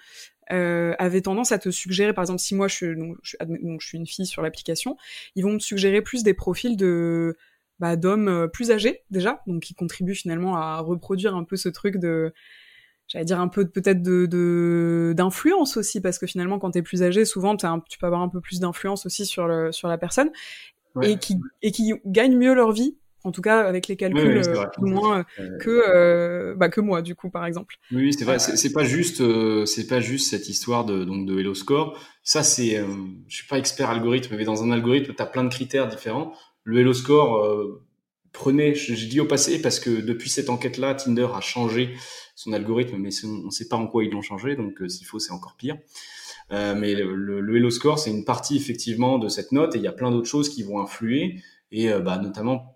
euh, 0.53 0.95
avaient 0.99 1.23
tendance 1.23 1.53
à 1.53 1.59
te 1.59 1.71
suggérer, 1.71 2.13
par 2.13 2.23
exemple, 2.23 2.41
si 2.41 2.55
moi 2.55 2.69
je 2.69 2.75
suis, 2.75 2.97
donc, 2.97 3.17
je, 3.23 3.37
donc, 3.41 3.81
je 3.81 3.87
suis 3.87 3.99
une 3.99 4.07
fille 4.07 4.27
sur 4.27 4.43
l'application, 4.43 4.97
ils 5.35 5.45
vont 5.45 5.53
me 5.53 5.59
suggérer 5.59 6.03
plus 6.03 6.23
des 6.23 6.35
profils 6.35 6.77
de 6.77 7.37
bah, 7.79 7.97
d'hommes 7.97 8.29
euh, 8.29 8.47
plus 8.47 8.71
âgés 8.71 9.03
déjà, 9.11 9.43
donc 9.47 9.63
qui 9.63 9.75
contribuent 9.75 10.15
finalement 10.15 10.57
à 10.57 10.79
reproduire 10.81 11.35
un 11.37 11.45
peu 11.45 11.57
ce 11.57 11.69
truc 11.69 11.97
de 11.97 12.33
j'allais 13.09 13.25
dire 13.25 13.41
un 13.41 13.49
peu 13.49 13.69
peut-être 13.69 14.03
de 14.03 15.13
d'influence 15.17 15.77
aussi 15.77 16.01
parce 16.01 16.19
que 16.19 16.27
finalement 16.27 16.59
quand 16.59 16.73
t'es 16.73 16.83
plus 16.83 17.05
âgé 17.05 17.25
souvent 17.25 17.57
tu 17.57 17.99
peux 17.99 18.07
avoir 18.07 18.21
un 18.21 18.29
peu 18.29 18.41
plus 18.41 18.59
d'influence 18.59 19.07
aussi 19.07 19.25
sur 19.27 19.47
le 19.47 19.71
sur 19.71 19.87
la 19.87 19.97
personne 19.97 20.31
et 21.03 21.17
qui 21.17 21.39
et 21.63 21.71
qui 21.71 21.93
gagnent 22.05 22.37
mieux 22.37 22.53
leur 22.53 22.73
vie 22.73 22.97
en 23.27 23.33
tout 23.33 23.43
cas 23.43 23.67
avec 23.67 23.89
les 23.89 23.97
calculs 23.97 24.43
euh, 24.47 24.67
moins 24.79 25.25
euh, 25.41 25.59
que 25.59 25.83
euh, 25.89 26.55
bah, 26.55 26.69
que 26.69 26.81
moi 26.81 27.03
du 27.03 27.17
coup 27.17 27.29
par 27.29 27.45
exemple. 27.45 27.75
Oui, 27.91 28.13
c'est 28.13 28.25
vrai, 28.25 28.39
c'est 28.39 28.73
pas 28.73 28.85
juste 28.85 29.21
c'est 29.67 29.89
pas 29.89 30.01
juste 30.01 30.31
cette 30.31 30.49
histoire 30.49 30.85
de 30.85 31.05
donc 31.05 31.27
de 31.27 31.41
Hello 31.41 31.55
Score. 31.55 31.99
Ça 32.23 32.45
c'est 32.45 32.81
je 33.27 33.37
suis 33.37 33.47
pas 33.49 33.59
expert 33.59 33.91
algorithme 33.91 34.37
mais 34.37 34.45
dans 34.45 34.63
un 34.63 34.71
algorithme 34.71 35.13
tu 35.13 35.23
as 35.23 35.27
plein 35.27 35.43
de 35.43 35.49
critères 35.53 35.89
différents. 35.89 36.33
Le 36.63 36.81
Hello 36.81 36.95
Score 36.95 37.45
prenez 38.33 38.75
j'ai 38.77 39.09
dit 39.09 39.19
au 39.21 39.25
passé 39.25 39.61
parce 39.61 39.81
que 39.81 39.91
depuis 39.91 40.31
cette 40.31 40.49
enquête 40.49 40.79
là 40.79 40.95
Tinder 40.95 41.29
a 41.35 41.41
changé 41.41 41.95
son 42.37 42.53
algorithme 42.53 42.97
mais 42.99 43.11
on 43.25 43.47
ne 43.47 43.51
sait 43.51 43.67
pas 43.67 43.77
en 43.77 43.89
quoi 43.89 44.05
ils 44.05 44.11
l'ont 44.11 44.23
changé 44.23 44.55
donc 44.55 44.81
s'il 44.89 45.07
faut 45.07 45.19
c'est 45.19 45.33
encore 45.33 45.57
pire. 45.57 45.77
mais 46.51 46.95
le, 46.95 47.41
le, 47.41 47.57
Hello 47.57 47.71
Score, 47.71 47.99
c'est 47.99 48.11
une 48.11 48.25
partie 48.25 48.57
effectivement 48.57 49.19
de 49.19 49.29
cette 49.29 49.51
note 49.51 49.75
et 49.75 49.79
il 49.79 49.85
y 49.85 49.89
a 49.89 49.93
plein 49.93 50.13
d'autres 50.13 50.29
choses 50.29 50.49
qui 50.49 50.63
vont 50.63 50.81
influer 50.81 51.41
et 51.73 51.91
bah, 51.99 52.19
notamment 52.19 52.76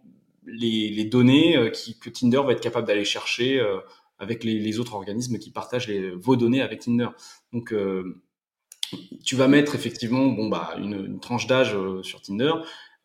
les, 0.53 1.05
données 1.05 1.57
euh, 1.57 1.71
qui, 1.71 1.99
que 1.99 2.11
Tinder 2.11 2.43
va 2.45 2.53
être 2.53 2.61
capable 2.61 2.87
d'aller 2.87 3.05
chercher 3.05 3.59
euh, 3.59 3.79
avec 4.19 4.45
les, 4.45 4.79
autres 4.79 4.95
organismes 4.95 5.39
qui 5.39 5.51
partagent 5.51 5.89
les, 5.89 6.11
vos 6.11 6.37
données 6.37 6.63
avec 6.63 6.81
Tinder. 6.81 7.09
Donc, 7.53 7.73
euh, 7.73 8.23
tu 9.25 9.37
vas 9.37 9.49
mettre 9.49 9.75
effectivement 9.75 10.27
bon, 10.27 10.49
bah, 10.49 10.75
une, 10.79 11.21
tranche 11.21 11.47
d'âge 11.47 11.77
sur 12.03 12.21
Tinder, 12.21 12.53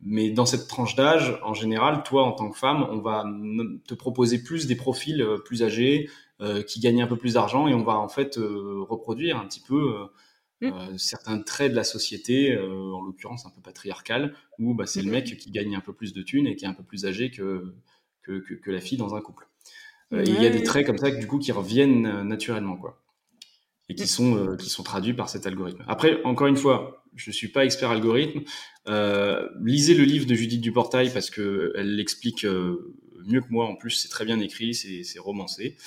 mais 0.02 0.30
dans 0.30 0.46
cette 0.46 0.68
tranche 0.68 0.96
d'âge, 0.96 1.40
en 1.44 1.54
général, 1.54 2.04
toi, 2.04 2.24
en 2.24 2.32
tant 2.32 2.50
que 2.50 2.58
femme, 2.58 2.86
on 2.92 3.00
va 3.00 3.24
te 3.88 3.94
proposer 3.94 4.44
plus 4.44 4.68
des 4.68 4.76
profils 4.76 5.26
plus 5.46 5.64
âgés, 5.64 6.10
qui 6.68 6.82
gagnent 6.82 7.02
un 7.02 7.08
peu 7.08 7.16
plus 7.16 7.36
d'argent, 7.36 7.68
et 7.68 7.74
on 7.74 7.84
va 7.84 7.98
en 7.98 8.10
fait 8.10 8.38
reproduire 8.38 9.38
un 9.38 9.46
petit 9.46 9.62
peu 9.62 10.10
Mmh. 10.62 10.68
Euh, 10.68 10.98
certains 10.98 11.42
traits 11.42 11.72
de 11.72 11.76
la 11.76 11.84
société, 11.84 12.54
euh, 12.54 12.94
en 12.94 13.04
l'occurrence 13.04 13.46
un 13.46 13.50
peu 13.50 13.62
patriarcale, 13.62 14.34
où 14.58 14.74
bah, 14.74 14.86
c'est 14.86 15.02
le 15.02 15.10
mmh. 15.10 15.12
mec 15.12 15.38
qui 15.38 15.52
gagne 15.52 15.76
un 15.76 15.82
peu 15.82 15.94
plus 15.94 16.14
de 16.14 16.22
thunes 16.22 16.48
et 16.48 16.56
qui 16.56 16.66
est 16.66 16.68
un 16.68 16.74
peu 16.74 16.84
plus 16.84 17.06
âgé 17.06 17.30
que, 17.30 17.74
que, 18.24 18.40
que, 18.40 18.72
la 18.72 18.80
fille 18.80 18.98
dans 18.98 19.16
un 19.16 19.22
couple. 19.22 19.48
Euh, 20.14 20.24
il 20.26 20.42
y 20.42 20.46
a 20.46 20.50
des 20.50 20.64
traits 20.64 20.86
comme 20.86 20.98
ça 20.98 21.12
du 21.12 21.28
coup 21.28 21.40
qui 21.40 21.52
reviennent 21.52 22.22
naturellement 22.22 22.78
quoi 22.78 23.02
et 23.90 23.96
qui 23.96 24.04
mmh. 24.04 24.08
sont 24.08 24.58
qui 24.58 24.70
sont 24.70 24.84
traduits 24.84 25.14
par 25.14 25.30
cet 25.30 25.46
algorithme. 25.46 25.84
Après 25.88 26.24
encore 26.24 26.48
une 26.48 26.58
fois, 26.58 27.04
je 27.16 27.32
suis 27.32 27.48
pas 27.50 27.66
expert 27.66 27.92
algorithme. 27.92 28.42
lisez 29.62 29.94
le 29.94 30.04
livre 30.04 30.26
de 30.26 30.36
Judith 30.36 30.62
Duportail 30.62 31.12
parce 31.12 31.30
que 31.30 31.74
elle 31.76 31.96
l'explique 31.96 32.46
mieux 33.26 33.42
que 33.42 33.50
moi 33.50 33.66
en 33.66 33.76
plus, 33.76 33.92
c'est 33.92 34.10
très 34.10 34.26
bien 34.26 34.40
écrit, 34.40 34.74
c'est 34.74 35.20
romancé. 35.20 35.78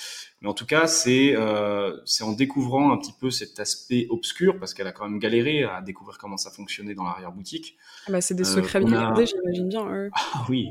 Mais 0.41 0.47
en 0.47 0.53
tout 0.53 0.65
cas, 0.65 0.87
c'est 0.87 1.35
euh, 1.35 1.97
c'est 2.05 2.23
en 2.23 2.31
découvrant 2.31 2.91
un 2.91 2.97
petit 2.97 3.13
peu 3.19 3.31
cet 3.31 3.59
aspect 3.59 4.07
obscur, 4.09 4.57
parce 4.59 4.73
qu'elle 4.73 4.87
a 4.87 4.91
quand 4.91 5.07
même 5.07 5.19
galéré 5.19 5.63
à 5.63 5.81
découvrir 5.81 6.17
comment 6.17 6.37
ça 6.37 6.51
fonctionnait 6.51 6.95
dans 6.95 7.03
l'arrière-boutique. 7.03 7.77
Ah 8.07 8.11
bah 8.13 8.21
c'est 8.21 8.35
des 8.35 8.43
secrets 8.43 8.79
euh, 8.79 8.85
bien 8.85 9.01
gardés, 9.01 9.25
j'imagine 9.25 9.69
bien. 9.69 10.09
Ah 10.13 10.45
oui, 10.49 10.69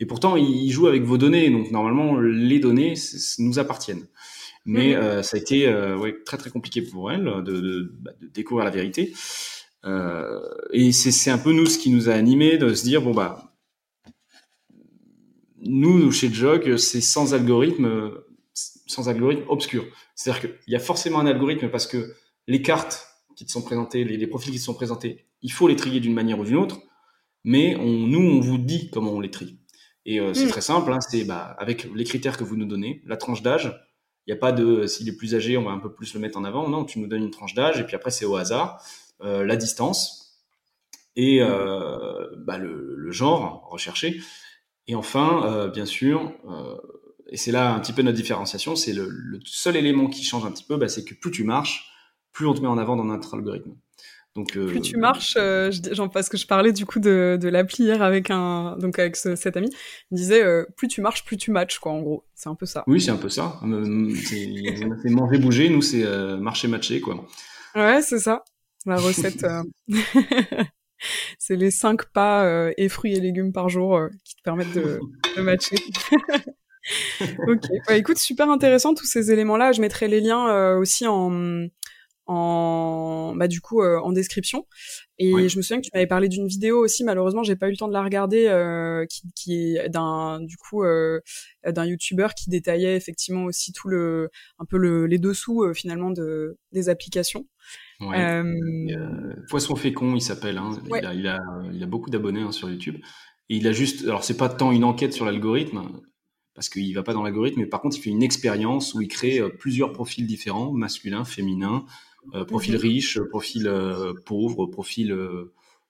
et 0.00 0.06
pourtant, 0.06 0.36
il 0.36 0.70
joue 0.70 0.86
avec 0.86 1.02
vos 1.02 1.18
données, 1.18 1.50
donc 1.50 1.70
normalement, 1.70 2.18
les 2.18 2.58
données 2.58 2.94
nous 3.38 3.58
appartiennent. 3.58 4.06
Mais 4.68 4.94
mhm. 4.94 5.02
euh, 5.02 5.22
ça 5.22 5.38
a 5.38 5.40
été 5.40 5.66
euh, 5.66 5.96
ouais, 5.96 6.14
très 6.26 6.36
très 6.36 6.50
compliqué 6.50 6.82
pour 6.82 7.10
elle 7.10 7.24
de, 7.24 7.40
de, 7.40 7.94
bah, 8.00 8.10
de 8.20 8.26
découvrir 8.26 8.66
la 8.66 8.70
vérité. 8.70 9.14
Euh, 9.84 10.40
et 10.72 10.92
c'est 10.92 11.30
un 11.30 11.38
peu 11.38 11.52
nous 11.52 11.66
ce 11.66 11.78
qui 11.78 11.90
nous 11.90 12.10
a 12.10 12.12
animé 12.12 12.58
de 12.58 12.74
se 12.74 12.82
dire 12.82 13.00
bon 13.00 13.12
bah 13.12 13.47
nous, 15.62 16.10
chez 16.12 16.32
Jog, 16.32 16.76
c'est 16.76 17.00
sans 17.00 17.34
algorithme, 17.34 18.12
sans 18.54 19.08
algorithme 19.08 19.44
obscur. 19.48 19.84
C'est-à-dire 20.14 20.40
qu'il 20.40 20.72
y 20.72 20.76
a 20.76 20.80
forcément 20.80 21.20
un 21.20 21.26
algorithme 21.26 21.68
parce 21.68 21.86
que 21.86 22.14
les 22.46 22.62
cartes 22.62 23.06
qui 23.36 23.46
te 23.46 23.52
sont 23.52 23.62
présentés, 23.62 24.04
les, 24.04 24.26
profils 24.26 24.52
qui 24.52 24.58
te 24.58 24.64
sont 24.64 24.74
présentés, 24.74 25.26
il 25.42 25.52
faut 25.52 25.68
les 25.68 25.76
trier 25.76 26.00
d'une 26.00 26.14
manière 26.14 26.38
ou 26.38 26.44
d'une 26.44 26.56
autre, 26.56 26.80
mais 27.44 27.76
on, 27.76 28.06
nous, 28.06 28.20
on 28.20 28.40
vous 28.40 28.58
dit 28.58 28.90
comment 28.90 29.12
on 29.12 29.20
les 29.20 29.30
trie. 29.30 29.58
Et 30.06 30.20
c'est 30.32 30.46
mm. 30.46 30.48
très 30.48 30.60
simple, 30.60 30.92
hein, 30.92 31.00
c'est 31.00 31.24
bah, 31.24 31.54
avec 31.58 31.88
les 31.94 32.04
critères 32.04 32.36
que 32.36 32.44
vous 32.44 32.56
nous 32.56 32.64
donnez, 32.64 33.02
la 33.06 33.16
tranche 33.16 33.42
d'âge, 33.42 33.78
il 34.26 34.32
n'y 34.32 34.36
a 34.36 34.40
pas 34.40 34.52
de 34.52 34.86
s'il 34.86 35.08
est 35.08 35.16
plus 35.16 35.34
âgé, 35.34 35.56
on 35.56 35.64
va 35.64 35.70
un 35.70 35.78
peu 35.78 35.92
plus 35.92 36.14
le 36.14 36.20
mettre 36.20 36.36
en 36.38 36.44
avant. 36.44 36.68
Non, 36.68 36.84
tu 36.84 36.98
nous 36.98 37.06
donnes 37.06 37.22
une 37.22 37.30
tranche 37.30 37.54
d'âge 37.54 37.80
et 37.80 37.84
puis 37.84 37.96
après 37.96 38.10
c'est 38.10 38.24
au 38.24 38.36
hasard, 38.36 38.84
la 39.20 39.56
distance 39.56 40.42
et 41.16 41.40
bah, 41.40 42.58
le, 42.58 42.94
le, 42.94 43.10
genre 43.10 43.66
recherché. 43.70 44.20
Et 44.88 44.94
enfin, 44.94 45.68
bien 45.72 45.86
sûr, 45.86 46.32
et 47.28 47.36
c'est 47.36 47.52
là 47.52 47.74
un 47.74 47.80
petit 47.80 47.92
peu 47.92 48.02
notre 48.02 48.16
différenciation, 48.16 48.74
c'est 48.74 48.92
le, 48.92 49.38
seul 49.44 49.76
élément 49.76 50.08
qui 50.08 50.24
change 50.24 50.44
un 50.44 50.50
petit 50.50 50.64
peu, 50.64 50.76
bah, 50.76 50.88
c'est 50.88 51.04
que 51.04 51.14
plus 51.14 51.30
tu 51.30 51.44
marches, 51.44 51.92
plus 52.32 52.46
on 52.46 52.54
te 52.54 52.60
met 52.60 52.68
en 52.68 52.78
avant 52.78 52.96
dans 52.96 53.04
notre 53.04 53.34
algorithme. 53.34 53.74
Donc, 54.34 54.56
euh, 54.56 54.66
plus 54.66 54.80
tu 54.80 54.96
marches, 54.96 55.34
euh, 55.36 55.70
parce 56.12 56.28
que 56.28 56.36
je 56.36 56.46
parlais 56.46 56.72
du 56.72 56.86
coup 56.86 57.00
de, 57.00 57.36
de 57.40 57.48
l'appli 57.48 57.84
hier 57.84 58.02
avec 58.02 58.30
un, 58.30 58.76
donc 58.78 58.98
avec 58.98 59.16
cet 59.16 59.56
ami, 59.56 59.68
il 60.10 60.16
disait 60.16 60.44
euh, 60.44 60.64
plus 60.76 60.86
tu 60.86 61.00
marches, 61.00 61.24
plus 61.24 61.36
tu 61.36 61.50
matches 61.50 61.78
quoi. 61.80 61.92
En 61.92 62.02
gros, 62.02 62.24
c'est 62.34 62.48
un 62.48 62.54
peu 62.54 62.66
ça. 62.66 62.84
Oui, 62.86 63.00
c'est 63.00 63.10
un 63.10 63.16
peu 63.16 63.28
ça. 63.28 63.58
on 63.62 63.72
a 63.72 65.02
fait 65.02 65.10
manger 65.10 65.38
bouger, 65.38 65.68
nous 65.70 65.82
c'est 65.82 66.04
marcher 66.38 66.68
matcher 66.68 67.00
quoi. 67.00 67.26
Ouais, 67.74 68.00
c'est 68.00 68.20
ça. 68.20 68.44
La 68.86 68.96
recette, 68.96 69.44
c'est 71.38 71.56
les 71.56 71.70
cinq 71.70 72.06
pas 72.12 72.70
et 72.76 72.88
fruits 72.88 73.14
et 73.14 73.20
légumes 73.20 73.52
par 73.52 73.68
jour 73.68 74.00
qui 74.24 74.36
te 74.36 74.42
permettent 74.42 74.74
de, 74.74 75.00
de 75.36 75.42
matcher. 75.42 75.76
ok. 77.48 77.64
Bah, 77.86 77.96
écoute, 77.96 78.18
super 78.18 78.50
intéressant 78.50 78.94
tous 78.94 79.06
ces 79.06 79.30
éléments-là. 79.30 79.72
Je 79.72 79.80
mettrai 79.80 80.08
les 80.08 80.20
liens 80.20 80.48
euh, 80.48 80.78
aussi 80.78 81.06
en, 81.06 81.66
en, 82.26 83.34
bah 83.36 83.48
du 83.48 83.60
coup 83.60 83.82
euh, 83.82 83.98
en 84.00 84.12
description. 84.12 84.66
Et 85.18 85.48
je 85.48 85.56
me 85.56 85.62
souviens 85.62 85.78
que 85.78 85.86
tu 85.86 85.90
m'avais 85.92 86.06
parlé 86.06 86.28
d'une 86.28 86.46
vidéo 86.46 86.78
aussi. 86.78 87.02
Malheureusement, 87.02 87.42
j'ai 87.42 87.56
pas 87.56 87.68
eu 87.68 87.72
le 87.72 87.76
temps 87.76 87.88
de 87.88 87.92
la 87.92 88.02
regarder, 88.02 88.46
euh, 88.46 89.04
qui, 89.06 89.22
qui 89.34 89.76
est 89.76 89.88
d'un 89.88 90.40
du 90.40 90.56
coup 90.56 90.84
d'un 91.66 91.84
YouTuber 91.84 92.28
qui 92.36 92.50
détaillait 92.50 92.94
effectivement 92.94 93.44
aussi 93.44 93.72
tout 93.72 93.88
le 93.88 94.30
un 94.60 94.64
peu 94.64 94.78
le, 94.78 95.06
les 95.06 95.18
dessous 95.18 95.72
finalement 95.74 96.10
de 96.10 96.56
des 96.72 96.88
applications. 96.88 97.46
Ouais. 98.00 98.42
Poisson 99.48 99.74
fécond, 99.76 100.14
il 100.14 100.20
s'appelle. 100.20 100.58
Hein. 100.58 100.78
Il, 100.86 101.06
a, 101.06 101.14
il, 101.14 101.26
a, 101.26 101.40
il, 101.72 101.82
a, 101.82 101.86
beaucoup 101.86 102.10
d'abonnés 102.10 102.42
hein, 102.42 102.52
sur 102.52 102.70
YouTube. 102.70 102.98
Et 103.48 103.56
il 103.56 103.66
a 103.66 103.72
juste, 103.72 104.04
alors 104.04 104.24
c'est 104.24 104.36
pas 104.36 104.48
tant 104.48 104.72
une 104.72 104.84
enquête 104.84 105.12
sur 105.12 105.24
l'algorithme, 105.24 105.82
parce 106.54 106.68
qu'il 106.68 106.92
va 106.94 107.02
pas 107.02 107.14
dans 107.14 107.22
l'algorithme, 107.22 107.60
mais 107.60 107.66
par 107.66 107.80
contre, 107.80 107.96
il 107.96 108.00
fait 108.00 108.10
une 108.10 108.22
expérience 108.22 108.92
où 108.94 109.00
il 109.00 109.08
crée 109.08 109.38
euh, 109.38 109.48
plusieurs 109.48 109.92
profils 109.92 110.26
différents, 110.26 110.72
masculin, 110.72 111.24
féminin, 111.24 111.86
euh, 112.34 112.44
profil 112.44 112.74
mhm. 112.74 112.80
riche, 112.80 113.20
profil 113.30 113.68
euh, 113.68 114.12
pauvre, 114.26 114.66
profil 114.66 115.16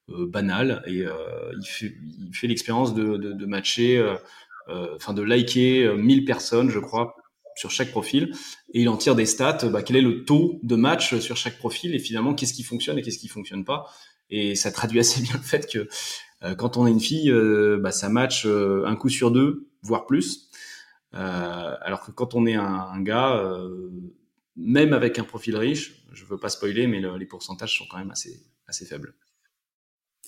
banal, 0.09 0.83
et 0.87 1.05
il 1.05 1.66
fait, 1.66 1.94
il 2.21 2.35
fait 2.35 2.47
l'expérience 2.47 2.94
de, 2.94 3.16
de, 3.16 3.33
de, 3.33 3.47
matcher, 3.47 4.03
enfin 4.68 5.12
de 5.12 5.21
liker 5.21 5.94
1000 5.97 6.25
personnes, 6.25 6.71
je 6.71 6.79
crois, 6.79 7.14
sur 7.59 7.71
chaque 7.71 7.90
profil, 7.90 8.33
et 8.73 8.83
il 8.83 8.88
en 8.88 8.97
tire 8.97 9.14
des 9.14 9.27
stats, 9.27 9.68
bah, 9.68 9.83
quel 9.83 9.97
est 9.97 10.03
le 10.03 10.25
taux 10.25 10.61
de 10.62 10.77
match 10.77 11.18
sur 11.18 11.37
chaque 11.37 11.59
profil, 11.59 11.94
et 11.94 11.99
finalement, 11.99 12.35
qu'est-ce 12.35 12.55
qui 12.55 12.62
fonctionne 12.62 12.99
et 12.99 13.03
qu'est-ce 13.03 13.18
qui 13.18 13.29
fonctionne 13.29 13.64
pas. 13.64 13.87
Et 14.31 14.55
ça 14.55 14.71
traduit 14.71 15.01
assez 15.01 15.21
bien 15.21 15.35
le 15.35 15.42
fait 15.42 15.71
que 15.71 15.88
quand 16.57 16.77
on 16.77 16.85
a 16.85 16.90
une 16.90 17.01
fille, 17.01 17.33
bah, 17.81 17.92
ça 17.92 18.09
match 18.09 18.47
un 18.47 18.97
coup 18.97 19.09
sur 19.09 19.31
deux, 19.31 19.68
voire 19.83 20.07
plus. 20.07 20.49
Euh, 21.14 21.75
alors 21.81 22.05
que 22.05 22.11
quand 22.11 22.35
on 22.35 22.47
est 22.47 22.55
un, 22.55 23.01
gars, 23.01 23.37
euh, 23.37 23.90
même 24.57 24.92
avec 24.92 25.18
un 25.18 25.25
profil 25.25 25.57
riche, 25.57 26.05
je 26.12 26.25
veux 26.25 26.38
pas 26.38 26.49
spoiler, 26.49 26.87
mais 26.87 27.01
les 27.01 27.27
pourcentages 27.27 27.77
sont 27.77 27.85
quand 27.90 27.99
même 27.99 28.12
assez 28.12 28.87
faibles. 28.87 29.14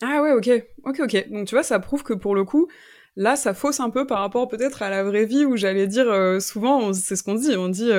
Ah 0.03 0.23
ouais, 0.23 0.33
ok, 0.33 0.51
ok, 0.85 1.01
ok. 1.01 1.31
Donc 1.31 1.47
tu 1.47 1.55
vois, 1.55 1.62
ça 1.62 1.79
prouve 1.79 2.03
que 2.03 2.14
pour 2.14 2.35
le 2.35 2.45
coup, 2.45 2.69
là, 3.16 3.37
ça 3.37 3.55
fausse 3.55 3.81
un 3.81 3.90
peu 3.90 4.07
par 4.07 4.20
rapport 4.20 4.49
peut-être 4.49 4.83
à 4.83 4.90
la 4.90 5.05
vraie 5.05 5.27
vie 5.27 5.44
où 5.44 5.57
j'allais 5.57 5.87
dire 5.87 6.11
euh, 6.11 6.40
souvent, 6.40 6.92
c'est 6.92 7.16
ce 7.16 7.23
qu'on 7.23 7.35
dit, 7.35 7.57
on 7.57 7.68
dit 7.68 7.90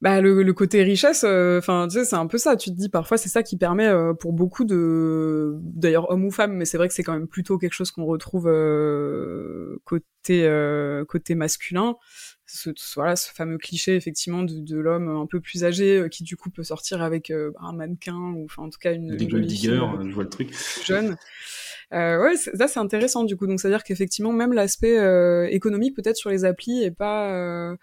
bah 0.00 0.20
le, 0.20 0.42
le, 0.44 0.52
côté 0.52 0.84
richesse 0.84 1.24
euh, 1.24 1.58
enfin 1.58 1.88
tu 1.88 1.98
sais 1.98 2.04
c'est 2.04 2.16
un 2.16 2.26
peu 2.26 2.38
ça. 2.38 2.56
Tu 2.56 2.70
te 2.70 2.76
dis 2.76 2.88
parfois 2.88 3.16
c'est 3.18 3.28
ça 3.28 3.42
qui 3.42 3.56
permet 3.56 3.86
euh, 3.86 4.14
pour 4.14 4.32
beaucoup 4.32 4.64
de 4.64 5.56
d'ailleurs 5.60 6.10
hommes 6.10 6.24
ou 6.24 6.30
femmes 6.30 6.52
mais 6.54 6.64
c'est 6.64 6.76
vrai 6.76 6.86
que 6.86 6.94
c'est 6.94 7.02
quand 7.02 7.14
même 7.14 7.26
plutôt 7.26 7.58
quelque 7.58 7.72
chose 7.72 7.90
qu'on 7.90 8.04
retrouve 8.04 8.46
euh, 8.48 9.76
côté 9.84 10.48
côté 11.08 11.34
masculin. 11.34 11.96
Ce, 12.50 12.70
voilà 12.94 13.14
ce 13.16 13.30
fameux 13.30 13.58
cliché 13.58 13.94
effectivement 13.94 14.42
de, 14.42 14.60
de 14.60 14.78
l'homme 14.78 15.08
un 15.08 15.26
peu 15.26 15.40
plus 15.40 15.64
âgé 15.64 16.06
qui 16.10 16.22
du 16.22 16.36
coup 16.36 16.48
peut 16.48 16.62
sortir 16.62 17.02
avec 17.02 17.30
un 17.30 17.72
mannequin 17.72 18.16
ou 18.16 18.44
enfin 18.44 18.62
en 18.62 18.70
tout 18.70 18.78
cas 18.78 18.94
une 18.94 19.16
des 19.16 19.26
gold 19.26 19.46
diggers 19.46 19.82
je 20.06 20.14
vois 20.14 20.22
le 20.24 20.30
truc. 20.30 20.54
jeune 20.84 21.16
euh, 21.94 22.22
ouais, 22.22 22.36
ça 22.36 22.68
c'est 22.68 22.80
intéressant 22.80 23.24
du 23.24 23.36
coup. 23.36 23.46
Donc 23.46 23.60
c'est 23.60 23.68
à 23.68 23.70
dire 23.70 23.84
qu'effectivement 23.84 24.32
même 24.32 24.52
l'aspect 24.52 24.98
économique 25.50 25.96
peut-être 25.96 26.16
sur 26.16 26.30
les 26.30 26.44
applis 26.44 26.82
est 26.82 26.90
pas 26.90 27.76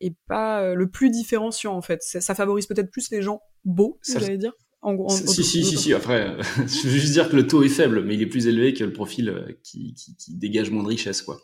et 0.00 0.14
pas 0.28 0.62
euh, 0.62 0.74
le 0.74 0.88
plus 0.88 1.10
différenciant 1.10 1.74
en 1.74 1.82
fait. 1.82 2.02
Ça, 2.02 2.34
favorise 2.34 2.66
peut-être 2.66 2.90
plus 2.90 3.10
les 3.10 3.22
gens 3.22 3.40
beaux, 3.64 3.98
si 4.02 4.18
j'allais 4.18 4.38
dire. 4.38 4.52
En, 4.82 5.08
si, 5.08 5.42
si, 5.42 5.64
si, 5.64 5.76
si, 5.76 5.94
après, 5.94 6.36
je 6.58 6.88
veux 6.88 6.98
juste 6.98 7.12
dire 7.12 7.28
que 7.28 7.34
le 7.34 7.46
taux 7.46 7.64
est 7.64 7.68
faible, 7.68 8.04
mais 8.04 8.14
il 8.14 8.22
est 8.22 8.26
plus 8.26 8.46
élevé 8.46 8.72
que 8.72 8.84
le 8.84 8.92
profil 8.92 9.30
euh, 9.30 9.58
qui, 9.64 9.94
qui, 9.94 10.14
qui 10.16 10.34
dégage 10.36 10.70
moins 10.70 10.84
de 10.84 10.88
richesse, 10.88 11.22
quoi. 11.22 11.40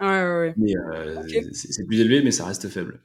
Ouais, 0.00 0.08
ouais, 0.08 0.38
ouais. 0.38 0.54
Mais 0.58 0.74
euh, 0.76 1.22
c'est 1.52 1.86
plus 1.86 2.00
élevé, 2.00 2.22
mais 2.22 2.32
ça 2.32 2.44
reste 2.44 2.68
faible. 2.68 3.02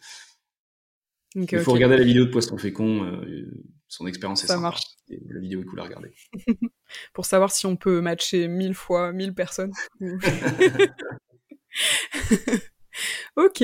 Il 1.37 1.59
faut 1.59 1.73
regarder 1.73 1.97
la 1.97 2.03
vidéo 2.03 2.25
de 2.25 2.31
Poisson 2.31 2.57
Fécond, 2.57 3.03
euh, 3.03 3.45
son 3.87 4.07
expérience 4.07 4.43
est 4.43 4.47
ça 4.47 4.57
Marche. 4.57 4.83
la 5.09 5.39
vidéo 5.39 5.61
est 5.61 5.65
cool 5.65 5.79
à 5.79 5.83
regarder. 5.83 6.11
Pour 7.13 7.25
savoir 7.25 7.51
si 7.51 7.65
on 7.65 7.75
peut 7.75 8.01
matcher 8.01 8.47
mille 8.47 8.73
fois, 8.73 9.13
mille 9.13 9.33
personnes. 9.33 9.71
Ok. 13.35 13.63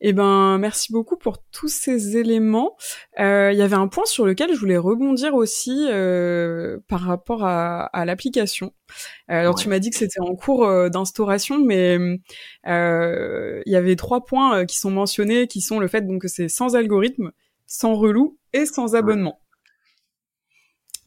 Eh 0.00 0.12
ben, 0.12 0.58
merci 0.58 0.92
beaucoup 0.92 1.16
pour 1.16 1.38
tous 1.50 1.68
ces 1.68 2.16
éléments. 2.16 2.76
Euh, 3.20 3.50
il 3.52 3.58
y 3.58 3.62
avait 3.62 3.76
un 3.76 3.88
point 3.88 4.04
sur 4.06 4.26
lequel 4.26 4.54
je 4.54 4.58
voulais 4.58 4.76
rebondir 4.76 5.34
aussi 5.34 5.86
euh, 5.90 6.78
par 6.88 7.00
rapport 7.00 7.44
à, 7.44 8.04
l'application. 8.04 8.72
Euh, 9.30 9.40
alors, 9.40 9.54
tu 9.54 9.68
m'as 9.68 9.78
dit 9.78 9.90
que 9.90 9.96
c'était 9.96 10.20
en 10.20 10.34
cours 10.34 10.66
d'instauration, 10.90 11.58
mais 11.58 11.96
il 11.96 13.62
y 13.66 13.76
avait 13.76 13.96
trois 13.96 14.24
points 14.24 14.66
qui 14.66 14.78
sont 14.78 14.90
mentionnés, 14.90 15.46
qui 15.46 15.60
sont 15.60 15.78
le 15.78 15.88
fait 15.88 16.02
donc 16.02 16.22
que 16.22 16.28
c'est 16.28 16.48
sans 16.48 16.76
algorithme, 16.76 17.32
sans 17.66 17.94
relou 17.94 18.38
et 18.52 18.66
sans 18.66 18.94
abonnement 18.94 19.41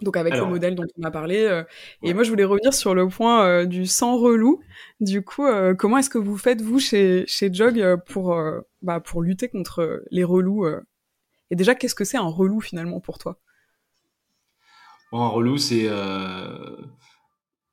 donc 0.02 0.18
avec 0.18 0.36
le 0.36 0.46
modèle 0.46 0.76
dont 0.76 0.86
on 0.98 1.04
a 1.04 1.12
parlé. 1.12 1.38
Euh, 1.38 1.64
et 2.04 2.14
moi, 2.14 2.24
je 2.24 2.30
voulais 2.30 2.44
revenir 2.44 2.74
sur 2.74 2.94
le 2.94 3.08
point 3.08 3.46
euh, 3.46 3.66
du 3.66 3.86
sans 3.86 4.18
relou. 4.18 4.62
Du 5.00 5.22
coup, 5.22 5.46
euh, 5.46 5.74
comment 5.74 5.98
est-ce 5.98 6.10
que 6.10 6.18
vous 6.18 6.38
faites, 6.38 6.62
vous, 6.62 6.80
chez, 6.80 7.24
chez 7.28 7.54
Jog, 7.54 7.82
pour, 8.08 8.38
bah, 8.82 9.00
pour 9.00 9.22
lutter 9.22 9.48
contre 9.48 10.04
les 10.12 10.24
relous 10.24 10.68
Et 11.50 11.56
déjà, 11.56 11.76
qu'est-ce 11.76 11.96
que 11.96 12.04
c'est 12.04 12.18
un 12.18 12.28
relou, 12.28 12.60
finalement, 12.60 13.00
pour 13.00 13.18
toi? 13.18 13.40
Un 15.12 15.28
relou, 15.28 15.58
c'est... 15.58 15.90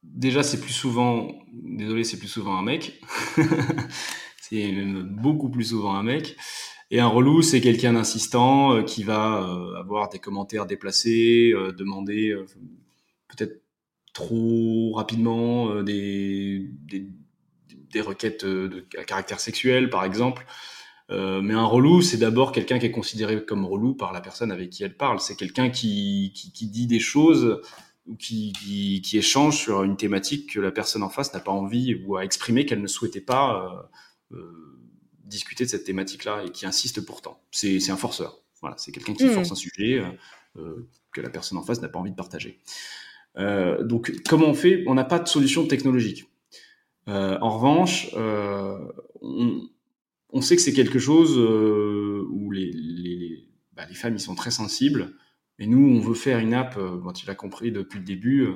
Déjà, 0.02 0.42
c'est 0.42 0.60
plus 0.60 0.72
souvent... 0.72 1.28
Désolé, 1.52 2.04
c'est 2.04 2.18
plus 2.18 2.28
souvent 2.28 2.56
un 2.56 2.62
mec. 2.62 3.00
c'est 4.40 4.72
beaucoup 5.04 5.48
plus 5.48 5.64
souvent 5.64 5.94
un 5.94 6.02
mec. 6.02 6.36
Et 6.94 7.00
un 7.00 7.08
relou, 7.08 7.40
c'est 7.40 7.62
quelqu'un 7.62 7.94
d'insistant 7.94 8.74
euh, 8.74 8.82
qui 8.82 9.02
va 9.02 9.42
euh, 9.42 9.76
avoir 9.76 10.10
des 10.10 10.18
commentaires 10.18 10.66
déplacés, 10.66 11.50
euh, 11.54 11.72
demander 11.72 12.36
peut-être 13.28 13.62
trop 14.12 14.92
rapidement 14.92 15.82
des, 15.82 16.68
des, 16.84 18.00
requêtes 18.02 18.44
à 18.98 19.04
caractère 19.04 19.40
sexuel, 19.40 19.88
par 19.88 20.04
exemple. 20.04 20.44
mais 21.08 21.54
un 21.54 21.64
relou, 21.64 22.02
c'est 22.02 22.18
d'abord 22.18 22.52
quelqu'un 22.52 22.78
qui 22.78 22.86
est 22.86 22.90
considéré 22.90 23.42
comme 23.42 23.64
relou 23.64 23.94
par 23.94 24.12
la 24.12 24.20
personne 24.20 24.52
avec 24.52 24.68
qui 24.68 24.84
elle 24.84 24.96
parle. 24.98 25.18
C'est 25.18 25.36
quelqu'un 25.36 25.70
qui, 25.70 26.32
qui, 26.34 26.52
qui, 26.52 26.66
dit 26.66 26.86
des 26.86 27.00
choses 27.00 27.62
ou 28.06 28.16
qui, 28.16 28.52
qui, 28.52 29.00
qui, 29.00 29.16
échange 29.16 29.56
sur 29.56 29.82
une 29.82 29.96
thématique 29.96 30.52
que 30.52 30.60
la 30.60 30.72
personne 30.72 31.02
en 31.02 31.08
face 31.08 31.32
n'a 31.32 31.40
pas 31.40 31.52
envie 31.52 31.94
ou 32.04 32.16
a 32.16 32.24
exprimé 32.24 32.66
qu'elle 32.66 32.82
ne 32.82 32.86
souhaitait 32.86 33.22
pas 33.22 33.90
discuter 35.32 35.64
de 35.64 35.70
cette 35.70 35.84
thématique-là 35.84 36.44
et 36.46 36.50
qui 36.50 36.66
insiste 36.66 37.00
pourtant. 37.04 37.40
C'est 37.50 37.90
un 37.90 37.96
forceur. 37.96 38.42
Voilà, 38.60 38.76
c'est 38.78 38.92
quelqu'un 38.92 39.14
qui 39.14 39.24
hmm. 39.24 39.32
force 39.32 39.50
un 39.50 39.56
sujet 39.56 39.98
euh, 39.98 40.06
euh, 40.56 40.88
que 41.12 41.20
la 41.20 41.30
personne 41.30 41.58
en 41.58 41.62
face 41.62 41.82
n'a 41.82 41.88
pas 41.88 41.98
envie 41.98 42.12
de 42.12 42.16
partager. 42.16 42.60
Euh, 43.36 43.82
donc, 43.82 44.12
comment 44.28 44.46
on 44.46 44.54
fait? 44.54 44.84
On 44.86 44.94
n'a 44.94 45.04
pas 45.04 45.18
de 45.18 45.28
solution 45.28 45.66
technologique. 45.66 46.26
en 47.06 47.50
revanche, 47.50 48.10
on, 48.14 49.68
on, 50.30 50.40
sait 50.40 50.54
que 50.56 50.62
c'est 50.62 50.72
quelque 50.72 51.00
chose 51.00 51.36
où 51.36 52.50
les, 52.52 52.70
les, 52.72 53.48
bah, 53.72 53.84
les, 53.88 53.94
femmes 53.94 54.14
ils 54.14 54.20
sont 54.20 54.36
très 54.36 54.52
sensibles. 54.52 55.14
Et 55.58 55.66
nous, 55.66 55.84
on 55.84 56.00
veut 56.00 56.14
faire 56.14 56.38
une 56.38 56.54
app, 56.54 56.78
tu 57.14 57.26
l'as 57.26 57.34
compris 57.34 57.72
depuis 57.72 57.98
le 57.98 58.04
début, 58.04 58.46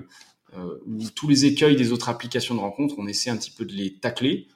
où 0.55 1.11
tous 1.15 1.29
les 1.29 1.47
écueils 1.47 1.77
des 1.77 1.91
autres 1.91 2.09
applications 2.09 2.55
de 2.55 2.61
rencontre, 2.61 2.95
on 2.99 3.07
essaie 3.07 3.31
un 3.31 3.37
petit 3.37 3.51
peu 3.51 3.65
de 3.65 3.73
les 3.73 3.95
tacler 3.99 4.47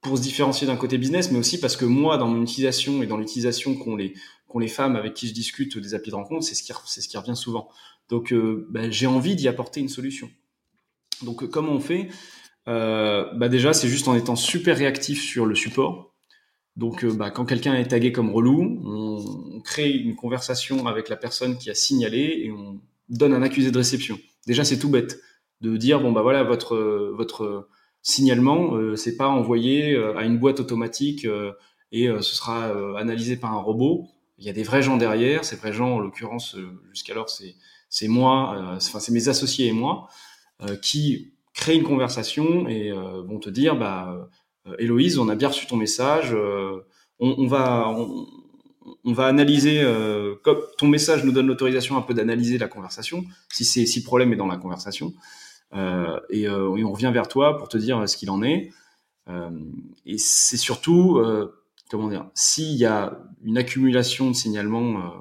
pour 0.00 0.16
se 0.16 0.22
différencier 0.22 0.66
d'un 0.66 0.76
côté 0.76 0.98
business, 0.98 1.30
mais 1.30 1.38
aussi 1.38 1.58
parce 1.58 1.76
que 1.76 1.84
moi, 1.84 2.18
dans 2.18 2.28
mon 2.28 2.42
utilisation 2.42 3.02
et 3.02 3.06
dans 3.06 3.16
l'utilisation 3.16 3.74
qu'ont 3.74 3.96
les, 3.96 4.14
les 4.58 4.68
femmes 4.68 4.96
avec 4.96 5.14
qui 5.14 5.28
je 5.28 5.34
discute 5.34 5.78
des 5.78 5.94
applis 5.94 6.10
de 6.10 6.16
rencontre, 6.16 6.44
c'est 6.44 6.54
ce 6.54 6.62
qui, 6.62 6.72
ce 6.86 7.08
qui 7.08 7.16
revient 7.16 7.36
souvent. 7.36 7.68
Donc, 8.08 8.32
euh, 8.32 8.66
bah, 8.70 8.90
j'ai 8.90 9.06
envie 9.06 9.36
d'y 9.36 9.48
apporter 9.48 9.80
une 9.80 9.88
solution. 9.88 10.30
Donc, 11.22 11.42
euh, 11.42 11.46
comment 11.46 11.72
on 11.72 11.80
fait? 11.80 12.08
Euh, 12.68 13.26
bah 13.34 13.48
Déjà, 13.48 13.72
c'est 13.72 13.88
juste 13.88 14.08
en 14.08 14.14
étant 14.14 14.36
super 14.36 14.76
réactif 14.76 15.22
sur 15.22 15.46
le 15.46 15.54
support. 15.54 16.14
Donc, 16.76 17.04
bah, 17.04 17.30
quand 17.30 17.44
quelqu'un 17.44 17.74
est 17.74 17.88
tagué 17.88 18.12
comme 18.12 18.30
relou, 18.30 18.80
on, 18.84 19.56
on, 19.56 19.60
crée 19.60 19.90
une 19.90 20.14
conversation 20.14 20.86
avec 20.86 21.08
la 21.08 21.16
personne 21.16 21.58
qui 21.58 21.70
a 21.70 21.74
signalé 21.74 22.42
et 22.44 22.52
on 22.52 22.80
donne 23.08 23.34
un 23.34 23.42
accusé 23.42 23.72
de 23.72 23.78
réception. 23.78 24.18
Déjà, 24.46 24.64
c'est 24.64 24.78
tout 24.78 24.88
bête 24.88 25.20
de 25.60 25.76
dire 25.76 26.00
bon 26.00 26.12
bah 26.12 26.22
voilà 26.22 26.44
votre 26.44 26.76
votre 27.16 27.68
signalement, 28.02 28.74
euh, 28.74 28.96
c'est 28.96 29.16
pas 29.16 29.28
envoyé 29.28 29.94
euh, 29.94 30.16
à 30.16 30.24
une 30.24 30.38
boîte 30.38 30.60
automatique 30.60 31.24
euh, 31.24 31.52
et 31.92 32.06
ce 32.20 32.34
sera 32.34 32.70
analysé 32.98 33.38
par 33.38 33.54
un 33.54 33.60
robot. 33.60 34.08
Il 34.36 34.44
y 34.44 34.50
a 34.50 34.52
des 34.52 34.62
vrais 34.62 34.82
gens 34.82 34.98
derrière. 34.98 35.42
Ces 35.46 35.56
vrais 35.56 35.72
gens, 35.72 35.94
en 35.94 35.98
l'occurrence, 35.98 36.54
jusqu'alors, 36.92 37.30
c'est 37.88 38.08
moi, 38.08 38.76
enfin 38.76 39.00
c'est 39.00 39.10
mes 39.10 39.30
associés 39.30 39.68
et 39.68 39.72
moi, 39.72 40.10
qui 40.82 41.32
créent 41.54 41.76
une 41.76 41.84
conversation 41.84 42.68
et 42.68 42.92
vont 42.92 43.38
te 43.38 43.48
dire 43.48 43.74
bah 43.74 44.28
Héloïse, 44.78 45.18
on 45.18 45.30
a 45.30 45.34
bien 45.34 45.48
reçu 45.48 45.66
ton 45.66 45.78
message. 45.78 46.36
On, 47.20 47.46
va 47.46 47.88
on, 47.88 49.12
va 49.14 49.24
analyser. 49.24 49.82
Comme 50.44 50.58
ton 50.76 50.88
message 50.88 51.24
nous 51.24 51.32
donne 51.32 51.46
l'autorisation 51.46 51.96
un 51.96 52.02
peu 52.02 52.12
d'analyser 52.12 52.58
la 52.58 52.68
conversation, 52.68 53.24
si 53.50 53.64
c'est 53.64 53.86
si 53.86 54.00
le 54.00 54.04
problème 54.04 54.30
est 54.34 54.36
dans 54.36 54.46
la 54.46 54.58
conversation. 54.58 55.14
Euh, 55.74 56.18
et, 56.30 56.48
euh, 56.48 56.76
et, 56.76 56.84
on 56.84 56.92
revient 56.92 57.10
vers 57.12 57.28
toi 57.28 57.58
pour 57.58 57.68
te 57.68 57.76
dire 57.76 58.08
ce 58.08 58.16
qu'il 58.16 58.30
en 58.30 58.42
est. 58.42 58.70
Euh, 59.28 59.50
et 60.06 60.18
c'est 60.18 60.56
surtout, 60.56 61.20
comment 61.90 62.08
dire, 62.08 62.30
s'il 62.34 62.76
y 62.76 62.86
a 62.86 63.18
une 63.44 63.58
accumulation 63.58 64.30
de 64.30 64.36
signalements 64.36 65.12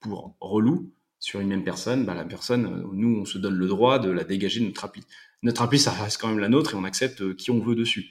pour 0.00 0.36
relou 0.40 0.90
sur 1.18 1.40
une 1.40 1.48
même 1.48 1.64
personne, 1.64 2.04
bah 2.04 2.14
la 2.14 2.24
personne, 2.24 2.84
nous, 2.92 3.20
on 3.20 3.24
se 3.24 3.38
donne 3.38 3.54
le 3.54 3.68
droit 3.68 3.98
de 3.98 4.10
la 4.10 4.24
dégager 4.24 4.60
de 4.60 4.66
notre 4.66 4.84
appli. 4.84 5.02
Notre 5.42 5.62
appli, 5.62 5.78
ça 5.78 5.90
reste 5.90 6.20
quand 6.20 6.28
même 6.28 6.38
la 6.38 6.48
nôtre 6.48 6.74
et 6.74 6.76
on 6.76 6.84
accepte 6.84 7.36
qui 7.36 7.50
on 7.50 7.60
veut 7.60 7.74
dessus 7.74 8.10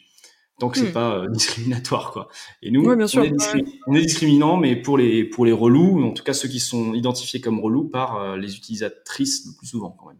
tant 0.59 0.69
que 0.69 0.77
c'est 0.77 0.89
hmm. 0.89 0.93
pas 0.93 1.25
discriminatoire 1.31 2.11
quoi. 2.11 2.27
Et 2.61 2.69
nous, 2.69 2.83
on, 2.85 3.95
Est 3.95 4.01
discriminant, 4.01 4.57
mais 4.57 4.75
pour 4.75 4.95
les 4.95 5.23
pour 5.23 5.43
les 5.43 5.51
relous, 5.51 6.03
en 6.03 6.11
tout 6.11 6.23
cas 6.23 6.33
ceux 6.33 6.47
qui 6.47 6.59
sont 6.59 6.93
identifiés 6.93 7.41
comme 7.41 7.59
relous 7.59 7.85
par 7.85 8.37
les 8.37 8.55
utilisatrices 8.55 9.47
le 9.47 9.57
plus 9.57 9.67
souvent 9.67 9.89
quand 9.89 10.09
même. 10.09 10.19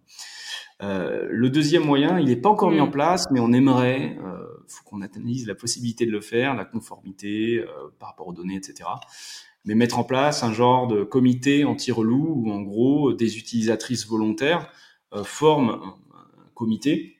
Euh, 0.81 1.27
le 1.29 1.49
deuxième 1.49 1.85
moyen, 1.85 2.19
il 2.19 2.27
n'est 2.27 2.35
pas 2.35 2.49
encore 2.49 2.71
mis 2.71 2.79
en 2.79 2.87
mm. 2.87 2.91
place, 2.91 3.29
mais 3.31 3.39
on 3.39 3.53
aimerait, 3.53 4.17
euh, 4.23 4.45
faut 4.67 4.83
qu'on 4.85 5.01
analyse 5.01 5.47
la 5.47 5.55
possibilité 5.55 6.05
de 6.05 6.11
le 6.11 6.21
faire, 6.21 6.55
la 6.55 6.65
conformité 6.65 7.59
euh, 7.59 7.67
par 7.99 8.09
rapport 8.09 8.27
aux 8.27 8.33
données, 8.33 8.55
etc. 8.55 8.89
Mais 9.65 9.75
mettre 9.75 9.99
en 9.99 10.03
place 10.03 10.43
un 10.43 10.53
genre 10.53 10.87
de 10.87 11.03
comité 11.03 11.65
anti-relou 11.65 12.33
où 12.35 12.51
en 12.51 12.61
gros 12.61 13.13
des 13.13 13.37
utilisatrices 13.37 14.07
volontaires 14.07 14.71
forment 15.23 15.69
un, 15.69 15.95
comité 16.55 17.17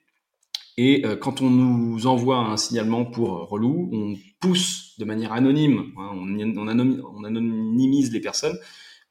et 0.78 1.04
quand 1.20 1.42
on 1.42 1.50
nous 1.50 2.08
envoie 2.08 2.38
un 2.38 2.58
signalement 2.58 3.06
pour 3.06 3.50
relou, 3.50 3.90
on 3.92 4.16
pousse 4.40 4.98
de 4.98 5.06
manière 5.06 5.34
anonyme, 5.34 5.92
hein, 5.98 6.12
on, 6.14 6.40
on, 6.60 7.24
anonymise 7.24 8.12
les 8.12 8.22
personnes, 8.22 8.58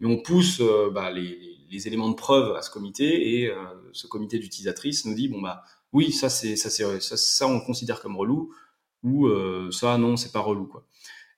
mais 0.01 0.09
on 0.09 0.23
pousse 0.23 0.63
bah, 0.93 1.13
les 1.13 1.39
les 1.60 1.60
éléments 1.87 2.09
de 2.09 2.14
preuve 2.14 2.57
à 2.57 2.62
ce 2.62 2.71
comité 2.71 3.41
et 3.41 3.49
euh, 3.49 3.57
ce 3.93 4.07
comité 4.07 4.39
d'utilisatrices 4.39 5.05
nous 5.07 5.14
dit 5.14 5.29
bon 5.29 5.41
bah 5.41 5.62
oui 5.93 6.12
ça 6.12 6.29
c'est 6.29 6.57
ça 6.57 6.71
c'est 6.71 7.01
ça, 7.01 7.16
ça, 7.16 7.47
on 7.47 7.55
le 7.55 7.64
considère 7.64 8.01
comme 8.01 8.16
relou 8.16 8.53
ou 9.03 9.27
euh, 9.27 9.71
ça 9.71 9.97
non 9.99 10.16
c'est 10.16 10.33
pas 10.33 10.41
relou 10.41 10.66
quoi. 10.66 10.87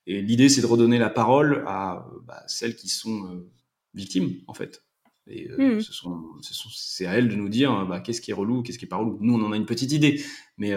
Et 0.05 0.21
l'idée 0.21 0.49
c'est 0.49 0.61
de 0.61 0.65
redonner 0.65 0.97
la 0.97 1.09
parole 1.09 1.63
à 1.67 2.07
bah, 2.25 2.43
celles 2.47 2.75
qui 2.75 2.89
sont 2.89 3.25
euh, 3.27 3.49
victimes 3.93 4.41
en 4.47 4.53
fait. 4.53 4.83
Et 5.27 5.47
mmh. 5.57 5.79
ce 5.79 5.93
sont, 5.93 6.21
c'est 6.41 7.05
à 7.05 7.13
elles 7.13 7.29
de 7.29 7.35
nous 7.35 7.47
dire 7.47 7.85
bah, 7.85 8.01
qu'est-ce 8.01 8.19
qui 8.19 8.31
est 8.31 8.33
relou, 8.33 8.61
qu'est-ce 8.61 8.77
qui 8.77 8.83
est 8.83 8.89
pas 8.89 8.97
relou. 8.97 9.17
Nous 9.21 9.33
on 9.33 9.41
en 9.45 9.53
a 9.53 9.55
une 9.55 9.65
petite 9.65 9.93
idée, 9.93 10.21
mais 10.57 10.73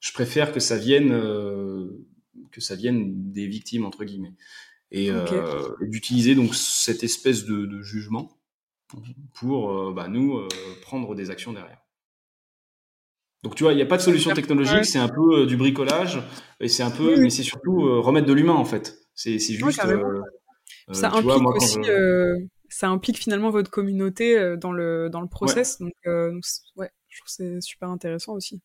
je 0.00 0.12
préfère 0.12 0.52
que 0.52 0.60
ça 0.60 0.78
vienne 0.78 1.10
que 2.50 2.60
ça 2.60 2.76
vienne 2.76 3.32
des 3.32 3.46
victimes 3.46 3.84
entre 3.84 4.04
guillemets 4.04 4.34
et, 4.90 5.10
d'utiliser 5.82 6.34
donc 6.34 6.54
cette 6.54 7.04
espèce 7.04 7.44
de, 7.44 7.66
de 7.66 7.82
jugement 7.82 8.38
pour 9.34 9.70
euh, 9.70 9.92
bah, 9.94 10.08
nous 10.08 10.36
euh, 10.36 10.48
prendre 10.82 11.14
des 11.14 11.30
actions 11.30 11.52
derrière. 11.52 11.78
Donc 13.42 13.54
tu 13.54 13.64
vois, 13.64 13.72
il 13.72 13.76
n'y 13.76 13.82
a 13.82 13.86
pas 13.86 13.98
de 13.98 14.02
solution 14.02 14.32
technologique, 14.32 14.86
c'est 14.86 14.98
un 14.98 15.08
peu 15.08 15.42
euh, 15.42 15.46
du 15.46 15.56
bricolage 15.56 16.22
et 16.60 16.68
c'est 16.68 16.82
un 16.82 16.90
peu, 16.90 17.16
mais 17.20 17.30
c'est 17.30 17.42
surtout 17.42 18.00
remettre 18.00 18.26
de 18.26 18.32
l'humain 18.32 18.54
en 18.54 18.64
fait. 18.64 18.98
C'est 19.14 19.38
juste. 19.38 19.80
ça 20.92 21.10
implique 21.10 21.46
aussi, 21.46 21.78
ça 22.70 22.88
implique 22.88 23.18
finalement 23.18 23.50
votre 23.50 23.70
communauté 23.70 24.56
dans 24.56 24.72
le 24.72 25.10
dans 25.10 25.20
le 25.20 25.28
process. 25.28 25.78
Donc, 25.78 25.92
ouais, 26.06 26.90
je 27.08 27.20
trouve 27.20 27.28
c'est 27.28 27.60
super 27.60 27.90
intéressant 27.90 28.32
aussi. 28.32 28.62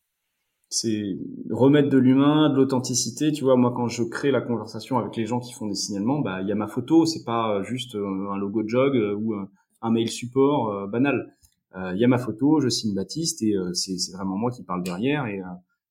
C'est 0.72 1.18
remettre 1.50 1.88
de 1.88 1.98
l'humain, 1.98 2.48
de 2.48 2.56
l'authenticité. 2.56 3.32
Tu 3.32 3.42
vois, 3.42 3.56
moi 3.56 3.74
quand 3.76 3.88
je 3.88 4.04
crée 4.04 4.30
la 4.30 4.40
conversation 4.40 4.98
avec 4.98 5.16
les 5.16 5.26
gens 5.26 5.40
qui 5.40 5.52
font 5.52 5.66
des 5.66 5.74
signalements, 5.74 6.20
bah 6.20 6.40
il 6.40 6.48
y 6.48 6.52
a 6.52 6.54
ma 6.54 6.68
photo, 6.68 7.04
c'est 7.04 7.24
pas 7.24 7.62
juste 7.64 7.96
un 7.96 8.38
logo 8.38 8.62
de 8.62 8.68
jog 8.68 8.94
ou 9.18 9.34
un 9.34 9.50
mail 9.88 10.10
support 10.10 10.68
euh, 10.68 10.86
banal. 10.86 11.34
Il 11.74 11.80
euh, 11.80 11.96
y 11.96 12.04
a 12.04 12.08
ma 12.08 12.18
photo, 12.18 12.60
je 12.60 12.68
signe 12.68 12.94
Baptiste 12.94 13.42
et 13.42 13.56
euh, 13.56 13.72
c'est 13.72 13.96
vraiment 14.12 14.36
moi 14.36 14.50
qui 14.50 14.64
parle 14.64 14.82
derrière 14.82 15.26
et, 15.26 15.40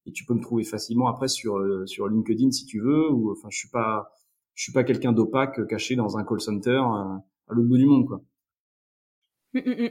et 0.05 0.11
tu 0.11 0.25
peux 0.25 0.33
me 0.33 0.41
trouver 0.41 0.63
facilement 0.63 1.07
après 1.07 1.29
sur 1.29 1.57
sur 1.87 2.07
LinkedIn 2.07 2.51
si 2.51 2.65
tu 2.65 2.81
veux 2.81 3.09
ou 3.09 3.31
enfin 3.31 3.47
je 3.49 3.57
suis 3.57 3.69
pas 3.69 4.11
je 4.55 4.63
suis 4.63 4.73
pas 4.73 4.83
quelqu'un 4.83 5.13
d'opaque 5.13 5.65
caché 5.67 5.95
dans 5.95 6.17
un 6.17 6.25
call 6.25 6.41
center 6.41 6.81
à 7.47 7.53
l'autre 7.53 7.69
bout 7.69 7.77
du 7.77 7.85
monde 7.85 8.05
quoi. 8.05 8.21
Hum, 9.55 9.63
hum, 9.65 9.75
hum. 9.79 9.89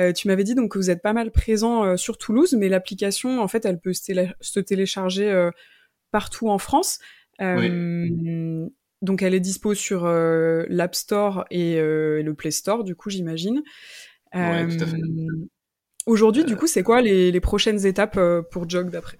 Euh, 0.00 0.12
tu 0.12 0.26
m'avais 0.26 0.42
dit 0.42 0.56
donc 0.56 0.72
que 0.72 0.78
vous 0.78 0.90
êtes 0.90 1.02
pas 1.02 1.12
mal 1.12 1.30
présent 1.30 1.96
sur 1.96 2.18
Toulouse, 2.18 2.56
mais 2.58 2.68
l'application 2.68 3.40
en 3.40 3.46
fait 3.46 3.64
elle 3.64 3.78
peut 3.78 3.92
se, 3.92 4.60
télécharger 4.60 5.30
euh, 5.30 5.50
partout 6.10 6.48
en 6.48 6.58
France. 6.58 6.98
Oui. 7.40 7.70
Donc 9.04 9.22
elle 9.22 9.34
est 9.34 9.40
dispo 9.40 9.74
sur 9.74 10.06
euh, 10.06 10.64
l'App 10.68 10.94
Store 10.94 11.44
et 11.50 11.78
euh, 11.78 12.22
le 12.22 12.34
Play 12.34 12.50
Store, 12.50 12.84
du 12.84 12.96
coup, 12.96 13.10
j'imagine. 13.10 13.62
Ouais, 14.34 14.66
tout 14.66 14.82
à 14.82 14.86
fait. 14.86 14.96
Euh, 14.96 15.48
aujourd'hui, 16.06 16.44
du 16.44 16.56
coup, 16.56 16.66
c'est 16.66 16.82
quoi 16.82 17.02
les, 17.02 17.40
prochaines 17.40 17.86
étapes 17.86 18.18
pour 18.50 18.68
Jog 18.68 18.90
d'après 18.90 19.18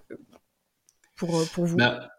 pour, 1.17 1.47
pour 1.53 1.67
vous? 1.67 1.77
Bah, 1.77 2.11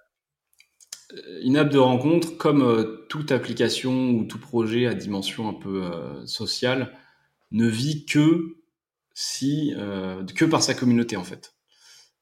Une 1.41 1.57
app 1.57 1.69
de 1.69 1.79
rencontre, 1.79 2.37
comme 2.37 3.03
toute 3.09 3.31
application 3.31 4.11
ou 4.11 4.25
tout 4.25 4.39
projet 4.39 4.85
à 4.85 4.93
dimension 4.93 5.49
un 5.49 5.53
peu 5.53 5.81
sociale, 6.25 6.93
ne 7.51 7.67
vit 7.67 8.05
que 8.05 8.57
si 9.13 9.73
que 10.35 10.45
par 10.45 10.61
sa 10.61 10.75
communauté 10.75 11.17
en 11.17 11.23
fait. 11.23 11.55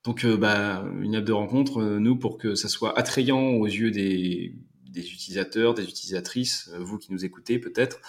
Donc, 0.06 0.26
bah, 0.26 0.84
une 1.02 1.16
app 1.16 1.26
de 1.26 1.34
rencontre, 1.34 1.84
nous, 1.84 2.18
pour 2.18 2.38
que 2.38 2.56
ça 2.56 2.70
soit 2.70 2.98
attrayant 2.98 3.40
aux 3.40 3.68
yeux 3.68 3.92
des, 3.92 4.56
des 4.94 5.12
utilisateurs, 5.12 5.74
des 5.74 5.84
utilisatrices, 5.84 6.70
euh, 6.74 6.80
vous 6.80 6.98
qui 6.98 7.12
nous 7.12 7.26
écoutez 7.26 7.60
peut-être, 7.60 8.00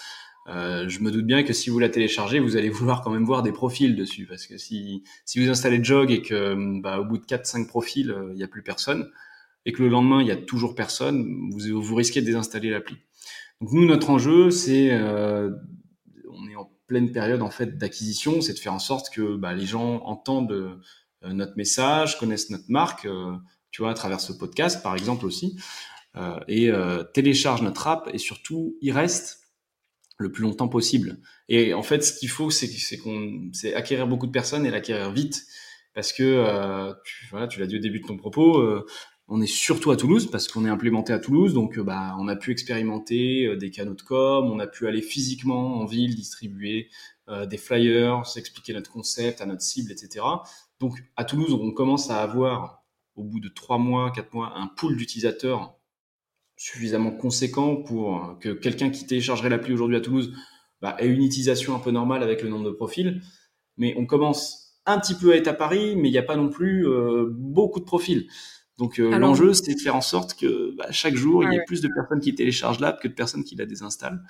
euh, 0.47 0.87
je 0.87 0.99
me 0.99 1.11
doute 1.11 1.25
bien 1.25 1.43
que 1.43 1.53
si 1.53 1.71
vous 1.71 1.79
la 1.79 1.89
téléchargez, 1.89 2.39
vous 2.39 2.55
allez 2.55 2.69
vouloir 2.69 3.01
quand 3.01 3.09
même 3.09 3.25
voir 3.25 3.41
des 3.41 3.51
profils 3.51 3.95
dessus, 3.95 4.27
parce 4.27 4.45
que 4.45 4.57
si, 4.57 5.03
vous 5.35 5.49
installez 5.49 5.83
Jog 5.83 6.11
et 6.11 6.21
que 6.21 6.79
bah, 6.81 6.99
au 6.99 7.05
bout 7.05 7.17
de 7.17 7.25
4-5 7.25 7.67
profils, 7.67 8.11
euh, 8.11 8.29
il 8.31 8.37
n'y 8.37 8.43
a 8.43 8.47
plus 8.47 8.61
personne, 8.61 9.09
et 9.65 9.73
que 9.73 9.81
le 9.81 9.89
lendemain, 9.89 10.21
il 10.21 10.27
y 10.27 10.31
a 10.31 10.37
toujours 10.37 10.75
personne, 10.75 11.49
vous, 11.51 11.81
vous 11.81 11.95
risquez 11.95 12.21
de 12.21 12.27
désinstaller 12.27 12.69
l'appli. 12.69 12.97
Donc 13.59 13.71
nous, 13.71 13.85
notre 13.85 14.11
enjeu, 14.11 14.51
c'est, 14.51 14.93
on 14.93 16.47
est 16.49 16.55
en 16.55 16.69
pleine 16.85 17.11
période 17.11 17.41
en 17.41 17.49
fait 17.49 17.77
d'acquisition, 17.79 18.41
c'est 18.41 18.53
de 18.53 18.59
faire 18.59 18.73
en 18.73 18.79
sorte 18.79 19.11
que 19.11 19.37
bah, 19.37 19.53
les 19.53 19.65
gens 19.65 20.03
entendent 20.03 20.79
notre 21.23 21.57
message, 21.57 22.19
connaissent 22.19 22.51
notre 22.51 22.69
marque, 22.69 23.07
tu 23.71 23.81
vois, 23.81 23.91
à 23.91 23.93
travers 23.95 24.19
ce 24.19 24.33
podcast, 24.33 24.83
par 24.83 24.95
exemple 24.95 25.25
aussi. 25.25 25.57
Euh, 26.17 26.39
et 26.47 26.69
euh, 26.69 27.03
télécharge 27.03 27.61
notre 27.61 27.87
app 27.87 28.09
et 28.13 28.17
surtout 28.17 28.77
y 28.81 28.91
reste 28.91 29.41
le 30.17 30.31
plus 30.31 30.43
longtemps 30.43 30.69
possible. 30.69 31.19
Et 31.49 31.73
en 31.73 31.83
fait, 31.83 32.03
ce 32.03 32.17
qu'il 32.17 32.29
faut, 32.29 32.49
c'est 32.49 32.69
c'est 33.53 33.73
acquérir 33.73 34.07
beaucoup 34.07 34.27
de 34.27 34.31
personnes 34.31 34.65
et 34.65 34.71
l'acquérir 34.71 35.11
vite, 35.11 35.43
parce 35.93 36.13
que 36.13 36.23
euh, 36.23 36.93
tu, 37.03 37.27
voilà, 37.31 37.47
tu 37.47 37.59
l'as 37.59 37.67
dit 37.67 37.75
au 37.75 37.79
début 37.79 37.99
de 37.99 38.07
ton 38.07 38.15
propos, 38.15 38.65
on 39.27 39.41
est 39.41 39.47
surtout 39.47 39.91
à 39.91 39.97
Toulouse 39.97 40.29
parce 40.31 40.47
qu'on 40.47 40.65
est 40.65 40.69
implémenté 40.69 41.11
à 41.11 41.19
Toulouse, 41.19 41.53
donc 41.53 41.79
bah 41.79 42.15
on 42.19 42.27
a 42.27 42.35
pu 42.35 42.51
expérimenter 42.51 43.55
des 43.57 43.71
canaux 43.71 43.95
de 43.95 44.01
com, 44.01 44.49
on 44.49 44.59
a 44.59 44.67
pu 44.67 44.87
aller 44.87 45.01
physiquement 45.01 45.79
en 45.81 45.85
ville 45.85 46.15
distribuer 46.15 46.89
des 47.47 47.57
flyers, 47.57 48.21
expliquer 48.37 48.73
notre 48.73 48.91
concept 48.91 49.41
à 49.41 49.45
notre 49.45 49.63
cible, 49.63 49.91
etc. 49.91 50.23
Donc 50.79 51.03
à 51.17 51.25
Toulouse, 51.25 51.53
on 51.53 51.71
commence 51.71 52.09
à 52.09 52.21
avoir 52.21 52.85
au 53.15 53.23
bout 53.23 53.39
de 53.39 53.49
trois 53.49 53.79
mois, 53.79 54.11
quatre 54.11 54.33
mois, 54.33 54.53
un 54.55 54.67
pool 54.67 54.95
d'utilisateurs 54.95 55.74
suffisamment 56.57 57.11
conséquent 57.11 57.75
pour 57.75 58.37
que 58.39 58.49
quelqu'un 58.49 58.89
qui 58.89 59.05
téléchargerait 59.05 59.49
l'appli 59.49 59.73
aujourd'hui 59.73 59.97
à 59.97 60.01
Toulouse 60.01 60.33
bah, 60.81 60.95
ait 60.99 61.07
une 61.07 61.23
utilisation 61.23 61.75
un 61.75 61.79
peu 61.79 61.91
normale 61.91 62.23
avec 62.23 62.41
le 62.41 62.49
nombre 62.49 62.65
de 62.65 62.71
profils. 62.71 63.21
Mais 63.77 63.93
on 63.97 64.05
commence 64.05 64.79
un 64.85 64.99
petit 64.99 65.15
peu 65.15 65.33
à 65.33 65.35
être 65.35 65.47
à 65.47 65.53
Paris, 65.53 65.95
mais 65.95 66.09
il 66.09 66.11
n'y 66.11 66.17
a 66.17 66.23
pas 66.23 66.35
non 66.35 66.49
plus 66.49 66.87
euh, 66.87 67.27
beaucoup 67.29 67.79
de 67.79 67.85
profils. 67.85 68.27
Donc 68.77 68.97
l'enjeu, 68.97 69.53
c'est 69.53 69.73
de 69.73 69.79
faire 69.79 69.95
en 69.95 70.01
sorte 70.01 70.37
que 70.37 70.75
bah, 70.75 70.87
chaque 70.91 71.15
jour, 71.15 71.43
il 71.43 71.53
y 71.53 71.55
ait 71.55 71.63
plus 71.65 71.81
de 71.81 71.87
personnes 71.87 72.19
qui 72.19 72.35
téléchargent 72.35 72.81
l'app 72.81 73.01
que 73.01 73.07
de 73.07 73.13
personnes 73.13 73.43
qui 73.43 73.55
la 73.55 73.65
désinstallent. 73.65 74.21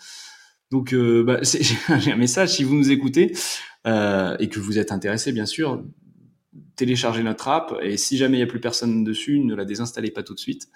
Donc, 0.72 0.94
bah, 0.94 1.40
j'ai 2.00 2.12
un 2.12 2.16
message 2.16 2.50
si 2.50 2.64
vous 2.64 2.76
nous 2.76 2.92
écoutez 2.92 3.36
et 3.86 4.50
que 4.50 4.60
vous 4.60 4.78
êtes 4.78 4.92
intéressé, 4.92 5.32
bien 5.32 5.48
sûr, 5.48 5.84
téléchargez 6.76 7.24
notre 7.24 7.48
app 7.48 7.76
et 7.82 7.98
si 7.98 8.18
jamais 8.18 8.38
il 8.38 8.40
n'y 8.40 8.44
a 8.44 8.48
plus 8.48 8.60
personne 8.60 9.04
dessus, 9.04 9.40
ne 9.40 9.56
la 9.56 9.66
désinstallez 9.66 10.12
pas 10.12 10.24
tout 10.24 10.34
de 10.34 10.40
suite. 10.40 10.68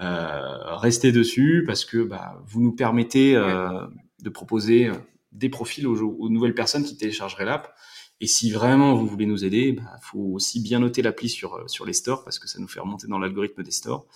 Euh, 0.00 0.76
restez 0.76 1.12
dessus 1.12 1.64
parce 1.66 1.84
que 1.84 2.02
bah, 2.02 2.42
vous 2.46 2.60
nous 2.60 2.72
permettez 2.72 3.36
euh, 3.36 3.86
de 4.22 4.30
proposer 4.30 4.88
euh, 4.88 4.94
des 5.32 5.48
profils 5.48 5.86
aux, 5.86 6.28
nouvelles 6.28 6.54
personnes 6.54 6.84
qui 6.84 6.96
téléchargeraient 6.96 7.44
l'app. 7.44 7.74
Et 8.20 8.26
si 8.26 8.50
vraiment 8.50 8.94
vous 8.94 9.06
voulez 9.06 9.26
nous 9.26 9.44
aider, 9.44 9.68
il 9.68 9.76
bah, 9.76 9.96
faut 10.02 10.32
aussi 10.32 10.60
bien 10.60 10.78
noter 10.78 11.02
l'appli 11.02 11.28
sur, 11.28 11.68
sur 11.68 11.84
les 11.84 11.92
stores 11.92 12.24
parce 12.24 12.38
que 12.38 12.48
ça 12.48 12.58
nous 12.58 12.68
fait 12.68 12.80
remonter 12.80 13.06
dans 13.06 13.18
l'algorithme 13.18 13.62
des 13.62 13.70
stores. 13.70 14.06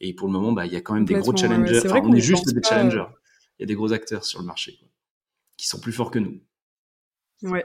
Et 0.00 0.14
pour 0.14 0.28
le 0.28 0.32
moment, 0.32 0.52
bah, 0.52 0.66
il 0.66 0.72
y 0.72 0.76
a 0.76 0.80
quand 0.80 0.94
même 0.94 1.04
des 1.04 1.14
gros 1.14 1.36
challengers. 1.36 1.80
on 1.90 2.12
est 2.12 2.20
juste 2.20 2.52
des 2.52 2.62
challengers. 2.62 3.06
Il 3.58 3.62
y 3.62 3.64
a 3.64 3.66
des 3.66 3.74
gros 3.74 3.92
acteurs 3.92 4.24
sur 4.24 4.40
le 4.40 4.46
marché 4.46 4.78
qui 5.56 5.68
sont 5.68 5.78
plus 5.78 5.92
forts 5.92 6.10
que 6.10 6.18
nous. 6.18 6.40
Ouais, 7.42 7.64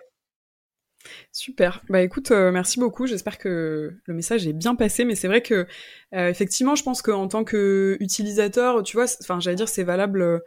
Super. 1.31 1.81
Bah 1.89 2.01
écoute, 2.01 2.31
euh, 2.31 2.51
merci 2.51 2.79
beaucoup. 2.79 3.07
J'espère 3.07 3.37
que 3.37 3.93
le 4.05 4.13
message 4.13 4.47
est 4.47 4.53
bien 4.53 4.75
passé, 4.75 5.05
mais 5.05 5.15
c'est 5.15 5.27
vrai 5.27 5.41
que 5.41 5.65
euh, 6.13 6.29
effectivement, 6.29 6.75
je 6.75 6.83
pense 6.83 7.01
qu'en 7.01 7.27
tant 7.27 7.43
que 7.43 7.97
utilisateur, 7.99 8.83
tu 8.83 8.97
vois, 8.97 9.05
enfin, 9.21 9.39
j'allais 9.39 9.55
dire, 9.55 9.69
c'est 9.69 9.83
valable 9.83 10.21
euh, 10.21 10.39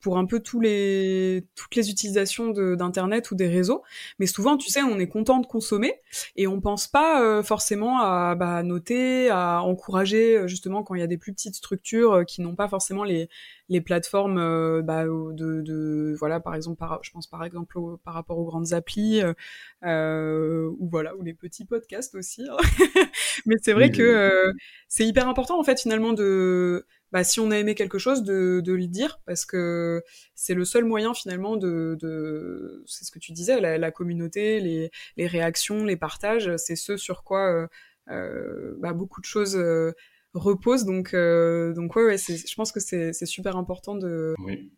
pour 0.00 0.18
un 0.18 0.24
peu 0.24 0.40
tous 0.40 0.60
les 0.60 1.46
toutes 1.54 1.74
les 1.74 1.90
utilisations 1.90 2.50
d'internet 2.50 3.30
ou 3.30 3.34
des 3.34 3.48
réseaux 3.48 3.82
mais 4.18 4.26
souvent 4.26 4.56
tu 4.56 4.70
sais 4.70 4.82
on 4.82 4.98
est 4.98 5.08
content 5.08 5.38
de 5.38 5.46
consommer 5.46 6.00
et 6.36 6.46
on 6.46 6.60
pense 6.60 6.88
pas 6.88 7.22
euh, 7.22 7.42
forcément 7.42 8.00
à 8.00 8.34
bah, 8.34 8.62
noter 8.62 9.28
à 9.30 9.62
encourager 9.62 10.36
euh, 10.36 10.46
justement 10.46 10.82
quand 10.82 10.94
il 10.94 11.00
y 11.00 11.04
a 11.04 11.06
des 11.06 11.18
plus 11.18 11.32
petites 11.32 11.54
structures 11.54 12.12
euh, 12.12 12.24
qui 12.24 12.40
n'ont 12.40 12.56
pas 12.56 12.68
forcément 12.68 13.04
les 13.04 13.28
les 13.68 13.80
plateformes 13.80 14.82
bah, 14.82 15.04
de, 15.04 15.60
de, 15.62 16.16
voilà 16.18 16.40
par 16.40 16.56
exemple 16.56 16.76
par, 16.76 16.98
je 17.04 17.12
pense 17.12 17.28
par 17.28 17.44
exemple 17.44 17.78
par 18.02 18.14
rapport 18.14 18.36
aux 18.36 18.44
grandes 18.44 18.72
applis 18.72 19.22
ou 19.22 20.88
voilà 20.90 21.14
ou 21.16 21.22
les 21.22 21.34
petits 21.34 21.64
podcasts 21.64 22.16
aussi 22.16 22.48
hein. 22.50 22.56
mais 23.46 23.54
c'est 23.62 23.72
vrai 23.72 23.92
que 23.92 24.52
c'est 24.88 25.06
hyper 25.06 25.28
important 25.28 25.60
en 25.60 25.62
fait 25.62 25.80
finalement 25.80 26.12
de 26.14 26.84
bah, 27.12 27.24
si 27.24 27.40
on 27.40 27.50
a 27.50 27.58
aimé 27.58 27.74
quelque 27.74 27.98
chose, 27.98 28.22
de, 28.22 28.60
de 28.60 28.72
le 28.72 28.86
dire, 28.86 29.20
parce 29.26 29.44
que 29.44 30.02
c'est 30.34 30.54
le 30.54 30.64
seul 30.64 30.84
moyen 30.84 31.12
finalement 31.14 31.56
de, 31.56 31.96
de 32.00 32.84
c'est 32.86 33.04
ce 33.04 33.10
que 33.10 33.18
tu 33.18 33.32
disais, 33.32 33.60
la, 33.60 33.78
la 33.78 33.90
communauté, 33.90 34.60
les, 34.60 34.90
les, 35.16 35.26
réactions, 35.26 35.84
les 35.84 35.96
partages, 35.96 36.56
c'est 36.56 36.76
ce 36.76 36.96
sur 36.96 37.24
quoi 37.24 37.52
euh, 37.52 37.66
euh 38.10 38.74
bah, 38.78 38.92
beaucoup 38.92 39.20
de 39.20 39.26
choses 39.26 39.56
euh, 39.56 39.92
reposent. 40.34 40.84
Donc, 40.84 41.14
euh, 41.14 41.72
donc 41.72 41.96
ouais, 41.96 42.04
ouais 42.04 42.16
je 42.18 42.54
pense 42.54 42.70
que 42.70 42.80
c'est 42.80 43.12
super 43.26 43.56
important 43.56 43.96
de, 43.96 44.34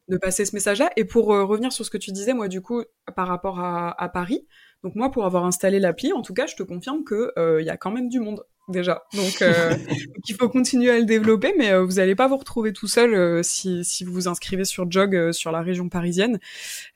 de 0.09 0.17
passer 0.17 0.47
ce 0.47 0.55
message-là. 0.57 0.91
Et 0.97 1.05
pour 1.05 1.27
revenir 1.27 1.73
sur 1.73 1.85
ce 1.85 1.91
que 1.91 1.99
tu 1.99 2.13
disais, 2.13 2.33
moi 2.33 2.49
du 2.49 2.63
coup, 2.63 2.83
par 3.15 3.29
rapport 3.29 3.61
à, 3.61 4.01
à 4.03 4.09
Paris, 4.09 4.47
donc 4.83 4.95
moi, 4.97 5.11
pour 5.11 5.27
avoir 5.27 5.45
installé 5.45 5.79
l'appli, 5.79 6.13
en 6.13 6.23
tout 6.23 6.35
cas, 6.35 6.47
je 6.47 6.57
te 6.57 6.63
confirme 6.63 7.05
que 7.05 7.33
il 7.61 7.67
y 7.67 7.71
a 7.71 7.77
quand 7.77 7.91
même 7.91 8.09
du 8.09 8.21
monde 8.21 8.43
déjà. 8.69 9.05
Donc, 9.15 9.43
euh, 9.43 9.77
il 10.29 10.35
faut 10.35 10.49
continuer 10.49 10.91
à 10.91 10.99
le 10.99 11.05
développer, 11.05 11.55
mais 11.57 11.73
euh, 11.73 11.85
vous 11.85 11.95
n'allez 11.95 12.15
pas 12.15 12.29
vous 12.29 12.37
retrouver 12.37 12.73
tout 12.73 12.87
seul 12.87 13.15
euh, 13.15 13.43
si, 13.43 13.85
si 13.85 14.05
vous 14.05 14.13
vous 14.13 14.29
inscrivez 14.29 14.65
sur 14.65 14.91
Jog 14.91 15.33
sur 15.33 15.53
la 15.53 15.63
région 15.63 15.89
parisienne. 15.89 16.39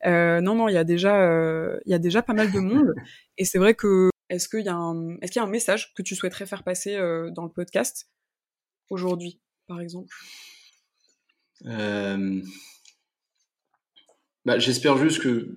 non, 0.04 0.54
non, 0.54 0.68
il 0.68 0.74
y 0.74 0.78
a 0.78 0.84
déjà, 0.84 1.14
il 1.84 1.90
y 1.90 1.94
a 1.94 1.98
déjà 1.98 2.22
pas 2.22 2.34
mal 2.34 2.50
de 2.52 2.60
monde. 2.60 2.94
Et 3.38 3.44
c'est 3.44 3.58
vrai 3.58 3.74
que 3.74 4.10
est-ce 4.28 4.48
qu'il 4.48 4.64
y 4.64 4.68
a 4.68 4.74
un, 4.74 5.16
est-ce 5.20 5.32
qu'il 5.32 5.40
y 5.40 5.44
a 5.44 5.46
un 5.46 5.50
message 5.50 5.94
que 5.94 6.02
tu 6.02 6.16
souhaiterais 6.16 6.46
faire 6.46 6.62
passer 6.62 6.96
dans 7.34 7.44
le 7.44 7.50
podcast 7.50 8.08
aujourd'hui, 8.90 9.40
par 9.66 9.80
exemple? 9.80 10.14
Bah, 14.44 14.58
j'espère 14.58 14.96
juste 14.98 15.20
que 15.20 15.54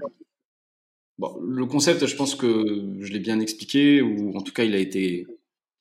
Bon, 1.20 1.38
le 1.42 1.66
concept, 1.66 2.06
je 2.06 2.16
pense 2.16 2.34
que 2.34 2.96
je 3.02 3.12
l'ai 3.12 3.20
bien 3.20 3.42
expliqué, 3.42 4.02
ou 4.02 4.38
en 4.38 4.42
tout 4.42 4.54
cas, 4.54 4.64
il 4.64 4.74
a 4.74 4.78
été 4.78 5.28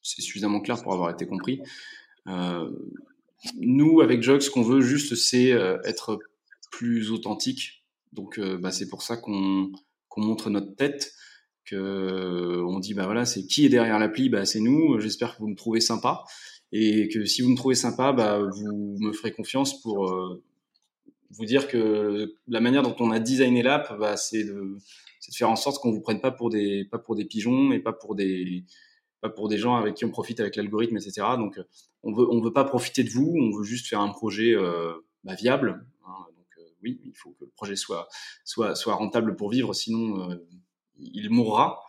c'est 0.08 0.22
suffisamment 0.22 0.60
clair 0.60 0.82
pour 0.82 0.92
avoir 0.92 1.10
été 1.10 1.26
compris. 1.26 1.60
Euh, 2.26 2.70
nous, 3.60 4.00
avec 4.00 4.22
Jog, 4.22 4.40
ce 4.40 4.50
qu'on 4.50 4.62
veut 4.62 4.80
juste, 4.80 5.14
c'est 5.14 5.52
euh, 5.52 5.78
être 5.84 6.18
plus 6.70 7.10
authentique. 7.10 7.84
Donc, 8.12 8.38
euh, 8.38 8.58
bah, 8.58 8.70
c'est 8.70 8.88
pour 8.88 9.02
ça 9.02 9.16
qu'on 9.16 9.70
montre 10.16 10.50
notre 10.50 10.74
tête, 10.74 11.12
que 11.64 12.62
on 12.66 12.80
dit, 12.80 12.94
bah 12.94 13.04
voilà, 13.04 13.24
c'est 13.24 13.46
qui 13.46 13.66
est 13.66 13.68
derrière 13.68 13.98
l'appli, 13.98 14.28
bah 14.28 14.44
c'est 14.44 14.60
nous. 14.60 14.98
J'espère 14.98 15.36
que 15.36 15.42
vous 15.42 15.48
me 15.48 15.54
trouvez 15.54 15.80
sympa 15.80 16.24
et 16.72 17.08
que 17.08 17.24
si 17.24 17.42
vous 17.42 17.50
me 17.50 17.56
trouvez 17.56 17.74
sympa, 17.74 18.12
bah 18.12 18.40
vous 18.40 18.96
me 18.98 19.12
ferez 19.12 19.32
confiance 19.32 19.80
pour 19.80 20.10
vous 21.30 21.44
dire 21.44 21.68
que 21.68 22.34
la 22.48 22.60
manière 22.60 22.82
dont 22.82 22.96
on 22.98 23.10
a 23.10 23.20
designé 23.20 23.62
l'app, 23.62 23.96
bah, 23.98 24.16
c'est 24.16 24.44
de, 24.44 24.54
de, 24.54 25.34
faire 25.34 25.50
en 25.50 25.56
sorte 25.56 25.80
qu'on 25.80 25.92
vous 25.92 26.00
prenne 26.00 26.20
pas 26.20 26.32
pour 26.32 26.48
des 26.50 26.86
pas 26.90 26.98
pour 26.98 27.14
des 27.14 27.26
pigeons 27.26 27.70
et 27.70 27.78
pas 27.78 27.92
pour 27.92 28.16
des 28.16 28.64
pour 29.34 29.48
des 29.48 29.58
gens 29.58 29.76
avec 29.76 29.94
qui 29.94 30.04
on 30.04 30.10
profite 30.10 30.40
avec 30.40 30.56
l'algorithme, 30.56 30.96
etc. 30.96 31.26
Donc, 31.36 31.58
euh, 31.58 31.64
on 32.02 32.12
veut, 32.12 32.26
on 32.30 32.40
veut 32.40 32.52
pas 32.52 32.64
profiter 32.64 33.02
de 33.02 33.10
vous, 33.10 33.34
on 33.36 33.56
veut 33.56 33.64
juste 33.64 33.88
faire 33.88 34.00
un 34.00 34.10
projet 34.10 34.54
euh, 34.54 34.92
bah, 35.24 35.34
viable. 35.34 35.84
Hein. 36.06 36.26
donc, 36.36 36.46
euh, 36.58 36.62
oui, 36.82 37.00
il 37.04 37.16
faut 37.16 37.30
que 37.30 37.44
le 37.44 37.50
projet 37.50 37.76
soit, 37.76 38.08
soit, 38.44 38.74
soit 38.74 38.94
rentable 38.94 39.34
pour 39.34 39.50
vivre, 39.50 39.74
sinon 39.74 40.38
il 40.98 41.30
mourra. 41.30 41.80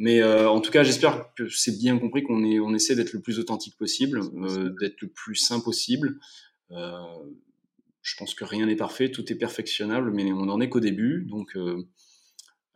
Mais 0.00 0.22
en 0.22 0.60
tout 0.60 0.70
cas, 0.70 0.84
j'espère 0.84 1.34
que 1.34 1.48
c'est 1.48 1.76
bien 1.76 1.98
compris 1.98 2.22
qu'on 2.22 2.44
est, 2.44 2.60
on 2.60 2.72
essaie 2.72 2.94
d'être 2.94 3.12
le 3.12 3.20
plus 3.20 3.40
authentique 3.40 3.76
possible, 3.76 4.20
d'être 4.80 5.00
le 5.02 5.08
plus 5.08 5.34
sain 5.34 5.58
possible. 5.58 6.20
je 6.70 8.16
pense 8.16 8.34
que 8.34 8.44
rien 8.44 8.66
n'est 8.66 8.76
parfait, 8.76 9.10
tout 9.10 9.32
est 9.32 9.36
perfectionnable, 9.36 10.12
mais 10.12 10.32
on 10.32 10.46
n'en 10.46 10.60
est 10.60 10.68
qu'au 10.68 10.78
début. 10.78 11.26
Donc, 11.28 11.56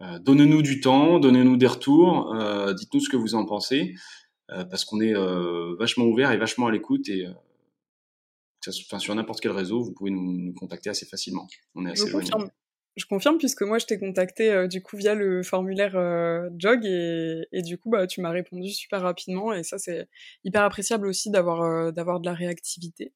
euh, 0.02 0.18
donnez-nous 0.18 0.62
du 0.62 0.80
temps, 0.80 1.20
donnez-nous 1.20 1.56
des 1.56 1.66
retours, 1.66 2.34
euh, 2.34 2.74
dites-nous 2.74 3.00
ce 3.00 3.08
que 3.08 3.16
vous 3.16 3.34
en 3.34 3.44
pensez, 3.44 3.94
euh, 4.50 4.64
parce 4.64 4.84
qu'on 4.84 5.00
est 5.00 5.14
vachement 5.78 6.04
ouvert 6.04 6.32
et 6.32 6.36
vachement 6.36 6.66
à 6.66 6.72
l'écoute 6.72 7.08
et 7.08 7.26
enfin, 8.66 8.98
sur 8.98 9.14
n'importe 9.14 9.40
quel 9.40 9.52
réseau, 9.52 9.82
vous 9.82 9.92
pouvez 9.92 10.10
nous, 10.10 10.52
contacter 10.54 10.90
assez 10.90 11.06
facilement. 11.06 11.46
On 11.74 11.86
est 11.86 11.92
assez 11.92 12.06
je 12.06 12.12
confirme. 12.12 12.50
Je 12.94 13.06
confirme 13.06 13.38
puisque 13.38 13.62
moi 13.62 13.78
je 13.78 13.86
t'ai 13.86 13.98
contacté 13.98 14.68
du 14.68 14.82
coup 14.82 14.98
via 14.98 15.14
le 15.14 15.42
formulaire 15.42 15.92
Jog 16.58 16.84
et, 16.84 17.46
et, 17.50 17.62
du 17.62 17.78
coup 17.78 17.88
bah 17.88 18.06
tu 18.06 18.20
m'as 18.20 18.28
répondu 18.28 18.68
super 18.68 19.00
rapidement 19.00 19.54
et 19.54 19.62
ça 19.62 19.78
c'est 19.78 20.10
hyper 20.44 20.62
appréciable 20.62 21.06
aussi 21.06 21.30
d'avoir 21.30 21.90
d'avoir 21.90 22.20
de 22.20 22.26
la 22.26 22.34
réactivité. 22.34 23.14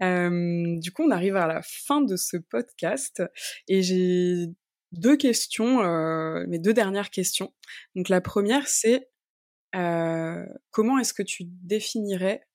du 0.00 0.90
coup 0.92 1.04
on 1.04 1.10
arrive 1.12 1.36
à 1.36 1.46
la 1.46 1.60
fin 1.62 2.00
de 2.00 2.16
ce 2.16 2.36
podcast 2.36 3.22
et 3.68 3.82
j'ai 3.82 4.48
deux 4.92 5.16
questions, 5.16 5.82
euh, 5.82 6.44
mes 6.48 6.58
deux 6.58 6.74
dernières 6.74 7.10
questions. 7.10 7.52
Donc 7.94 8.08
la 8.08 8.20
première, 8.20 8.66
c'est 8.68 9.08
euh, 9.74 10.44
comment 10.70 10.98
est-ce 10.98 11.14
que 11.14 11.22
tu 11.22 11.44
définirais 11.44 12.46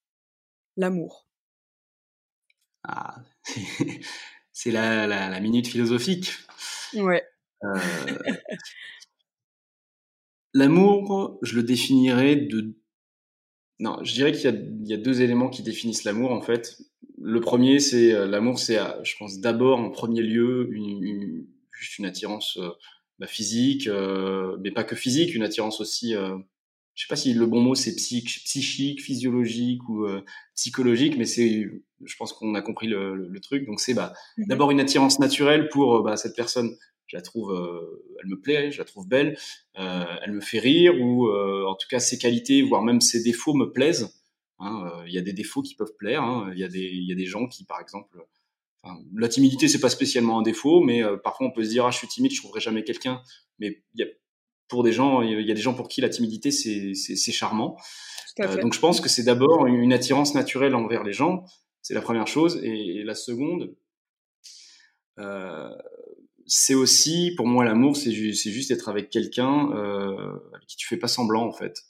l'amour? 0.77 1.27
Ah, 2.83 3.15
C'est 4.51 4.71
la, 4.71 5.05
la, 5.05 5.39
minute 5.41 5.67
philosophique. 5.67 6.31
Ouais. 6.93 7.23
Euh, 7.65 7.77
l'amour, 10.53 11.37
je 11.41 11.55
le 11.55 11.63
définirais 11.63 12.37
de... 12.37 12.73
Non, 13.79 14.01
je 14.01 14.13
dirais 14.13 14.31
qu'il 14.31 14.49
y, 14.85 14.89
y, 14.89 14.93
a 14.93 14.97
deux 14.97 15.21
éléments 15.21 15.49
qui 15.49 15.61
définissent 15.61 16.05
l'amour, 16.05 16.31
en 16.31 16.41
fait. 16.41 16.77
Le 17.21 17.41
premier, 17.41 17.79
c'est 17.79 18.13
l'amour, 18.27 18.57
c'est, 18.57 18.79
je 19.03 19.17
pense, 19.17 19.39
d'abord, 19.39 19.77
en 19.77 19.89
premier 19.89 20.21
lieu, 20.21 20.69
une 20.71 21.45
juste 21.75 21.99
une 21.99 22.05
attirance 22.05 22.57
euh, 22.57 22.69
bah, 23.19 23.27
physique, 23.27 23.87
euh, 23.87 24.57
mais 24.61 24.71
pas 24.71 24.83
que 24.83 24.95
physique, 24.95 25.33
une 25.35 25.43
attirance 25.43 25.81
aussi 25.81 26.15
euh, 26.15 26.37
je 26.93 27.03
sais 27.03 27.09
pas 27.09 27.17
si 27.17 27.33
le 27.33 27.45
bon 27.45 27.59
mot 27.59 27.75
c'est 27.75 27.93
psychique, 27.93 29.01
physiologique 29.01 29.87
ou 29.89 30.07
psychologique, 30.55 31.17
mais 31.17 31.25
c'est, 31.25 31.69
je 32.01 32.15
pense 32.15 32.31
qu'on 32.31 32.55
a 32.55 32.61
compris 32.61 32.87
le, 32.87 33.27
le, 33.27 33.39
truc. 33.41 33.65
Donc 33.65 33.81
c'est 33.81 33.93
bah, 33.93 34.13
mmh 34.37 34.45
d'abord 34.47 34.71
une 34.71 34.79
attirance 34.79 35.19
naturelle 35.19 35.67
pour 35.67 36.03
bah, 36.03 36.15
cette 36.15 36.37
personne. 36.37 36.77
Je 37.07 37.17
la 37.17 37.21
trouve, 37.21 37.53
elle 38.21 38.29
me 38.29 38.39
plaît, 38.39 38.71
je 38.71 38.77
la 38.77 38.85
trouve 38.85 39.09
belle, 39.09 39.37
elle 39.75 40.31
me 40.31 40.39
fait 40.39 40.59
rire 40.59 40.93
ou 41.01 41.29
en 41.29 41.75
tout 41.75 41.87
cas 41.89 41.99
ses 41.99 42.17
qualités, 42.17 42.61
voire 42.61 42.81
même 42.81 43.01
ses 43.01 43.21
défauts 43.21 43.53
me 43.53 43.73
plaisent. 43.73 44.17
Hein, 44.59 45.03
il 45.05 45.13
y 45.13 45.17
a 45.17 45.21
des 45.21 45.33
défauts 45.33 45.63
qui 45.63 45.75
peuvent 45.75 45.97
plaire. 45.99 46.23
Hein. 46.23 46.53
Y 46.55 46.63
il 46.73 47.03
y 47.03 47.11
a 47.11 47.15
des 47.15 47.25
gens 47.25 47.45
qui, 47.47 47.65
par 47.65 47.81
exemple, 47.81 48.17
la 49.15 49.27
timidité, 49.27 49.67
c'est 49.67 49.79
pas 49.79 49.89
spécialement 49.89 50.39
un 50.39 50.41
défaut, 50.41 50.81
mais 50.81 51.03
euh, 51.03 51.17
parfois 51.17 51.47
on 51.47 51.51
peut 51.51 51.63
se 51.63 51.69
dire 51.69 51.85
ah 51.85 51.91
je 51.91 51.97
suis 51.97 52.07
timide, 52.07 52.31
je 52.31 52.41
trouverai 52.41 52.59
jamais 52.59 52.83
quelqu'un. 52.83 53.21
Mais 53.59 53.83
y 53.95 54.03
a, 54.03 54.07
pour 54.67 54.83
des 54.83 54.91
gens, 54.91 55.21
il 55.21 55.41
y 55.41 55.51
a 55.51 55.53
des 55.53 55.61
gens 55.61 55.73
pour 55.73 55.87
qui 55.87 56.01
la 56.01 56.09
timidité 56.09 56.51
c'est 56.51 57.31
charmant. 57.31 57.77
Euh, 58.39 58.61
donc 58.61 58.73
je 58.73 58.79
pense 58.79 59.01
que 59.01 59.09
c'est 59.09 59.23
d'abord 59.23 59.65
une 59.65 59.93
attirance 59.93 60.35
naturelle 60.35 60.75
envers 60.75 61.03
les 61.03 61.13
gens, 61.13 61.45
c'est 61.81 61.93
la 61.93 62.01
première 62.01 62.27
chose, 62.27 62.59
et, 62.63 63.03
la 63.03 63.15
seconde, 63.15 63.75
euh, 65.19 65.69
c'est 66.45 66.73
aussi 66.73 67.33
pour 67.37 67.47
moi 67.47 67.63
l'amour, 67.63 67.95
c'est 67.95 68.11
juste 68.11 68.71
être 68.71 68.89
avec 68.89 69.09
quelqu'un 69.09 69.71
avec 70.53 70.67
qui 70.67 70.77
tu 70.77 70.87
fais 70.87 70.97
pas 70.97 71.07
semblant 71.07 71.45
en 71.45 71.53
fait. 71.53 71.81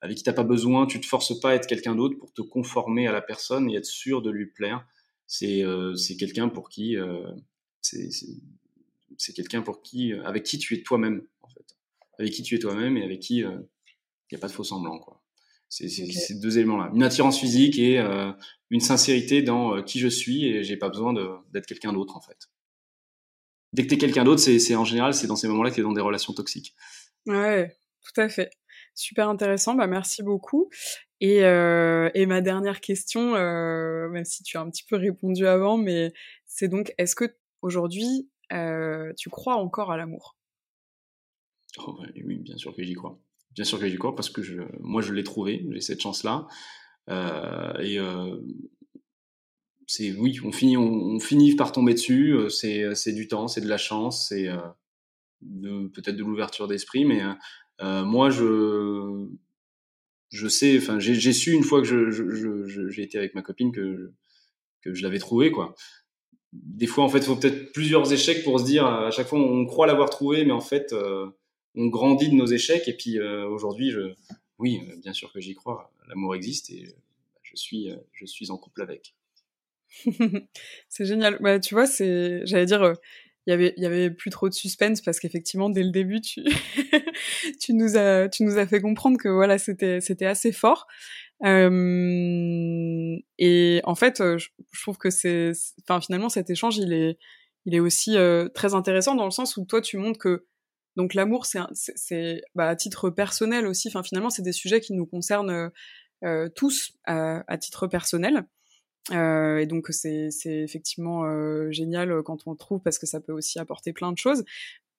avec 0.00 0.16
qui 0.16 0.22
t'as 0.22 0.32
pas 0.32 0.44
besoin, 0.44 0.86
tu 0.86 1.00
te 1.00 1.06
forces 1.06 1.38
pas 1.40 1.50
à 1.50 1.54
être 1.54 1.66
quelqu'un 1.66 1.94
d'autre 1.94 2.16
pour 2.18 2.32
te 2.32 2.42
conformer 2.42 3.08
à 3.08 3.12
la 3.12 3.20
personne 3.20 3.68
et 3.68 3.74
être 3.74 3.86
sûr 3.86 4.22
de 4.22 4.30
lui 4.30 4.46
plaire. 4.46 4.86
C'est 5.28 5.62
euh, 5.62 5.94
c'est 5.94 6.16
quelqu'un 6.16 6.48
pour 6.48 6.70
qui 6.70 6.96
euh, 6.96 7.30
c'est 7.82 9.32
quelqu'un 9.34 9.60
pour 9.60 9.82
qui 9.82 10.14
avec 10.14 10.42
qui 10.42 10.58
tu 10.58 10.74
es 10.74 10.82
toi-même 10.82 11.22
en 11.42 11.48
fait, 11.48 11.76
avec 12.18 12.32
qui 12.32 12.42
tu 12.42 12.54
es 12.54 12.58
toi-même 12.58 12.96
et 12.96 13.04
avec 13.04 13.20
qui 13.20 13.40
il 13.40 13.44
n'y 13.44 14.36
a 14.36 14.38
pas 14.40 14.48
de 14.48 14.52
faux 14.52 14.64
semblant 14.64 14.98
quoi. 14.98 15.22
C'est 15.68 15.88
ces 15.90 16.34
deux 16.40 16.56
éléments-là, 16.56 16.90
une 16.94 17.02
attirance 17.02 17.38
physique 17.38 17.78
et 17.78 17.98
une 18.70 18.80
sincérité 18.80 19.42
dans 19.42 19.82
qui 19.82 19.98
je 19.98 20.08
suis 20.08 20.46
et 20.46 20.64
j'ai 20.64 20.78
pas 20.78 20.88
besoin 20.88 21.12
d'être 21.52 21.66
quelqu'un 21.66 21.92
d'autre 21.92 22.16
en 22.16 22.22
fait. 22.22 22.48
Dès 23.74 23.82
que 23.82 23.88
t'es 23.88 23.98
quelqu'un 23.98 24.24
d'autre, 24.24 24.40
c'est 24.40 24.74
en 24.76 24.86
général 24.86 25.12
c'est 25.12 25.26
dans 25.26 25.36
ces 25.36 25.46
moments-là 25.48 25.70
que 25.70 25.76
t'es 25.76 25.82
dans 25.82 25.92
des 25.92 26.00
relations 26.00 26.32
toxiques. 26.32 26.74
Ouais, 27.26 27.76
tout 28.02 28.18
à 28.18 28.30
fait. 28.30 28.50
Super 28.94 29.28
intéressant, 29.28 29.74
bah 29.74 29.86
merci 29.86 30.22
beaucoup. 30.22 30.70
Et, 31.20 31.44
euh, 31.44 32.10
et 32.14 32.26
ma 32.26 32.40
dernière 32.40 32.80
question, 32.80 33.34
euh, 33.34 34.08
même 34.08 34.24
si 34.24 34.42
tu 34.44 34.56
as 34.56 34.60
un 34.60 34.70
petit 34.70 34.84
peu 34.84 34.96
répondu 34.96 35.46
avant, 35.46 35.76
mais 35.76 36.12
c'est 36.46 36.68
donc, 36.68 36.94
est-ce 36.96 37.16
que 37.16 37.34
aujourd'hui, 37.60 38.28
euh, 38.52 39.12
tu 39.16 39.28
crois 39.28 39.56
encore 39.56 39.90
à 39.90 39.96
l'amour? 39.96 40.36
Oh, 41.78 41.98
Oui, 42.24 42.38
bien 42.38 42.56
sûr 42.56 42.74
que 42.74 42.84
j'y 42.84 42.94
crois. 42.94 43.18
Bien 43.52 43.64
sûr 43.64 43.80
que 43.80 43.88
j'y 43.88 43.96
crois 43.96 44.14
parce 44.14 44.30
que 44.30 44.42
moi, 44.80 45.02
je 45.02 45.12
l'ai 45.12 45.24
trouvé, 45.24 45.66
j'ai 45.72 45.80
cette 45.80 46.00
chance-là. 46.00 46.46
Et 47.80 47.98
oui, 50.12 50.38
on 50.44 50.52
finit, 50.52 50.76
on, 50.76 51.18
finit 51.18 51.56
par 51.56 51.72
tomber 51.72 51.94
dessus. 51.94 52.36
C'est, 52.50 53.12
du 53.12 53.26
temps, 53.26 53.48
c'est 53.48 53.60
de 53.60 53.68
la 53.68 53.78
chance, 53.78 54.28
c'est 54.28 54.48
peut-être 55.40 56.16
de 56.16 56.22
l'ouverture 56.22 56.68
d'esprit, 56.68 57.04
mais 57.04 57.22
moi, 57.80 58.30
je, 58.30 59.26
je 60.30 60.48
sais, 60.48 60.76
enfin, 60.78 60.98
j'ai 60.98 61.32
su 61.32 61.52
une 61.52 61.64
fois 61.64 61.80
que 61.80 61.86
j'ai 61.86 62.10
je, 62.10 62.66
je, 62.66 63.00
été 63.00 63.18
avec 63.18 63.34
ma 63.34 63.42
copine 63.42 63.72
que, 63.72 64.12
que 64.82 64.94
je 64.94 65.02
l'avais 65.02 65.18
trouvé, 65.18 65.50
quoi. 65.50 65.74
Des 66.52 66.86
fois, 66.86 67.04
en 67.04 67.08
fait, 67.08 67.18
il 67.18 67.24
faut 67.24 67.36
peut-être 67.36 67.72
plusieurs 67.72 68.10
échecs 68.12 68.42
pour 68.44 68.58
se 68.60 68.64
dire, 68.64 68.86
à 68.86 69.10
chaque 69.10 69.26
fois, 69.26 69.38
on 69.38 69.66
croit 69.66 69.86
l'avoir 69.86 70.10
trouvé, 70.10 70.44
mais 70.44 70.52
en 70.52 70.60
fait, 70.60 70.92
euh, 70.92 71.26
on 71.74 71.86
grandit 71.86 72.30
de 72.30 72.34
nos 72.34 72.46
échecs. 72.46 72.88
Et 72.88 72.94
puis, 72.94 73.18
euh, 73.18 73.46
aujourd'hui, 73.48 73.90
je, 73.90 74.14
oui, 74.58 74.80
bien 75.02 75.12
sûr 75.12 75.32
que 75.32 75.40
j'y 75.40 75.54
crois, 75.54 75.92
l'amour 76.08 76.34
existe 76.34 76.70
et 76.70 76.94
je 77.42 77.56
suis, 77.56 77.90
je 78.12 78.26
suis 78.26 78.50
en 78.50 78.56
couple 78.56 78.82
avec. 78.82 79.14
c'est 80.88 81.04
génial. 81.04 81.38
Bah, 81.40 81.60
tu 81.60 81.74
vois, 81.74 81.86
c'est, 81.86 82.46
j'allais 82.46 82.66
dire, 82.66 82.94
il 83.48 83.50
y 83.50 83.54
avait 83.54 83.72
il 83.78 83.82
y 83.82 83.86
avait 83.86 84.10
plus 84.10 84.30
trop 84.30 84.48
de 84.50 84.54
suspense 84.54 85.00
parce 85.00 85.18
qu'effectivement 85.20 85.70
dès 85.70 85.82
le 85.82 85.90
début 85.90 86.20
tu 86.20 86.42
tu 87.60 87.74
nous 87.74 87.96
as 87.96 88.28
tu 88.28 88.44
nous 88.44 88.58
as 88.58 88.66
fait 88.66 88.80
comprendre 88.80 89.18
que 89.18 89.28
voilà 89.28 89.58
c'était 89.58 90.00
c'était 90.00 90.26
assez 90.26 90.52
fort. 90.52 90.86
Euh, 91.44 93.16
et 93.38 93.80
en 93.84 93.94
fait 93.94 94.18
je, 94.18 94.48
trouve 94.82 94.98
que 94.98 95.10
c'est 95.10 95.52
enfin 95.82 96.00
finalement 96.00 96.28
cet 96.28 96.50
échange 96.50 96.78
il 96.78 96.92
est 96.92 97.16
il 97.64 97.76
est 97.76 97.80
aussi 97.80 98.16
euh, 98.16 98.48
très 98.48 98.74
intéressant 98.74 99.14
dans 99.14 99.24
le 99.24 99.30
sens 99.30 99.56
où 99.56 99.64
toi 99.64 99.80
tu 99.80 99.98
montres 99.98 100.18
que 100.18 100.46
donc 100.96 101.14
l'amour 101.14 101.46
c'est 101.46 101.60
c'est 101.74 102.42
bah, 102.54 102.68
à 102.68 102.76
titre 102.76 103.10
personnel 103.10 103.66
aussi. 103.66 103.88
Enfin 103.88 104.02
finalement 104.02 104.30
c'est 104.30 104.42
des 104.42 104.52
sujets 104.52 104.80
qui 104.80 104.94
nous 104.94 105.06
concernent 105.06 105.70
euh, 106.24 106.48
tous 106.56 106.92
à 107.06 107.58
titre 107.58 107.86
personnel. 107.86 108.46
Euh, 109.12 109.58
et 109.58 109.66
donc 109.66 109.86
c'est 109.90 110.28
effectivement 110.44 111.24
euh, 111.24 111.70
génial 111.70 112.10
euh, 112.12 112.22
quand 112.22 112.46
on 112.46 112.52
le 112.52 112.58
trouve 112.58 112.80
parce 112.80 112.98
que 112.98 113.06
ça 113.06 113.20
peut 113.20 113.32
aussi 113.32 113.58
apporter 113.58 113.92
plein 113.92 114.12
de 114.12 114.18
choses. 114.18 114.44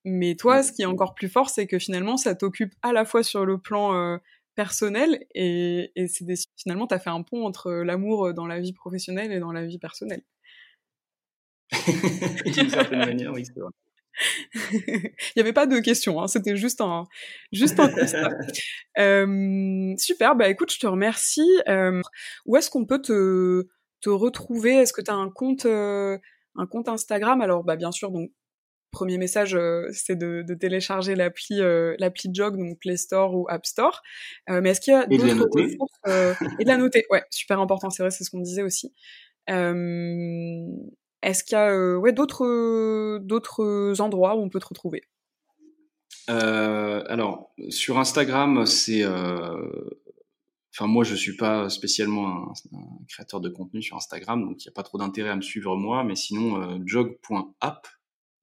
Mais 0.05 0.35
toi, 0.35 0.63
ce 0.63 0.71
qui 0.71 0.81
est 0.81 0.85
encore 0.85 1.13
plus 1.13 1.29
fort, 1.29 1.49
c'est 1.49 1.67
que 1.67 1.79
finalement, 1.79 2.17
ça 2.17 2.35
t'occupe 2.35 2.73
à 2.81 2.93
la 2.93 3.05
fois 3.05 3.23
sur 3.23 3.45
le 3.45 3.57
plan 3.57 3.93
euh, 3.93 4.17
personnel 4.55 5.25
et, 5.35 5.91
et 5.95 6.07
c'est 6.07 6.25
finalement, 6.57 6.87
tu 6.87 6.95
as 6.95 6.99
fait 6.99 7.09
un 7.09 7.21
pont 7.21 7.45
entre 7.45 7.71
l'amour 7.71 8.33
dans 8.33 8.47
la 8.47 8.59
vie 8.59 8.73
professionnelle 8.73 9.31
et 9.31 9.39
dans 9.39 9.51
la 9.51 9.65
vie 9.65 9.79
personnelle. 9.79 10.23
D'une 12.45 12.69
certaine 12.69 12.99
manière, 12.99 13.31
oui, 13.33 13.45
c'est 13.45 13.59
vrai. 13.59 13.71
Il 14.73 15.11
n'y 15.35 15.41
avait 15.41 15.53
pas 15.53 15.65
de 15.65 15.79
questions, 15.79 16.21
hein, 16.21 16.27
c'était 16.27 16.57
juste 16.57 16.81
un, 16.81 17.05
juste 17.51 17.79
un 17.79 17.89
constat. 17.89 18.31
euh, 18.99 19.93
super, 19.97 20.35
bah 20.35 20.49
écoute, 20.49 20.73
je 20.73 20.79
te 20.79 20.87
remercie. 20.87 21.49
Euh, 21.67 22.01
où 22.45 22.57
est-ce 22.57 22.69
qu'on 22.69 22.85
peut 22.85 23.01
te, 23.01 23.67
te 24.01 24.09
retrouver? 24.09 24.73
Est-ce 24.75 24.93
que 24.93 25.01
tu 25.01 25.11
as 25.11 25.15
un 25.15 25.29
compte, 25.29 25.65
euh, 25.65 26.17
un 26.55 26.65
compte 26.65 26.89
Instagram? 26.89 27.41
Alors, 27.41 27.63
bah, 27.63 27.75
bien 27.75 27.91
sûr, 27.91 28.11
donc 28.11 28.31
premier 28.91 29.17
message, 29.17 29.55
euh, 29.55 29.87
c'est 29.91 30.15
de, 30.15 30.43
de, 30.47 30.53
télécharger 30.53 31.15
l'appli 31.15 31.61
euh, 31.61 31.95
l'appli 31.99 32.29
Jog, 32.33 32.57
donc 32.57 32.79
Play 32.79 32.97
Store 32.97 33.35
ou 33.35 33.47
App 33.49 33.65
Store. 33.65 34.01
mais 34.47 34.69
est-ce 34.69 34.81
qu'il 34.81 34.93
y 34.93 34.95
a 34.95 35.05
d'autres 35.05 35.49
ressources 35.51 35.91
Et 36.59 36.63
de 36.63 36.69
la 36.69 36.77
noter, 36.77 37.05
ouais, 37.09 37.23
super 37.29 37.59
important, 37.59 37.89
c'est 37.89 38.03
vrai, 38.03 38.11
c'est 38.11 38.23
ce 38.23 38.29
qu'on 38.29 38.41
disait 38.41 38.63
aussi. 38.63 38.93
est-ce 39.47 41.43
qu'il 41.43 41.57
y 41.57 41.61
a 41.61 41.97
ouais, 41.97 42.13
d'autres 42.13 43.19
d'autres 43.19 43.95
endroits 43.99 44.35
où 44.35 44.41
on 44.41 44.49
peut 44.49 44.59
te 44.59 44.67
retrouver? 44.67 45.03
Alors, 46.27 47.53
sur 47.69 47.97
Instagram, 47.97 48.65
c'est 48.65 49.03
Enfin, 50.79 50.87
moi, 50.87 51.03
je 51.03 51.13
suis 51.15 51.35
pas 51.35 51.69
spécialement 51.69 52.51
un, 52.51 52.53
créateur 53.09 53.41
de 53.41 53.49
contenu 53.49 53.81
sur 53.81 53.97
Instagram, 53.97 54.45
donc 54.45 54.63
il 54.63 54.67
n'y 54.67 54.71
a 54.71 54.73
pas 54.73 54.83
trop 54.83 54.97
d'intérêt 54.97 55.29
à 55.29 55.35
me 55.35 55.41
suivre 55.41 55.75
moi, 55.75 56.03
mais 56.05 56.15
sinon, 56.15 56.61
euh, 56.61 56.77
jog.app, 56.85 57.87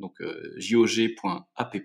donc 0.01 0.21
euh, 0.21 0.53
jog.app, 0.57 1.77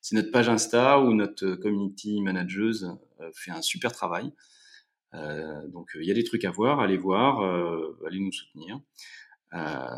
c'est 0.00 0.16
notre 0.16 0.30
page 0.30 0.48
Insta 0.48 1.00
où 1.00 1.14
notre 1.14 1.54
community 1.56 2.20
manageuse 2.20 2.96
euh, 3.20 3.30
fait 3.34 3.50
un 3.50 3.62
super 3.62 3.92
travail. 3.92 4.32
Euh, 5.14 5.68
donc, 5.68 5.90
il 6.00 6.06
y 6.06 6.10
a 6.10 6.14
des 6.14 6.24
trucs 6.24 6.44
à 6.44 6.50
voir, 6.50 6.80
allez 6.80 6.96
voir, 6.96 7.42
allez 8.06 8.20
nous 8.20 8.32
soutenir. 8.32 8.80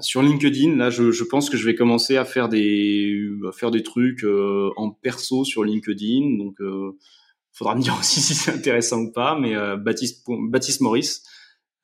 sur 0.01 0.23
LinkedIn, 0.23 0.77
là, 0.77 0.91
je, 0.91 1.13
je, 1.13 1.25
pense 1.25 1.49
que 1.49 1.57
je 1.57 1.65
vais 1.65 1.77
commencer 1.77 2.17
à 2.17 2.25
faire 2.25 2.49
des, 2.49 3.29
à 3.47 3.53
faire 3.53 3.71
des 3.71 3.85
trucs 3.85 4.25
en 4.77 4.91
perso 4.91 5.45
sur 5.45 5.63
LinkedIn, 5.63 6.39
donc 6.39 6.59
faudra 7.55 7.75
me 7.75 7.81
dire 7.81 7.97
aussi 7.99 8.21
si 8.21 8.35
c'est 8.35 8.53
intéressant 8.53 9.01
ou 9.01 9.13
pas, 9.13 9.39
mais 9.39 9.55
euh, 9.55 9.77
Baptiste, 9.77 10.27
Baptiste 10.29 10.83
Maurice, 10.83 11.23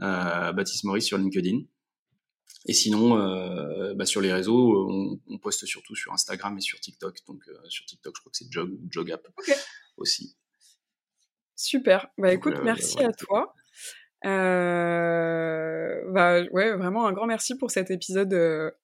euh, 0.03 0.53
Baptiste 0.53 0.85
Maurice 0.85 1.07
sur 1.07 1.17
LinkedIn. 1.17 1.61
Et 2.67 2.75
sinon, 2.75 3.19
euh, 3.19 3.95
bah, 3.95 4.05
sur 4.05 4.21
les 4.21 4.33
réseaux, 4.33 4.89
on, 4.89 5.19
on, 5.27 5.39
poste 5.39 5.65
surtout 5.67 5.95
sur 5.95 6.13
Instagram 6.13 6.59
et 6.59 6.61
sur 6.61 6.79
TikTok. 6.79 7.19
Donc 7.27 7.43
euh, 7.49 7.57
sur 7.69 7.87
TikTok, 7.87 8.15
je 8.17 8.21
crois 8.21 8.31
que 8.31 8.37
c'est 8.37 8.51
Jog 8.53 8.71
ou 8.71 8.87
Jogapp 8.91 9.27
okay. 9.39 9.55
aussi. 9.97 10.37
Super. 11.57 12.09
Bah 12.19 12.33
écoute, 12.33 12.57
euh, 12.57 12.65
merci 12.65 12.99
à 13.03 13.13
toi. 13.13 13.55
bah 14.23 14.31
ouais, 16.53 16.77
vraiment 16.77 17.07
un 17.07 17.13
grand 17.13 17.27
merci 17.27 17.57
pour 17.57 17.71
cet 17.71 17.91
épisode 17.91 18.75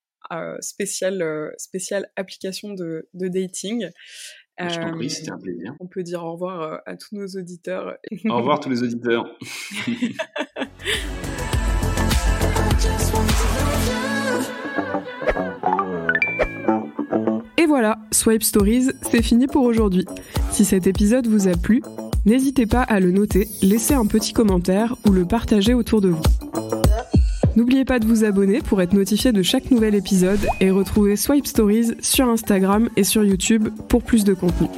spécial 0.60 1.52
spécial 1.58 2.10
application 2.16 2.72
de, 2.72 3.08
de 3.12 3.28
dating. 3.28 3.90
Je 4.58 4.80
t'en 4.80 4.92
prie, 4.92 5.10
c'était 5.10 5.32
un 5.32 5.38
plaisir. 5.38 5.74
On 5.80 5.86
peut 5.86 6.02
dire 6.02 6.24
au 6.24 6.32
revoir 6.32 6.62
euh, 6.62 6.76
à 6.86 6.96
tous 6.96 7.14
nos 7.14 7.26
auditeurs. 7.26 7.98
Au 8.24 8.36
revoir 8.36 8.60
tous 8.60 8.70
les 8.70 8.82
auditeurs. 8.82 9.38
Swipe 18.10 18.42
Stories, 18.42 18.90
c'est 19.10 19.22
fini 19.22 19.46
pour 19.46 19.64
aujourd'hui. 19.64 20.04
Si 20.50 20.64
cet 20.64 20.86
épisode 20.86 21.26
vous 21.26 21.48
a 21.48 21.52
plu, 21.52 21.82
n'hésitez 22.24 22.66
pas 22.66 22.82
à 22.82 23.00
le 23.00 23.10
noter, 23.10 23.48
laisser 23.62 23.94
un 23.94 24.06
petit 24.06 24.32
commentaire 24.32 24.96
ou 25.06 25.12
le 25.12 25.24
partager 25.24 25.74
autour 25.74 26.00
de 26.00 26.08
vous. 26.08 26.22
N'oubliez 27.56 27.84
pas 27.84 27.98
de 27.98 28.06
vous 28.06 28.24
abonner 28.24 28.60
pour 28.60 28.82
être 28.82 28.92
notifié 28.92 29.32
de 29.32 29.42
chaque 29.42 29.70
nouvel 29.70 29.94
épisode 29.94 30.40
et 30.60 30.70
retrouver 30.70 31.16
Swipe 31.16 31.46
Stories 31.46 31.94
sur 32.00 32.28
Instagram 32.28 32.90
et 32.96 33.04
sur 33.04 33.24
YouTube 33.24 33.68
pour 33.88 34.02
plus 34.02 34.24
de 34.24 34.34
contenu. 34.34 34.68